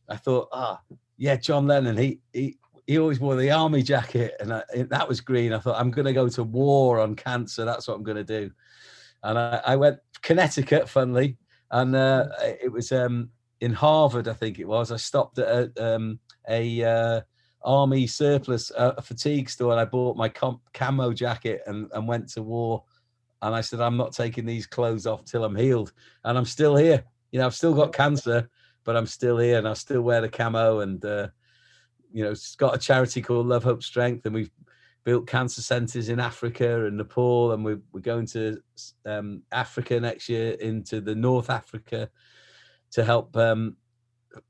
I 0.10 0.16
thought, 0.16 0.48
ah, 0.52 0.82
oh, 0.92 0.98
yeah, 1.18 1.36
John 1.36 1.68
Lennon, 1.68 1.98
he 1.98 2.20
he 2.34 2.58
he 2.88 3.00
always 3.00 3.20
wore 3.20 3.36
the 3.36 3.52
army 3.52 3.82
jacket, 3.82 4.36
and 4.40 4.54
I, 4.54 4.64
that 4.90 5.08
was 5.08 5.22
green. 5.22 5.54
I 5.54 5.60
thought 5.60 5.80
I'm 5.80 5.92
going 5.92 6.06
to 6.06 6.14
go 6.14 6.30
to 6.30 6.44
war 6.44 7.00
on 7.00 7.16
cancer. 7.16 7.66
That's 7.66 7.88
what 7.88 7.96
I'm 7.96 8.04
going 8.04 8.18
to 8.18 8.24
do. 8.24 8.52
And 9.24 9.40
I, 9.40 9.62
I 9.66 9.76
went 9.76 10.00
Connecticut, 10.22 10.88
funnily, 10.88 11.38
and 11.72 11.96
uh, 11.96 12.28
it 12.42 12.72
was 12.72 12.92
um, 12.92 13.30
in 13.62 13.74
Hartford, 13.74 14.28
I 14.28 14.34
think 14.34 14.60
it 14.60 14.68
was. 14.68 14.92
I 14.92 14.98
stopped 14.98 15.40
at 15.40 15.48
a, 15.48 15.96
um, 15.96 16.20
a 16.48 16.84
uh, 16.84 17.22
army 17.66 18.08
surplus, 18.08 18.72
uh, 18.78 19.00
fatigue 19.02 19.50
store, 19.50 19.72
and 19.72 19.80
I 19.80 19.86
bought 19.86 20.16
my 20.16 20.30
com- 20.30 20.62
camo 20.74 21.12
jacket 21.14 21.62
and, 21.68 21.90
and 21.94 22.08
went 22.08 22.30
to 22.30 22.42
war. 22.42 22.84
And 23.42 23.54
I 23.54 23.62
said, 23.62 23.82
I'm 23.82 23.98
not 23.98 24.14
taking 24.14 24.46
these 24.46 24.66
clothes 24.66 25.06
off 25.06 25.26
till 25.26 25.44
I'm 25.44 25.56
healed, 25.56 25.92
and 26.24 26.38
I'm 26.38 26.46
still 26.46 26.76
here. 26.76 27.04
You 27.32 27.40
know, 27.40 27.48
I've 27.48 27.56
still 27.56 27.74
got 27.74 27.94
cancer, 27.94 28.50
but 28.86 28.96
I'm 28.96 29.08
still 29.08 29.38
here 29.38 29.58
and 29.58 29.68
I 29.68 29.74
still 29.74 30.02
wear 30.02 30.22
the 30.22 30.30
camo. 30.30 30.80
And 30.80 31.04
uh, 31.04 31.28
you 32.14 32.24
know, 32.24 32.32
it's 32.32 32.56
got 32.56 32.76
a 32.76 32.80
charity 32.80 33.22
called 33.22 33.48
Love, 33.48 33.64
Hope, 33.66 33.84
Strength, 33.84 34.26
and 34.26 34.34
we've 34.34 34.52
built 35.04 35.28
cancer 35.28 35.62
centres 35.62 36.08
in 36.08 36.20
Africa 36.20 36.86
and 36.86 36.98
Nepal, 36.98 37.52
and 37.52 37.66
we're 37.66 37.82
we're 37.92 38.00
going 38.00 38.26
to 38.28 38.62
um, 39.06 39.44
Africa 39.52 40.00
next 40.00 40.30
year 40.30 40.52
into 40.54 41.02
the 41.02 41.16
North 41.16 41.50
Africa 41.50 42.10
to 42.92 43.04
help 43.04 43.36
um, 43.36 43.76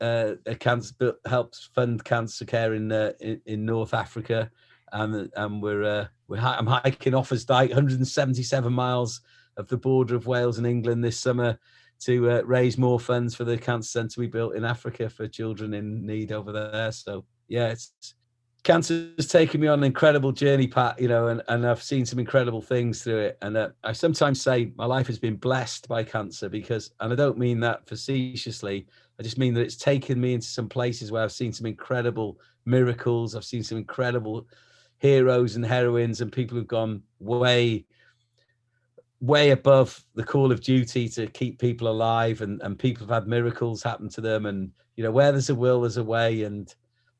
uh, 0.02 0.34
cancer 0.60 1.14
helps 1.26 1.70
fund 1.74 2.04
cancer 2.04 2.46
care 2.46 2.74
in, 2.74 2.92
uh, 2.92 3.14
in, 3.20 3.66
North 3.66 3.94
Africa, 3.94 4.50
and 4.92 5.32
and 5.36 5.62
we're 5.62 5.84
uh, 5.84 6.08
we're 6.28 6.40
I'm 6.40 6.68
hiking 6.68 7.14
Offa's 7.14 7.46
Dyke, 7.46 7.70
177 7.70 8.72
miles 8.72 9.22
of 9.58 9.68
the 9.68 9.78
border 9.78 10.16
of 10.16 10.28
Wales 10.28 10.58
and 10.58 10.68
England 10.68 11.04
this 11.04 11.20
summer 11.20 11.58
to 12.02 12.30
uh, 12.30 12.42
raise 12.42 12.78
more 12.78 13.00
funds 13.00 13.36
for 13.36 13.46
the 13.46 13.58
cancer 13.58 13.88
centre 13.88 14.20
we 14.20 14.28
built 14.28 14.56
in 14.56 14.66
Africa 14.66 15.10
for 15.10 15.28
children 15.28 15.74
in 15.74 16.06
need 16.06 16.32
over 16.32 16.52
there. 16.52 16.92
So 16.92 17.26
yeah, 17.48 17.70
it's 17.70 18.16
cancer 18.66 19.12
has 19.16 19.28
taken 19.28 19.62
me 19.62 19.68
on 19.68 19.80
an 19.80 19.86
incredible 19.86 20.34
journey, 20.34 20.68
Pat. 20.68 21.00
You 21.00 21.08
know, 21.08 21.28
and, 21.28 21.42
and 21.48 21.66
I've 21.66 21.82
seen 21.82 22.06
some 22.06 22.20
incredible 22.20 22.62
things 22.62 23.04
through 23.04 23.20
it. 23.20 23.38
And 23.42 23.56
uh, 23.56 23.70
I 23.84 23.94
sometimes 23.94 24.42
say 24.42 24.72
my 24.76 24.86
life 24.86 25.08
has 25.08 25.20
been 25.20 25.38
blessed 25.38 25.88
by 25.88 26.04
cancer 26.04 26.50
because, 26.50 26.92
and 27.00 27.14
I 27.14 27.16
don't 27.16 27.38
mean 27.38 27.62
that 27.62 27.88
facetiously. 27.88 28.88
I 29.20 29.24
just 29.24 29.38
mean 29.38 29.54
that 29.54 29.62
it's 29.62 29.78
taken 29.78 30.20
me 30.20 30.34
into 30.34 30.48
some 30.48 30.68
places 30.68 31.12
where 31.12 31.24
I've 31.24 31.32
seen 31.32 31.54
some 31.54 31.68
incredible 31.68 32.40
miracles. 32.66 33.36
I've 33.36 33.46
seen 33.46 33.64
some 33.64 33.78
incredible 33.78 34.48
heroes 34.98 35.56
and 35.56 35.66
heroines 35.66 36.22
and 36.22 36.32
people 36.32 36.58
who've 36.58 36.68
gone 36.68 37.02
way 37.20 37.86
way 39.22 39.52
above 39.52 40.04
the 40.16 40.24
call 40.24 40.52
of 40.52 40.62
duty 40.62 41.08
to 41.08 41.26
keep 41.28 41.58
people 41.60 41.88
alive 41.88 42.42
and, 42.42 42.62
and 42.62 42.78
people 42.78 43.06
have 43.06 43.24
had 43.24 43.28
miracles 43.28 43.82
happen 43.82 44.10
to 44.10 44.22
them 44.22 44.46
and 44.46 44.70
you 44.96 45.04
know 45.04 45.12
where 45.12 45.32
there's 45.32 45.50
a 45.50 45.56
will 45.56 45.82
there's 45.82 45.98
a 45.98 46.04
way 46.04 46.44
and 46.44 46.76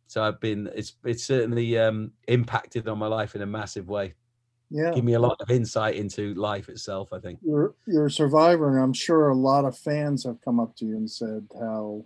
so 0.08 0.22
i've 0.22 0.40
been 0.40 0.70
it's 0.76 0.94
it's 1.06 1.24
certainly 1.24 1.80
um 1.80 2.12
impacted 2.28 2.88
on 2.88 3.00
my 3.00 3.08
life 3.08 3.34
in 3.34 3.42
a 3.42 3.46
massive 3.46 3.88
way 3.88 4.14
yeah. 4.70 4.92
Give 4.94 5.04
me 5.04 5.14
a 5.14 5.20
lot 5.20 5.40
of 5.40 5.52
insight 5.52 5.96
into 5.96 6.34
life 6.34 6.70
itself 6.70 7.10
i 7.14 7.20
think. 7.20 7.40
You're 7.46 7.76
you're 7.86 8.08
a 8.08 8.12
survivor 8.12 8.70
and 8.70 8.84
i'm 8.84 8.94
sure 8.94 9.30
a 9.30 9.36
lot 9.36 9.66
of 9.66 9.78
fans 9.78 10.24
have 10.24 10.42
come 10.42 10.60
up 10.60 10.76
to 10.78 10.86
you 10.86 10.98
and 10.98 11.10
said 11.10 11.48
how 11.60 12.06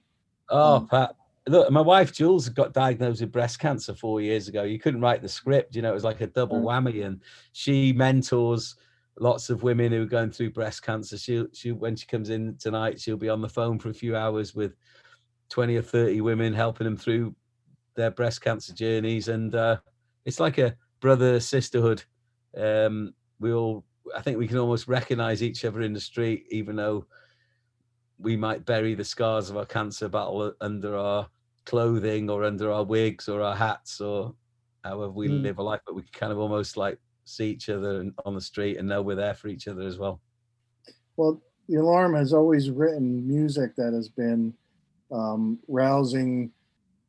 oh 0.50 0.76
um, 0.76 0.88
pat 0.88 1.16
look 1.48 1.72
my 1.72 1.82
wife 1.82 2.14
jules 2.14 2.50
got 2.50 2.74
diagnosed 2.74 3.22
with 3.22 3.32
breast 3.32 3.60
cancer 3.60 3.94
four 3.94 4.22
years 4.22 4.48
ago. 4.48 4.64
You 4.64 4.80
couldn't 4.80 5.02
write 5.02 5.22
the 5.22 5.30
script 5.30 5.76
you 5.76 5.82
know 5.82 5.92
it 5.92 5.96
was 5.96 6.04
like 6.04 6.22
a 6.22 6.28
double 6.28 6.62
whammy 6.62 7.06
and 7.06 7.22
she 7.54 7.94
mentors 7.94 8.76
lots 9.20 9.50
of 9.50 9.64
women 9.64 9.92
who 9.92 10.04
are 10.04 10.08
going 10.08 10.32
through 10.32 10.52
breast 10.52 10.82
cancer. 10.82 11.18
She 11.18 11.46
she 11.54 11.72
when 11.72 11.96
she 11.96 12.08
comes 12.08 12.30
in 12.30 12.58
tonight, 12.58 13.00
she'll 13.00 13.18
be 13.18 13.30
on 13.30 13.42
the 13.42 13.50
phone 13.50 13.78
for 13.80 13.90
a 13.90 13.94
few 13.94 14.16
hours 14.16 14.56
with 14.56 14.76
twenty 15.50 15.76
or 15.76 15.82
thirty 15.82 16.22
women, 16.22 16.54
helping 16.54 16.86
them 16.86 16.98
through 16.98 17.36
their 17.96 18.12
breast 18.12 18.42
cancer 18.42 18.74
journeys, 18.74 19.28
and 19.28 19.54
uh, 19.56 19.78
it's 20.26 20.40
like 20.40 20.58
a 20.58 20.76
brother 21.00 21.40
sisterhood. 21.40 22.04
Um, 22.58 23.14
we 23.40 23.54
all, 23.54 23.86
I 24.16 24.22
think, 24.22 24.38
we 24.38 24.48
can 24.48 24.58
almost 24.58 24.88
recognise 24.88 25.44
each 25.44 25.66
other 25.66 25.82
in 25.82 25.94
the 25.94 26.00
street, 26.00 26.46
even 26.50 26.76
though 26.76 27.06
we 28.18 28.36
might 28.36 28.66
bury 28.66 28.96
the 28.96 29.06
scars 29.06 29.50
of 29.50 29.58
our 29.58 29.66
cancer 29.66 30.10
battle 30.10 30.54
under 30.60 30.96
our 30.96 31.30
clothing 31.66 32.30
or 32.30 32.44
under 32.44 32.72
our 32.72 32.84
wigs 32.84 33.30
or 33.30 33.42
our 33.42 33.56
hats 33.56 34.02
or 34.02 34.36
however 34.84 35.12
we 35.12 35.28
mm. 35.28 35.42
live 35.44 35.60
a 35.60 35.64
life, 35.64 35.82
but 35.86 35.96
we 35.96 36.04
kind 36.12 36.32
of 36.32 36.40
almost 36.40 36.78
like 36.78 36.98
see 37.26 37.50
each 37.52 37.70
other 37.70 38.10
on 38.26 38.34
the 38.34 38.42
street 38.42 38.78
and 38.78 38.88
know 38.88 39.02
we're 39.02 39.16
there 39.16 39.34
for 39.34 39.48
each 39.48 39.68
other 39.68 39.84
as 39.84 39.98
well. 39.98 40.20
Well, 41.16 41.42
the 41.68 41.76
alarm 41.76 42.16
has 42.16 42.34
always 42.34 42.72
written 42.72 43.28
music 43.28 43.76
that 43.76 43.94
has 43.94 44.10
been 44.10 44.54
um, 45.12 45.60
rousing. 45.68 46.52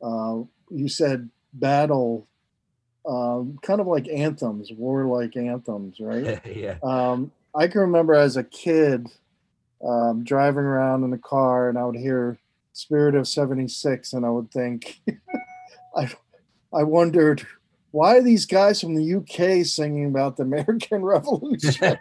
Uh, 0.02 0.42
you 0.70 0.88
said 0.88 1.30
battle, 1.54 2.28
uh, 3.10 3.42
kind 3.62 3.80
of 3.80 3.86
like 3.86 4.06
anthems, 4.08 4.70
war-like 4.70 5.36
anthems, 5.36 5.98
right? 6.00 6.40
yeah. 6.56 6.76
Um, 6.82 7.32
I 7.54 7.66
can 7.66 7.80
remember 7.80 8.14
as 8.14 8.36
a 8.36 8.44
kid 8.44 9.08
um, 9.84 10.22
driving 10.24 10.62
around 10.64 11.02
in 11.04 11.10
the 11.10 11.18
car, 11.18 11.68
and 11.68 11.76
I 11.78 11.84
would 11.84 11.96
hear 11.96 12.38
"Spirit 12.72 13.14
of 13.16 13.26
'76," 13.26 14.12
and 14.12 14.24
I 14.24 14.30
would 14.30 14.50
think, 14.52 15.00
I, 15.96 16.10
I 16.72 16.82
wondered 16.84 17.44
why 17.92 18.16
are 18.18 18.22
these 18.22 18.46
guys 18.46 18.80
from 18.80 18.94
the 18.94 19.14
UK 19.16 19.66
singing 19.66 20.06
about 20.06 20.36
the 20.36 20.44
American 20.44 21.04
Revolution? 21.04 21.96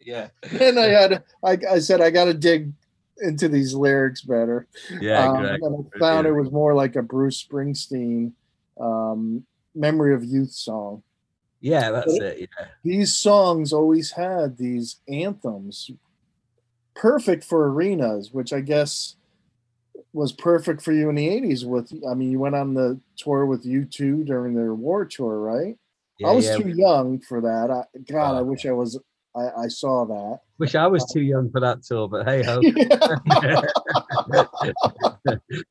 yeah. 0.00 0.28
And 0.60 0.80
I 0.80 0.86
had, 0.88 1.22
I, 1.44 1.58
I 1.70 1.78
said, 1.78 2.00
I 2.00 2.10
got 2.10 2.24
to 2.24 2.34
dig 2.34 2.72
into 3.22 3.48
these 3.48 3.72
lyrics 3.74 4.22
better. 4.22 4.66
Yeah, 5.00 5.28
Um, 5.30 5.42
great. 5.42 5.62
and 5.62 5.86
I 5.94 5.98
found 6.00 6.26
it 6.26 6.32
was 6.32 6.50
more 6.50 6.74
like 6.74 6.96
a 6.96 7.02
Bruce 7.02 7.40
Springsteen 7.44 8.32
um, 8.80 9.44
memory 9.74 10.14
of 10.14 10.24
youth 10.24 10.52
song. 10.52 11.02
Yeah, 11.60 11.90
that's 11.90 12.14
it. 12.14 12.40
Yeah. 12.40 12.66
These 12.82 13.16
songs 13.16 13.72
always 13.72 14.12
had 14.12 14.56
these 14.56 14.96
anthems, 15.08 15.90
perfect 16.94 17.44
for 17.44 17.68
arenas, 17.70 18.32
which 18.32 18.52
I 18.52 18.60
guess 18.60 19.16
was 20.12 20.32
perfect 20.32 20.82
for 20.82 20.92
you 20.92 21.08
in 21.10 21.14
the 21.16 21.28
'80s. 21.28 21.64
With 21.66 21.92
I 22.10 22.14
mean, 22.14 22.30
you 22.32 22.38
went 22.38 22.54
on 22.54 22.72
the 22.74 22.98
tour 23.16 23.44
with 23.46 23.64
U2 23.66 24.24
during 24.26 24.54
their 24.54 24.74
war 24.74 25.04
tour, 25.04 25.38
right? 25.38 25.76
yeah 26.18 26.28
I 26.28 26.32
was 26.32 26.46
yeah. 26.46 26.56
too 26.56 26.68
young 26.68 27.20
for 27.20 27.40
that. 27.42 27.70
I, 27.70 27.84
God, 28.10 28.36
I 28.36 28.40
Oh. 28.40 28.44
wish 28.44 28.64
I 28.66 28.72
was. 28.72 28.98
I, 29.36 29.64
I 29.64 29.68
saw 29.68 30.04
that. 30.06 30.40
Wish 30.58 30.74
I 30.74 30.86
was 30.88 31.04
too 31.12 31.20
young 31.20 31.50
for 31.52 31.60
that 31.60 31.82
tour, 31.84 32.08
but 32.08 32.26
hey 32.26 32.42
ho. 32.42 32.60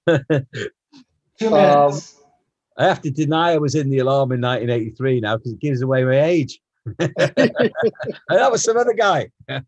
Two 1.40 1.48
Um, 1.48 1.52
minutes. 1.54 2.16
I 2.80 2.86
have 2.86 3.02
to 3.02 3.12
deny 3.12 3.52
I 3.52 3.58
was 3.58 3.76
in 3.76 3.90
the 3.90 4.00
alarm 4.00 4.32
in 4.32 4.40
1983 4.40 5.20
now 5.20 5.36
because 5.38 5.52
it 5.52 5.60
gives 5.60 5.82
away 5.82 6.06
my 6.06 6.22
age. 6.24 6.62
and 6.98 7.12
that 8.30 8.52
was 8.52 8.64
some 8.64 8.78
other 8.78 8.94
guy. 8.94 9.30
I'm 9.50 9.64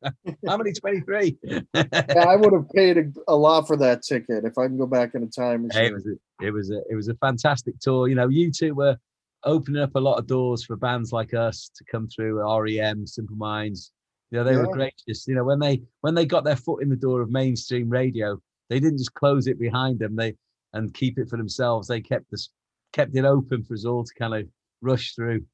only 0.48 0.74
23. 0.74 1.38
Yeah, 1.74 2.26
I 2.28 2.36
would 2.36 2.54
have 2.54 2.70
paid 2.70 2.98
a, 2.98 3.04
a 3.28 3.36
lot 3.36 3.68
for 3.68 3.76
that 3.78 4.04
ticket 4.04 4.46
if 4.46 4.58
I 4.58 4.68
can 4.68 4.78
go 4.78 4.86
back 4.86 5.14
in 5.14 5.24
a 5.24 5.28
time 5.28 5.70
Hey, 5.72 5.88
it 5.88 5.94
was 5.94 6.06
a, 6.08 6.46
it 6.46 6.52
was 6.52 6.72
a 6.72 6.82
it 6.90 6.96
was 6.96 7.08
a 7.10 7.16
fantastic 7.16 7.80
tour. 7.80 8.08
You 8.08 8.16
know, 8.16 8.28
U2 8.28 8.72
were 8.72 8.98
opening 9.44 9.82
up 9.82 9.96
a 9.96 10.00
lot 10.00 10.18
of 10.18 10.28
doors 10.28 10.64
for 10.64 10.76
bands 10.76 11.12
like 11.12 11.34
us 11.34 11.70
to 11.76 11.84
come 11.92 12.08
through. 12.08 12.40
REM, 12.40 13.06
Simple 13.08 13.36
Minds. 13.36 13.92
You 14.30 14.38
know, 14.38 14.44
they 14.44 14.56
were 14.56 14.68
Yeah. 14.68 14.72
gracious. 15.06 15.28
You 15.28 15.36
know, 15.36 15.44
when 15.44 15.60
they 15.60 15.82
when 16.02 16.16
they 16.16 16.26
got 16.26 16.44
their 16.44 16.56
foot 16.56 16.82
in 16.82 16.90
the 16.90 16.96
door 16.96 17.22
of 17.22 17.30
mainstream 17.30 17.90
radio, 17.90 18.40
they 18.70 18.80
didn't 18.80 19.00
just 19.00 19.14
close 19.14 19.48
it 19.48 19.60
behind 19.60 20.00
them. 20.00 20.16
They 20.16 20.36
and 20.74 20.94
keep 20.94 21.18
it 21.20 21.30
for 21.30 21.38
themselves. 21.38 21.88
They 21.88 22.02
kept 22.02 22.32
this 22.32 22.50
kept 22.92 23.16
it 23.16 23.26
open 23.26 23.64
for 23.64 23.74
us 23.74 23.86
all 23.86 24.04
to 24.04 24.14
kind 24.14 24.34
of 24.34 24.48
rush 24.82 25.16
through. 25.16 25.46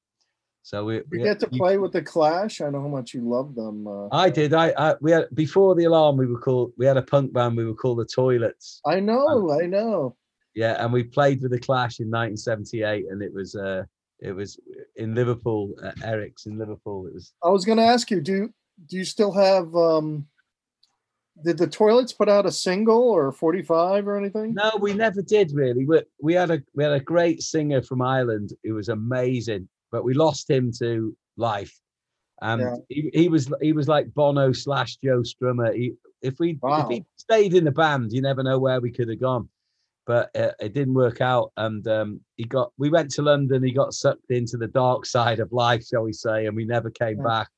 So 0.64 0.84
we, 0.84 0.96
You 0.96 1.04
we 1.12 1.18
get 1.24 1.40
to 1.40 1.50
you- 1.52 1.58
play 1.58 1.78
with 1.78 1.94
the 1.94 2.02
Clash. 2.02 2.60
I 2.62 2.70
know 2.70 2.82
how 2.82 2.88
much 2.90 3.14
you 3.14 3.22
love 3.22 3.56
them. 3.56 3.88
Uh, 3.88 4.10
I 4.12 4.30
did. 4.30 4.54
I, 4.54 4.74
I 4.78 4.96
we 5.00 5.12
had 5.12 5.28
before 5.34 5.76
the 5.76 5.86
alarm. 5.86 6.18
We 6.18 6.26
were 6.28 6.40
called. 6.40 6.74
We 6.78 6.86
had 6.86 6.98
a 6.98 7.02
punk 7.02 7.32
band. 7.34 7.56
We 7.56 7.66
were 7.66 7.74
called 7.76 8.00
the 8.00 8.06
Toilets. 8.06 8.82
I 8.86 9.00
know, 9.00 9.52
I 9.52 9.66
know. 9.66 10.18
Yeah, 10.56 10.84
and 10.84 10.92
we 10.92 11.04
played 11.04 11.42
with 11.42 11.52
the 11.52 11.60
Clash 11.60 12.00
in 12.00 12.08
1978, 12.08 13.06
and 13.10 13.22
it 13.22 13.34
was 13.34 13.56
uh, 13.56 13.84
it 14.20 14.32
was 14.34 14.60
in 14.96 15.14
Liverpool, 15.16 15.74
uh, 15.84 15.92
Eric's 16.04 16.48
in 16.48 16.58
Liverpool. 16.58 17.06
It 17.08 17.14
was 17.14 17.34
I 17.44 17.50
was 17.50 17.64
going 17.64 17.78
to 17.78 17.84
ask 17.86 18.10
you, 18.12 18.20
do 18.20 18.50
do 18.88 18.98
you 18.98 19.06
still 19.06 19.32
have? 19.32 19.74
um 19.76 20.28
Did 21.44 21.58
the 21.58 21.68
Toilets 21.68 22.14
put 22.14 22.30
out 22.30 22.46
a 22.46 22.52
single 22.52 22.98
or 23.10 23.32
45 23.32 24.08
or 24.08 24.18
anything? 24.18 24.54
no, 24.54 24.72
we 24.80 24.94
never 24.94 25.22
did 25.22 25.52
really. 25.54 25.86
We 25.86 26.02
we 26.20 26.34
had 26.34 26.52
a 26.52 26.62
we 26.76 26.84
had 26.84 26.94
a 26.94 27.00
great 27.00 27.42
singer 27.44 27.82
from 27.82 28.02
Ireland 28.02 28.54
who 28.64 28.74
was 28.74 28.90
amazing, 28.90 29.68
but 29.92 30.04
we 30.04 30.14
lost 30.14 30.50
him 30.50 30.72
to 30.80 31.16
life. 31.38 31.78
And 32.42 32.62
Yeah. 32.62 32.76
he, 32.90 33.10
he 33.14 33.30
was 33.30 33.52
he 33.62 33.74
was 33.74 33.88
like 33.88 34.14
Bono 34.14 34.52
slash 34.52 34.98
Joe 34.98 35.22
Strummer. 35.22 35.76
He, 35.76 35.94
if 36.22 36.40
we 36.40 36.58
if 36.64 36.88
he 36.90 37.06
stayed 37.18 37.54
in 37.54 37.66
the 37.66 37.72
band, 37.72 38.12
you 38.14 38.22
never 38.22 38.42
know 38.44 38.58
where 38.60 38.82
we 38.82 38.92
could 38.92 39.10
have 39.10 39.20
gone. 39.22 39.50
But 40.08 40.34
uh, 40.38 40.54
it 40.62 40.74
didn't 40.74 40.94
work 40.94 41.20
out, 41.20 41.52
and 41.58 41.86
um, 41.88 42.22
he 42.38 42.46
got. 42.46 42.72
We 42.78 42.90
went 42.90 43.12
to 43.12 43.22
London. 43.22 43.62
He 43.62 43.74
got 43.74 43.94
sucked 43.94 44.32
into 44.32 44.56
the 44.56 44.68
dark 44.68 45.06
side 45.06 45.40
of 45.42 45.52
life, 45.52 45.86
shall 45.86 46.04
we 46.04 46.14
say, 46.14 46.46
and 46.46 46.56
we 46.56 46.64
never 46.64 46.90
came 46.90 47.18
Yeah. 47.18 47.24
back. 47.26 47.50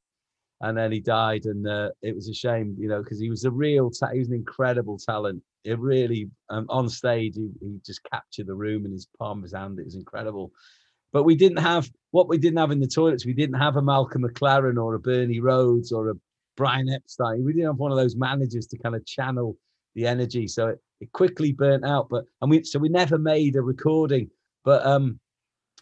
And 0.61 0.77
then 0.77 0.91
he 0.91 0.99
died, 0.99 1.45
and 1.45 1.65
uh, 1.67 1.89
it 2.01 2.13
was 2.13 2.27
a 2.27 2.33
shame, 2.33 2.75
you 2.77 2.89
know, 2.89 3.01
because 3.01 3.19
he 3.19 3.29
was 3.29 3.45
a 3.45 3.51
real. 3.51 3.89
Ta- 3.89 4.11
he 4.11 4.19
was 4.19 4.27
an 4.27 4.35
incredible 4.35 4.97
talent. 4.97 5.41
It 5.63 5.79
really 5.79 6.29
um, 6.49 6.65
on 6.69 6.89
stage, 6.89 7.35
he, 7.35 7.49
he 7.61 7.79
just 7.85 8.01
captured 8.03 8.47
the 8.47 8.55
room 8.55 8.85
in 8.85 8.91
his 8.91 9.07
palm 9.17 9.39
of 9.39 9.43
his 9.43 9.53
hand. 9.53 9.79
It 9.79 9.85
was 9.85 9.95
incredible. 9.95 10.51
But 11.13 11.23
we 11.23 11.35
didn't 11.35 11.59
have 11.59 11.89
what 12.11 12.27
we 12.27 12.37
didn't 12.37 12.59
have 12.59 12.71
in 12.71 12.79
the 12.79 12.87
toilets. 12.87 13.25
We 13.25 13.33
didn't 13.33 13.59
have 13.59 13.77
a 13.77 13.81
Malcolm 13.81 14.23
McLaren 14.23 14.81
or 14.81 14.95
a 14.95 14.99
Bernie 14.99 15.39
Rhodes 15.39 15.91
or 15.91 16.09
a 16.09 16.15
Brian 16.57 16.89
Epstein. 16.89 17.45
We 17.45 17.53
didn't 17.53 17.67
have 17.67 17.79
one 17.79 17.91
of 17.91 17.97
those 17.97 18.15
managers 18.17 18.67
to 18.67 18.77
kind 18.77 18.95
of 18.95 19.05
channel 19.05 19.57
the 19.95 20.05
energy. 20.05 20.47
So 20.47 20.67
it, 20.67 20.79
it 20.99 21.11
quickly 21.13 21.53
burnt 21.53 21.85
out. 21.85 22.09
But 22.09 22.25
and 22.41 22.51
we 22.51 22.63
so 22.63 22.79
we 22.79 22.89
never 22.89 23.17
made 23.17 23.55
a 23.55 23.61
recording. 23.61 24.29
But 24.65 24.85
um 24.85 25.19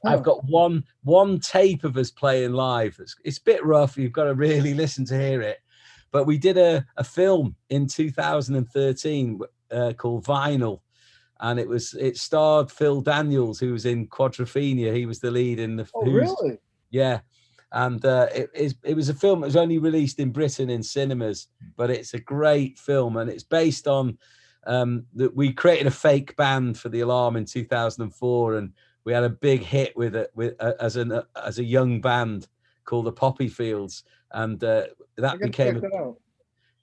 Huh. 0.03 0.13
I've 0.13 0.23
got 0.23 0.43
one 0.45 0.83
one 1.03 1.39
tape 1.39 1.83
of 1.83 1.97
us 1.97 2.11
playing 2.11 2.53
live. 2.53 2.97
It's, 2.99 3.15
it's 3.23 3.37
a 3.39 3.43
bit 3.43 3.65
rough. 3.65 3.97
You've 3.97 4.11
got 4.11 4.25
to 4.25 4.33
really 4.35 4.73
listen 4.83 5.05
to 5.05 5.19
hear 5.19 5.41
it. 5.41 5.59
But 6.11 6.25
we 6.25 6.37
did 6.37 6.57
a, 6.57 6.85
a 6.95 7.03
film 7.03 7.55
in 7.69 7.87
2013 7.87 9.39
uh, 9.71 9.93
called 9.97 10.25
Vinyl, 10.25 10.79
and 11.39 11.59
it 11.59 11.67
was 11.67 11.93
it 11.95 12.17
starred 12.17 12.71
Phil 12.71 13.01
Daniels, 13.01 13.59
who 13.59 13.73
was 13.73 13.85
in 13.85 14.07
Quadrophenia. 14.07 14.95
He 14.95 15.05
was 15.05 15.19
the 15.19 15.31
lead 15.31 15.59
in 15.59 15.75
the. 15.75 15.87
Oh, 15.93 16.05
really? 16.05 16.57
yeah, 16.89 17.19
and 17.71 18.03
uh, 18.05 18.27
it, 18.33 18.49
it's- 18.53 18.75
it 18.83 18.95
was 18.95 19.09
a 19.09 19.13
film 19.13 19.41
that 19.41 19.47
was 19.47 19.57
only 19.57 19.79
released 19.79 20.19
in 20.19 20.31
Britain 20.31 20.69
in 20.69 20.81
cinemas, 20.81 21.47
but 21.75 21.89
it's 21.89 22.13
a 22.13 22.19
great 22.19 22.79
film, 22.79 23.17
and 23.17 23.29
it's 23.29 23.43
based 23.43 23.87
on 23.87 24.17
um, 24.65 25.05
that 25.15 25.35
we 25.35 25.51
created 25.53 25.87
a 25.87 25.91
fake 25.91 26.35
band 26.37 26.77
for 26.77 26.89
the 26.89 27.01
Alarm 27.01 27.35
in 27.35 27.45
2004, 27.45 28.55
and 28.55 28.73
we 29.07 29.13
had 29.13 29.23
a 29.23 29.29
big 29.29 29.63
hit 29.63 29.95
with 29.95 30.17
it 30.17 30.31
with 30.35 30.53
uh, 30.59 30.73
as 30.81 30.97
an 30.97 31.13
uh, 31.13 31.23
as 31.45 31.59
a 31.59 31.63
young 31.63 32.01
band 32.01 32.45
called 32.83 33.05
the 33.05 33.11
Poppy 33.13 33.47
Fields, 33.47 34.03
and 34.33 34.61
uh, 34.61 34.87
that 35.15 35.39
became 35.39 35.77
a, 35.77 36.11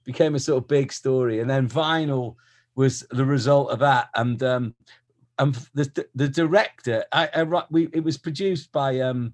became 0.05 0.33
a 0.33 0.39
sort 0.39 0.63
of 0.63 0.67
big 0.67 0.91
story, 0.91 1.39
and 1.39 1.47
then 1.47 1.69
Vinyl 1.69 2.35
was 2.73 3.05
the 3.11 3.23
result 3.23 3.69
of 3.69 3.77
that, 3.77 4.09
and 4.15 4.41
um, 4.41 4.73
and 5.37 5.53
the 5.75 6.07
the 6.15 6.27
director, 6.27 7.05
I, 7.11 7.29
I 7.31 7.43
we 7.69 7.89
it 7.93 8.03
was 8.03 8.17
produced 8.17 8.71
by 8.71 9.01
um 9.01 9.31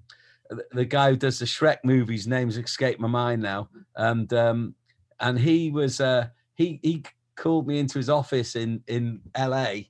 the- 0.74 0.84
guy 0.84 1.08
who 1.08 1.16
does 1.16 1.38
the 1.38 1.46
Shrek 1.46 1.78
movies. 1.84 2.26
Name's 2.26 2.58
escape 2.58 3.00
my 3.00 3.08
mind 3.08 3.40
now, 3.40 3.70
and 3.96 4.30
um 4.34 4.74
and 5.18 5.38
he 5.38 5.70
was 5.70 5.98
uh 5.98 6.26
he 6.56 6.78
he 6.82 7.04
called 7.36 7.66
me 7.66 7.78
into 7.78 7.98
his 7.98 8.10
office 8.10 8.54
in 8.54 8.82
in 8.86 9.22
L.A. 9.34 9.88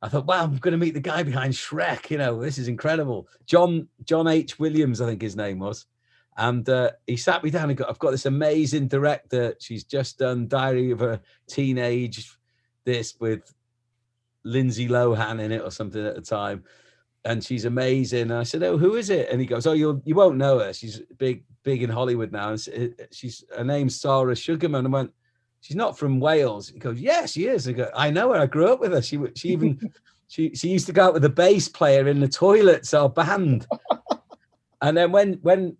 I 0.00 0.08
thought, 0.08 0.26
wow, 0.26 0.44
I'm 0.44 0.56
going 0.58 0.72
to 0.72 0.78
meet 0.78 0.94
the 0.94 1.00
guy 1.00 1.22
behind 1.22 1.54
Shrek. 1.54 2.10
You 2.10 2.18
know, 2.18 2.40
this 2.40 2.58
is 2.58 2.68
incredible. 2.68 3.28
John 3.46 3.88
John 4.04 4.28
H. 4.28 4.58
Williams, 4.58 5.00
I 5.00 5.06
think 5.06 5.22
his 5.22 5.36
name 5.36 5.58
was. 5.58 5.86
And 6.36 6.68
uh, 6.68 6.92
he 7.06 7.16
sat 7.16 7.42
me 7.42 7.50
down 7.50 7.68
and 7.68 7.76
got, 7.76 7.90
I've 7.90 7.98
got 7.98 8.12
this 8.12 8.26
amazing 8.26 8.86
director. 8.86 9.56
She's 9.58 9.82
just 9.82 10.18
done 10.18 10.46
Diary 10.46 10.92
of 10.92 11.02
a 11.02 11.20
Teenage, 11.48 12.30
this 12.84 13.16
with 13.18 13.52
Lindsay 14.44 14.88
Lohan 14.88 15.40
in 15.40 15.50
it 15.50 15.62
or 15.62 15.72
something 15.72 16.06
at 16.06 16.14
the 16.14 16.20
time. 16.20 16.62
And 17.24 17.42
she's 17.42 17.64
amazing. 17.64 18.30
And 18.30 18.34
I 18.34 18.44
said, 18.44 18.62
Oh, 18.62 18.78
who 18.78 18.94
is 18.94 19.10
it? 19.10 19.28
And 19.30 19.40
he 19.40 19.46
goes, 19.48 19.66
Oh, 19.66 19.72
you'll, 19.72 20.00
you 20.04 20.14
won't 20.14 20.36
know 20.36 20.60
her. 20.60 20.72
She's 20.72 21.00
big, 21.18 21.42
big 21.64 21.82
in 21.82 21.90
Hollywood 21.90 22.30
now. 22.30 22.50
And 22.50 22.94
she's, 23.10 23.44
her 23.56 23.64
name's 23.64 24.00
Sara 24.00 24.36
Sugarman. 24.36 24.86
I 24.86 24.90
went, 24.90 25.12
She's 25.60 25.76
not 25.76 25.98
from 25.98 26.20
Wales. 26.20 26.68
He 26.68 26.78
goes, 26.78 27.00
Yeah, 27.00 27.26
she 27.26 27.46
is. 27.46 27.68
I 27.68 27.72
go, 27.72 27.90
I 27.94 28.10
know 28.10 28.32
her. 28.32 28.40
I 28.40 28.46
grew 28.46 28.72
up 28.72 28.80
with 28.80 28.92
her. 28.92 29.02
She, 29.02 29.18
she 29.34 29.48
even, 29.50 29.92
she, 30.28 30.54
she 30.54 30.68
used 30.68 30.86
to 30.86 30.92
go 30.92 31.06
out 31.06 31.12
with 31.12 31.22
the 31.22 31.28
bass 31.28 31.68
player 31.68 32.08
in 32.08 32.20
the 32.20 32.28
toilets, 32.28 32.94
our 32.94 33.08
band. 33.08 33.66
and 34.82 34.96
then 34.96 35.12
when, 35.12 35.34
when, 35.42 35.76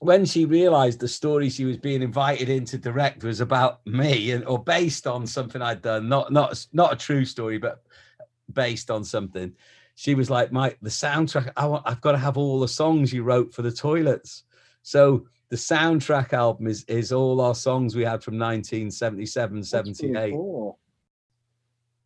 when 0.00 0.24
she 0.24 0.46
realized 0.46 0.98
the 0.98 1.08
story 1.08 1.50
she 1.50 1.66
was 1.66 1.76
being 1.76 2.02
invited 2.02 2.48
in 2.48 2.64
to 2.64 2.78
direct 2.78 3.22
was 3.22 3.40
about 3.40 3.86
me 3.86 4.32
and 4.32 4.44
or 4.46 4.62
based 4.62 5.06
on 5.06 5.26
something 5.26 5.60
I'd 5.60 5.82
done, 5.82 6.08
not 6.08 6.32
not 6.32 6.66
not 6.72 6.94
a 6.94 6.96
true 6.96 7.26
story, 7.26 7.58
but 7.58 7.82
based 8.50 8.90
on 8.90 9.04
something, 9.04 9.52
she 9.94 10.14
was 10.14 10.30
like, 10.30 10.52
"Mike, 10.52 10.78
the 10.80 10.88
soundtrack. 10.88 11.52
I 11.54 11.66
want, 11.66 11.82
I've 11.86 12.00
got 12.00 12.12
to 12.12 12.18
have 12.18 12.38
all 12.38 12.60
the 12.60 12.68
songs 12.68 13.12
you 13.12 13.22
wrote 13.22 13.52
for 13.52 13.60
the 13.60 13.70
toilets." 13.70 14.44
So 14.82 15.26
the 15.50 15.56
soundtrack 15.56 16.32
album 16.32 16.66
is 16.68 16.84
is 16.84 17.12
all 17.12 17.40
our 17.40 17.54
songs 17.54 17.94
we 17.96 18.04
had 18.04 18.22
from 18.22 18.38
1977, 18.38 19.64
78. 19.64 20.32
cool. 20.32 20.78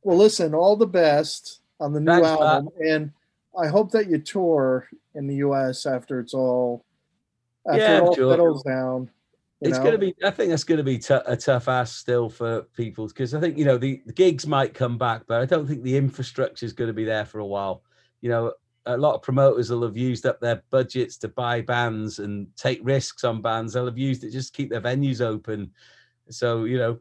Well, 0.03 0.17
listen, 0.19 0.55
all 0.55 0.77
the 0.77 0.87
best 0.87 1.61
on 1.81 1.93
the 1.93 2.01
new 2.01 2.07
Thanks, 2.13 2.29
Matt. 2.29 2.41
album, 2.41 2.69
and 2.87 3.11
I 3.59 3.69
hope 3.69 3.91
that 3.93 4.09
you 4.11 4.19
tour 4.19 4.89
in 5.15 5.27
the 5.27 5.37
U.S. 5.37 5.87
after 5.87 6.21
it's 6.21 6.35
all 6.35 6.85
after 7.69 7.81
Yeah, 7.81 7.97
it 7.99 8.03
all 8.03 8.15
sure. 8.15 8.33
settles 8.33 8.63
down. 8.63 9.11
it's 9.63 9.79
going 9.79 9.93
to 9.93 9.99
be 9.99 10.15
i 10.25 10.31
think 10.31 10.51
that's 10.51 10.65
going 10.65 10.77
to 10.77 10.85
be 10.85 10.99
tou- 10.99 11.23
a 11.27 11.35
tough 11.37 11.69
ask 11.69 11.97
still 11.99 12.29
for 12.29 12.63
people 12.77 13.07
because 13.07 13.33
i 13.33 13.41
think 13.41 13.57
you 13.57 13.65
know 13.65 13.79
the, 13.79 14.03
the 14.05 14.13
gigs 14.13 14.47
might 14.47 14.75
come 14.75 14.99
back 14.99 15.23
but 15.27 15.41
i 15.41 15.47
don't 15.47 15.67
think 15.67 15.83
the 15.83 15.97
infrastructure 15.97 16.67
is 16.67 16.75
going 16.75 16.89
to 16.89 16.93
be 16.93 17.05
there 17.05 17.25
for 17.25 17.39
a 17.39 17.47
while 17.47 17.83
you 18.21 18.29
know 18.29 18.53
a 18.87 18.97
lot 18.97 19.15
of 19.15 19.23
promoters 19.23 19.71
will 19.71 19.83
have 19.83 19.97
used 19.97 20.27
up 20.27 20.41
their 20.41 20.63
budgets 20.71 21.17
to 21.17 21.29
buy 21.29 21.61
bands 21.61 22.19
and 22.19 22.47
take 22.57 22.81
risks 22.83 23.25
on 23.25 23.41
bands 23.41 23.73
they'll 23.73 23.87
have 23.87 23.99
used 23.99 24.25
it 24.25 24.31
just 24.31 24.55
to 24.55 24.57
keep 24.57 24.71
their 24.71 24.81
venues 24.81 25.21
open 25.21 25.71
so 26.29 26.65
you 26.65 26.79
know 26.79 26.99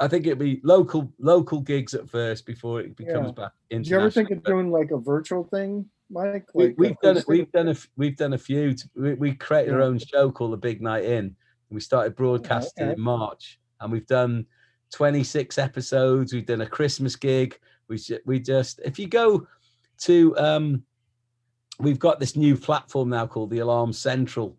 i 0.00 0.08
think 0.08 0.26
it'll 0.26 0.38
be 0.38 0.60
local 0.64 1.12
local 1.18 1.60
gigs 1.60 1.94
at 1.94 2.08
first 2.08 2.46
before 2.46 2.80
it 2.80 2.96
becomes 2.96 3.28
Yeah. 3.28 3.44
back 3.44 3.52
Did 3.70 3.88
you 3.88 3.98
ever 3.98 4.10
think 4.10 4.30
of 4.30 4.42
doing 4.42 4.70
like 4.70 4.90
a 4.90 4.98
virtual 4.98 5.44
thing, 5.44 5.86
Mike? 6.10 6.46
We, 6.54 6.68
Like 6.68 6.74
we've 6.76 7.00
done 7.00 7.16
it. 7.18 7.24
We've 7.28 7.52
done 7.52 7.68
a. 7.68 7.76
We've 7.96 8.16
done 8.16 8.32
a 8.32 8.38
few. 8.38 8.74
We, 8.96 9.14
we 9.14 9.34
created 9.34 9.74
our 9.74 9.82
own 9.82 9.98
show 9.98 10.30
called 10.32 10.52
The 10.52 10.56
Big 10.56 10.82
Night 10.82 11.04
In. 11.04 11.18
And 11.18 11.36
we 11.70 11.80
started 11.80 12.16
broadcasting 12.16 12.88
okay. 12.88 12.94
in 12.94 13.00
March, 13.00 13.60
and 13.80 13.92
we've 13.92 14.06
done 14.06 14.46
26 14.92 15.56
episodes. 15.58 16.32
We've 16.32 16.46
done 16.46 16.62
a 16.62 16.66
Christmas 16.66 17.14
gig. 17.14 17.58
We 17.88 17.98
we 18.26 18.40
just 18.40 18.80
if 18.84 18.98
you 18.98 19.06
go 19.06 19.46
to 19.98 20.36
um, 20.36 20.82
we've 21.80 21.98
got 21.98 22.20
this 22.20 22.36
new 22.36 22.56
platform 22.56 23.10
now 23.10 23.26
called 23.26 23.50
the 23.50 23.58
Alarm 23.58 23.92
Central, 23.92 24.56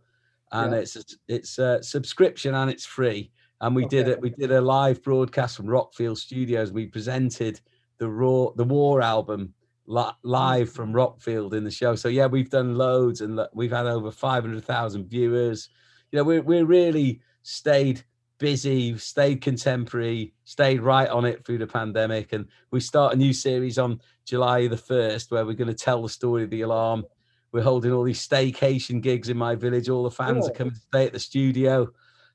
and 0.51 0.73
yeah. 0.73 0.79
it's 0.79 0.95
a, 0.95 1.03
it's 1.27 1.59
a 1.59 1.83
subscription 1.83 2.55
and 2.55 2.69
it's 2.69 2.85
free. 2.85 3.31
And 3.61 3.75
we 3.75 3.85
okay. 3.85 3.97
did 3.97 4.07
it. 4.07 4.21
We 4.21 4.31
did 4.31 4.51
a 4.51 4.61
live 4.61 5.03
broadcast 5.03 5.55
from 5.55 5.67
Rockfield 5.67 6.17
Studios. 6.17 6.71
We 6.71 6.87
presented 6.87 7.61
the 7.99 8.09
raw 8.09 8.49
the 8.55 8.63
War 8.63 9.01
album 9.01 9.53
live 9.85 10.69
mm. 10.69 10.73
from 10.73 10.93
Rockfield 10.93 11.53
in 11.53 11.63
the 11.63 11.71
show. 11.71 11.95
So 11.95 12.07
yeah, 12.07 12.25
we've 12.25 12.49
done 12.49 12.75
loads, 12.75 13.21
and 13.21 13.39
we've 13.53 13.71
had 13.71 13.85
over 13.85 14.11
five 14.11 14.43
hundred 14.43 14.63
thousand 14.63 15.07
viewers. 15.07 15.69
You 16.11 16.17
know, 16.17 16.23
we're 16.23 16.41
we're 16.41 16.65
really 16.65 17.21
stayed 17.43 18.03
busy, 18.41 18.97
stayed 18.97 19.39
contemporary, 19.39 20.33
stayed 20.45 20.81
right 20.81 21.07
on 21.09 21.25
it 21.25 21.45
through 21.45 21.59
the 21.59 21.67
pandemic, 21.67 22.33
and 22.33 22.47
we 22.71 22.79
start 22.79 23.13
a 23.13 23.15
new 23.15 23.31
series 23.31 23.77
on 23.77 24.01
July 24.25 24.67
the 24.67 24.75
first 24.75 25.29
where 25.29 25.45
we're 25.45 25.53
going 25.53 25.67
to 25.67 25.75
tell 25.75 26.01
the 26.01 26.09
story 26.09 26.43
of 26.43 26.49
the 26.49 26.61
alarm. 26.61 27.05
We're 27.51 27.61
holding 27.61 27.91
all 27.91 28.03
these 28.03 28.27
staycation 28.27 28.99
gigs 28.99 29.29
in 29.29 29.37
my 29.37 29.53
village. 29.53 29.89
All 29.89 30.01
the 30.01 30.09
fans 30.09 30.49
are 30.49 30.53
coming 30.53 30.73
to 30.73 30.79
stay 30.79 31.05
at 31.05 31.13
the 31.13 31.19
studio 31.19 31.87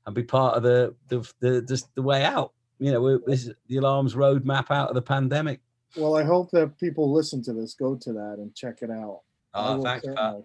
and 0.05 0.15
be 0.15 0.23
part 0.23 0.55
of 0.55 0.63
the 0.63 0.95
the 1.09 1.19
the, 1.41 1.61
the, 1.61 1.83
the 1.95 2.01
way 2.01 2.23
out. 2.23 2.53
You 2.79 2.93
know, 2.93 3.17
this 3.27 3.47
is 3.47 3.53
the 3.67 3.77
alarms 3.77 4.15
roadmap 4.15 4.71
out 4.71 4.87
of 4.87 4.95
the 4.95 5.01
pandemic. 5.01 5.59
Well, 5.97 6.15
I 6.15 6.23
hope 6.23 6.51
that 6.51 6.79
people 6.79 7.11
listen 7.11 7.43
to 7.43 7.53
this, 7.53 7.73
go 7.73 7.95
to 7.95 8.13
that 8.13 8.35
and 8.37 8.55
check 8.55 8.81
it 8.81 8.91
out. 8.91 9.21
Oh, 9.53 9.83
thanks, 9.83 10.07
Pat. 10.15 10.35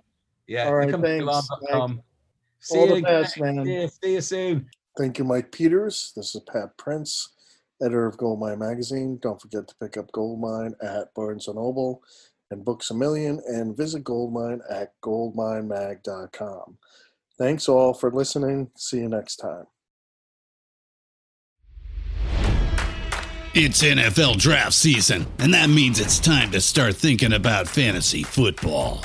Yeah. 0.48 0.66
All 0.66 0.74
right, 0.74 0.90
thanks. 0.90 2.02
See 2.58 2.78
All 2.78 2.88
you 2.88 2.94
the 2.96 3.02
best, 3.02 3.38
man. 3.38 3.64
See 4.02 4.14
you 4.14 4.20
soon. 4.20 4.68
Thank 4.96 5.18
you, 5.18 5.24
Mike 5.24 5.52
Peters. 5.52 6.12
This 6.14 6.34
is 6.34 6.42
Pat 6.52 6.76
Prince, 6.76 7.30
editor 7.82 8.06
of 8.06 8.18
Goldmine 8.18 8.58
Magazine. 8.58 9.18
Don't 9.22 9.40
forget 9.40 9.66
to 9.68 9.74
pick 9.80 9.96
up 9.96 10.12
Goldmine 10.12 10.74
at 10.82 11.14
Barnes 11.14 11.48
& 11.48 11.54
Noble 11.54 12.02
and 12.50 12.64
Books 12.64 12.90
A 12.90 12.94
Million 12.94 13.40
and 13.46 13.76
visit 13.76 14.04
Goldmine 14.04 14.60
at 14.70 14.92
goldminemag.com. 15.02 16.76
Thanks 17.38 17.68
all 17.68 17.94
for 17.94 18.10
listening. 18.10 18.70
See 18.76 18.98
you 18.98 19.08
next 19.08 19.36
time. 19.36 19.66
It's 23.54 23.82
NFL 23.82 24.38
draft 24.38 24.72
season, 24.72 25.26
and 25.38 25.52
that 25.52 25.68
means 25.68 26.00
it's 26.00 26.18
time 26.18 26.50
to 26.52 26.60
start 26.60 26.96
thinking 26.96 27.34
about 27.34 27.68
fantasy 27.68 28.22
football. 28.22 29.04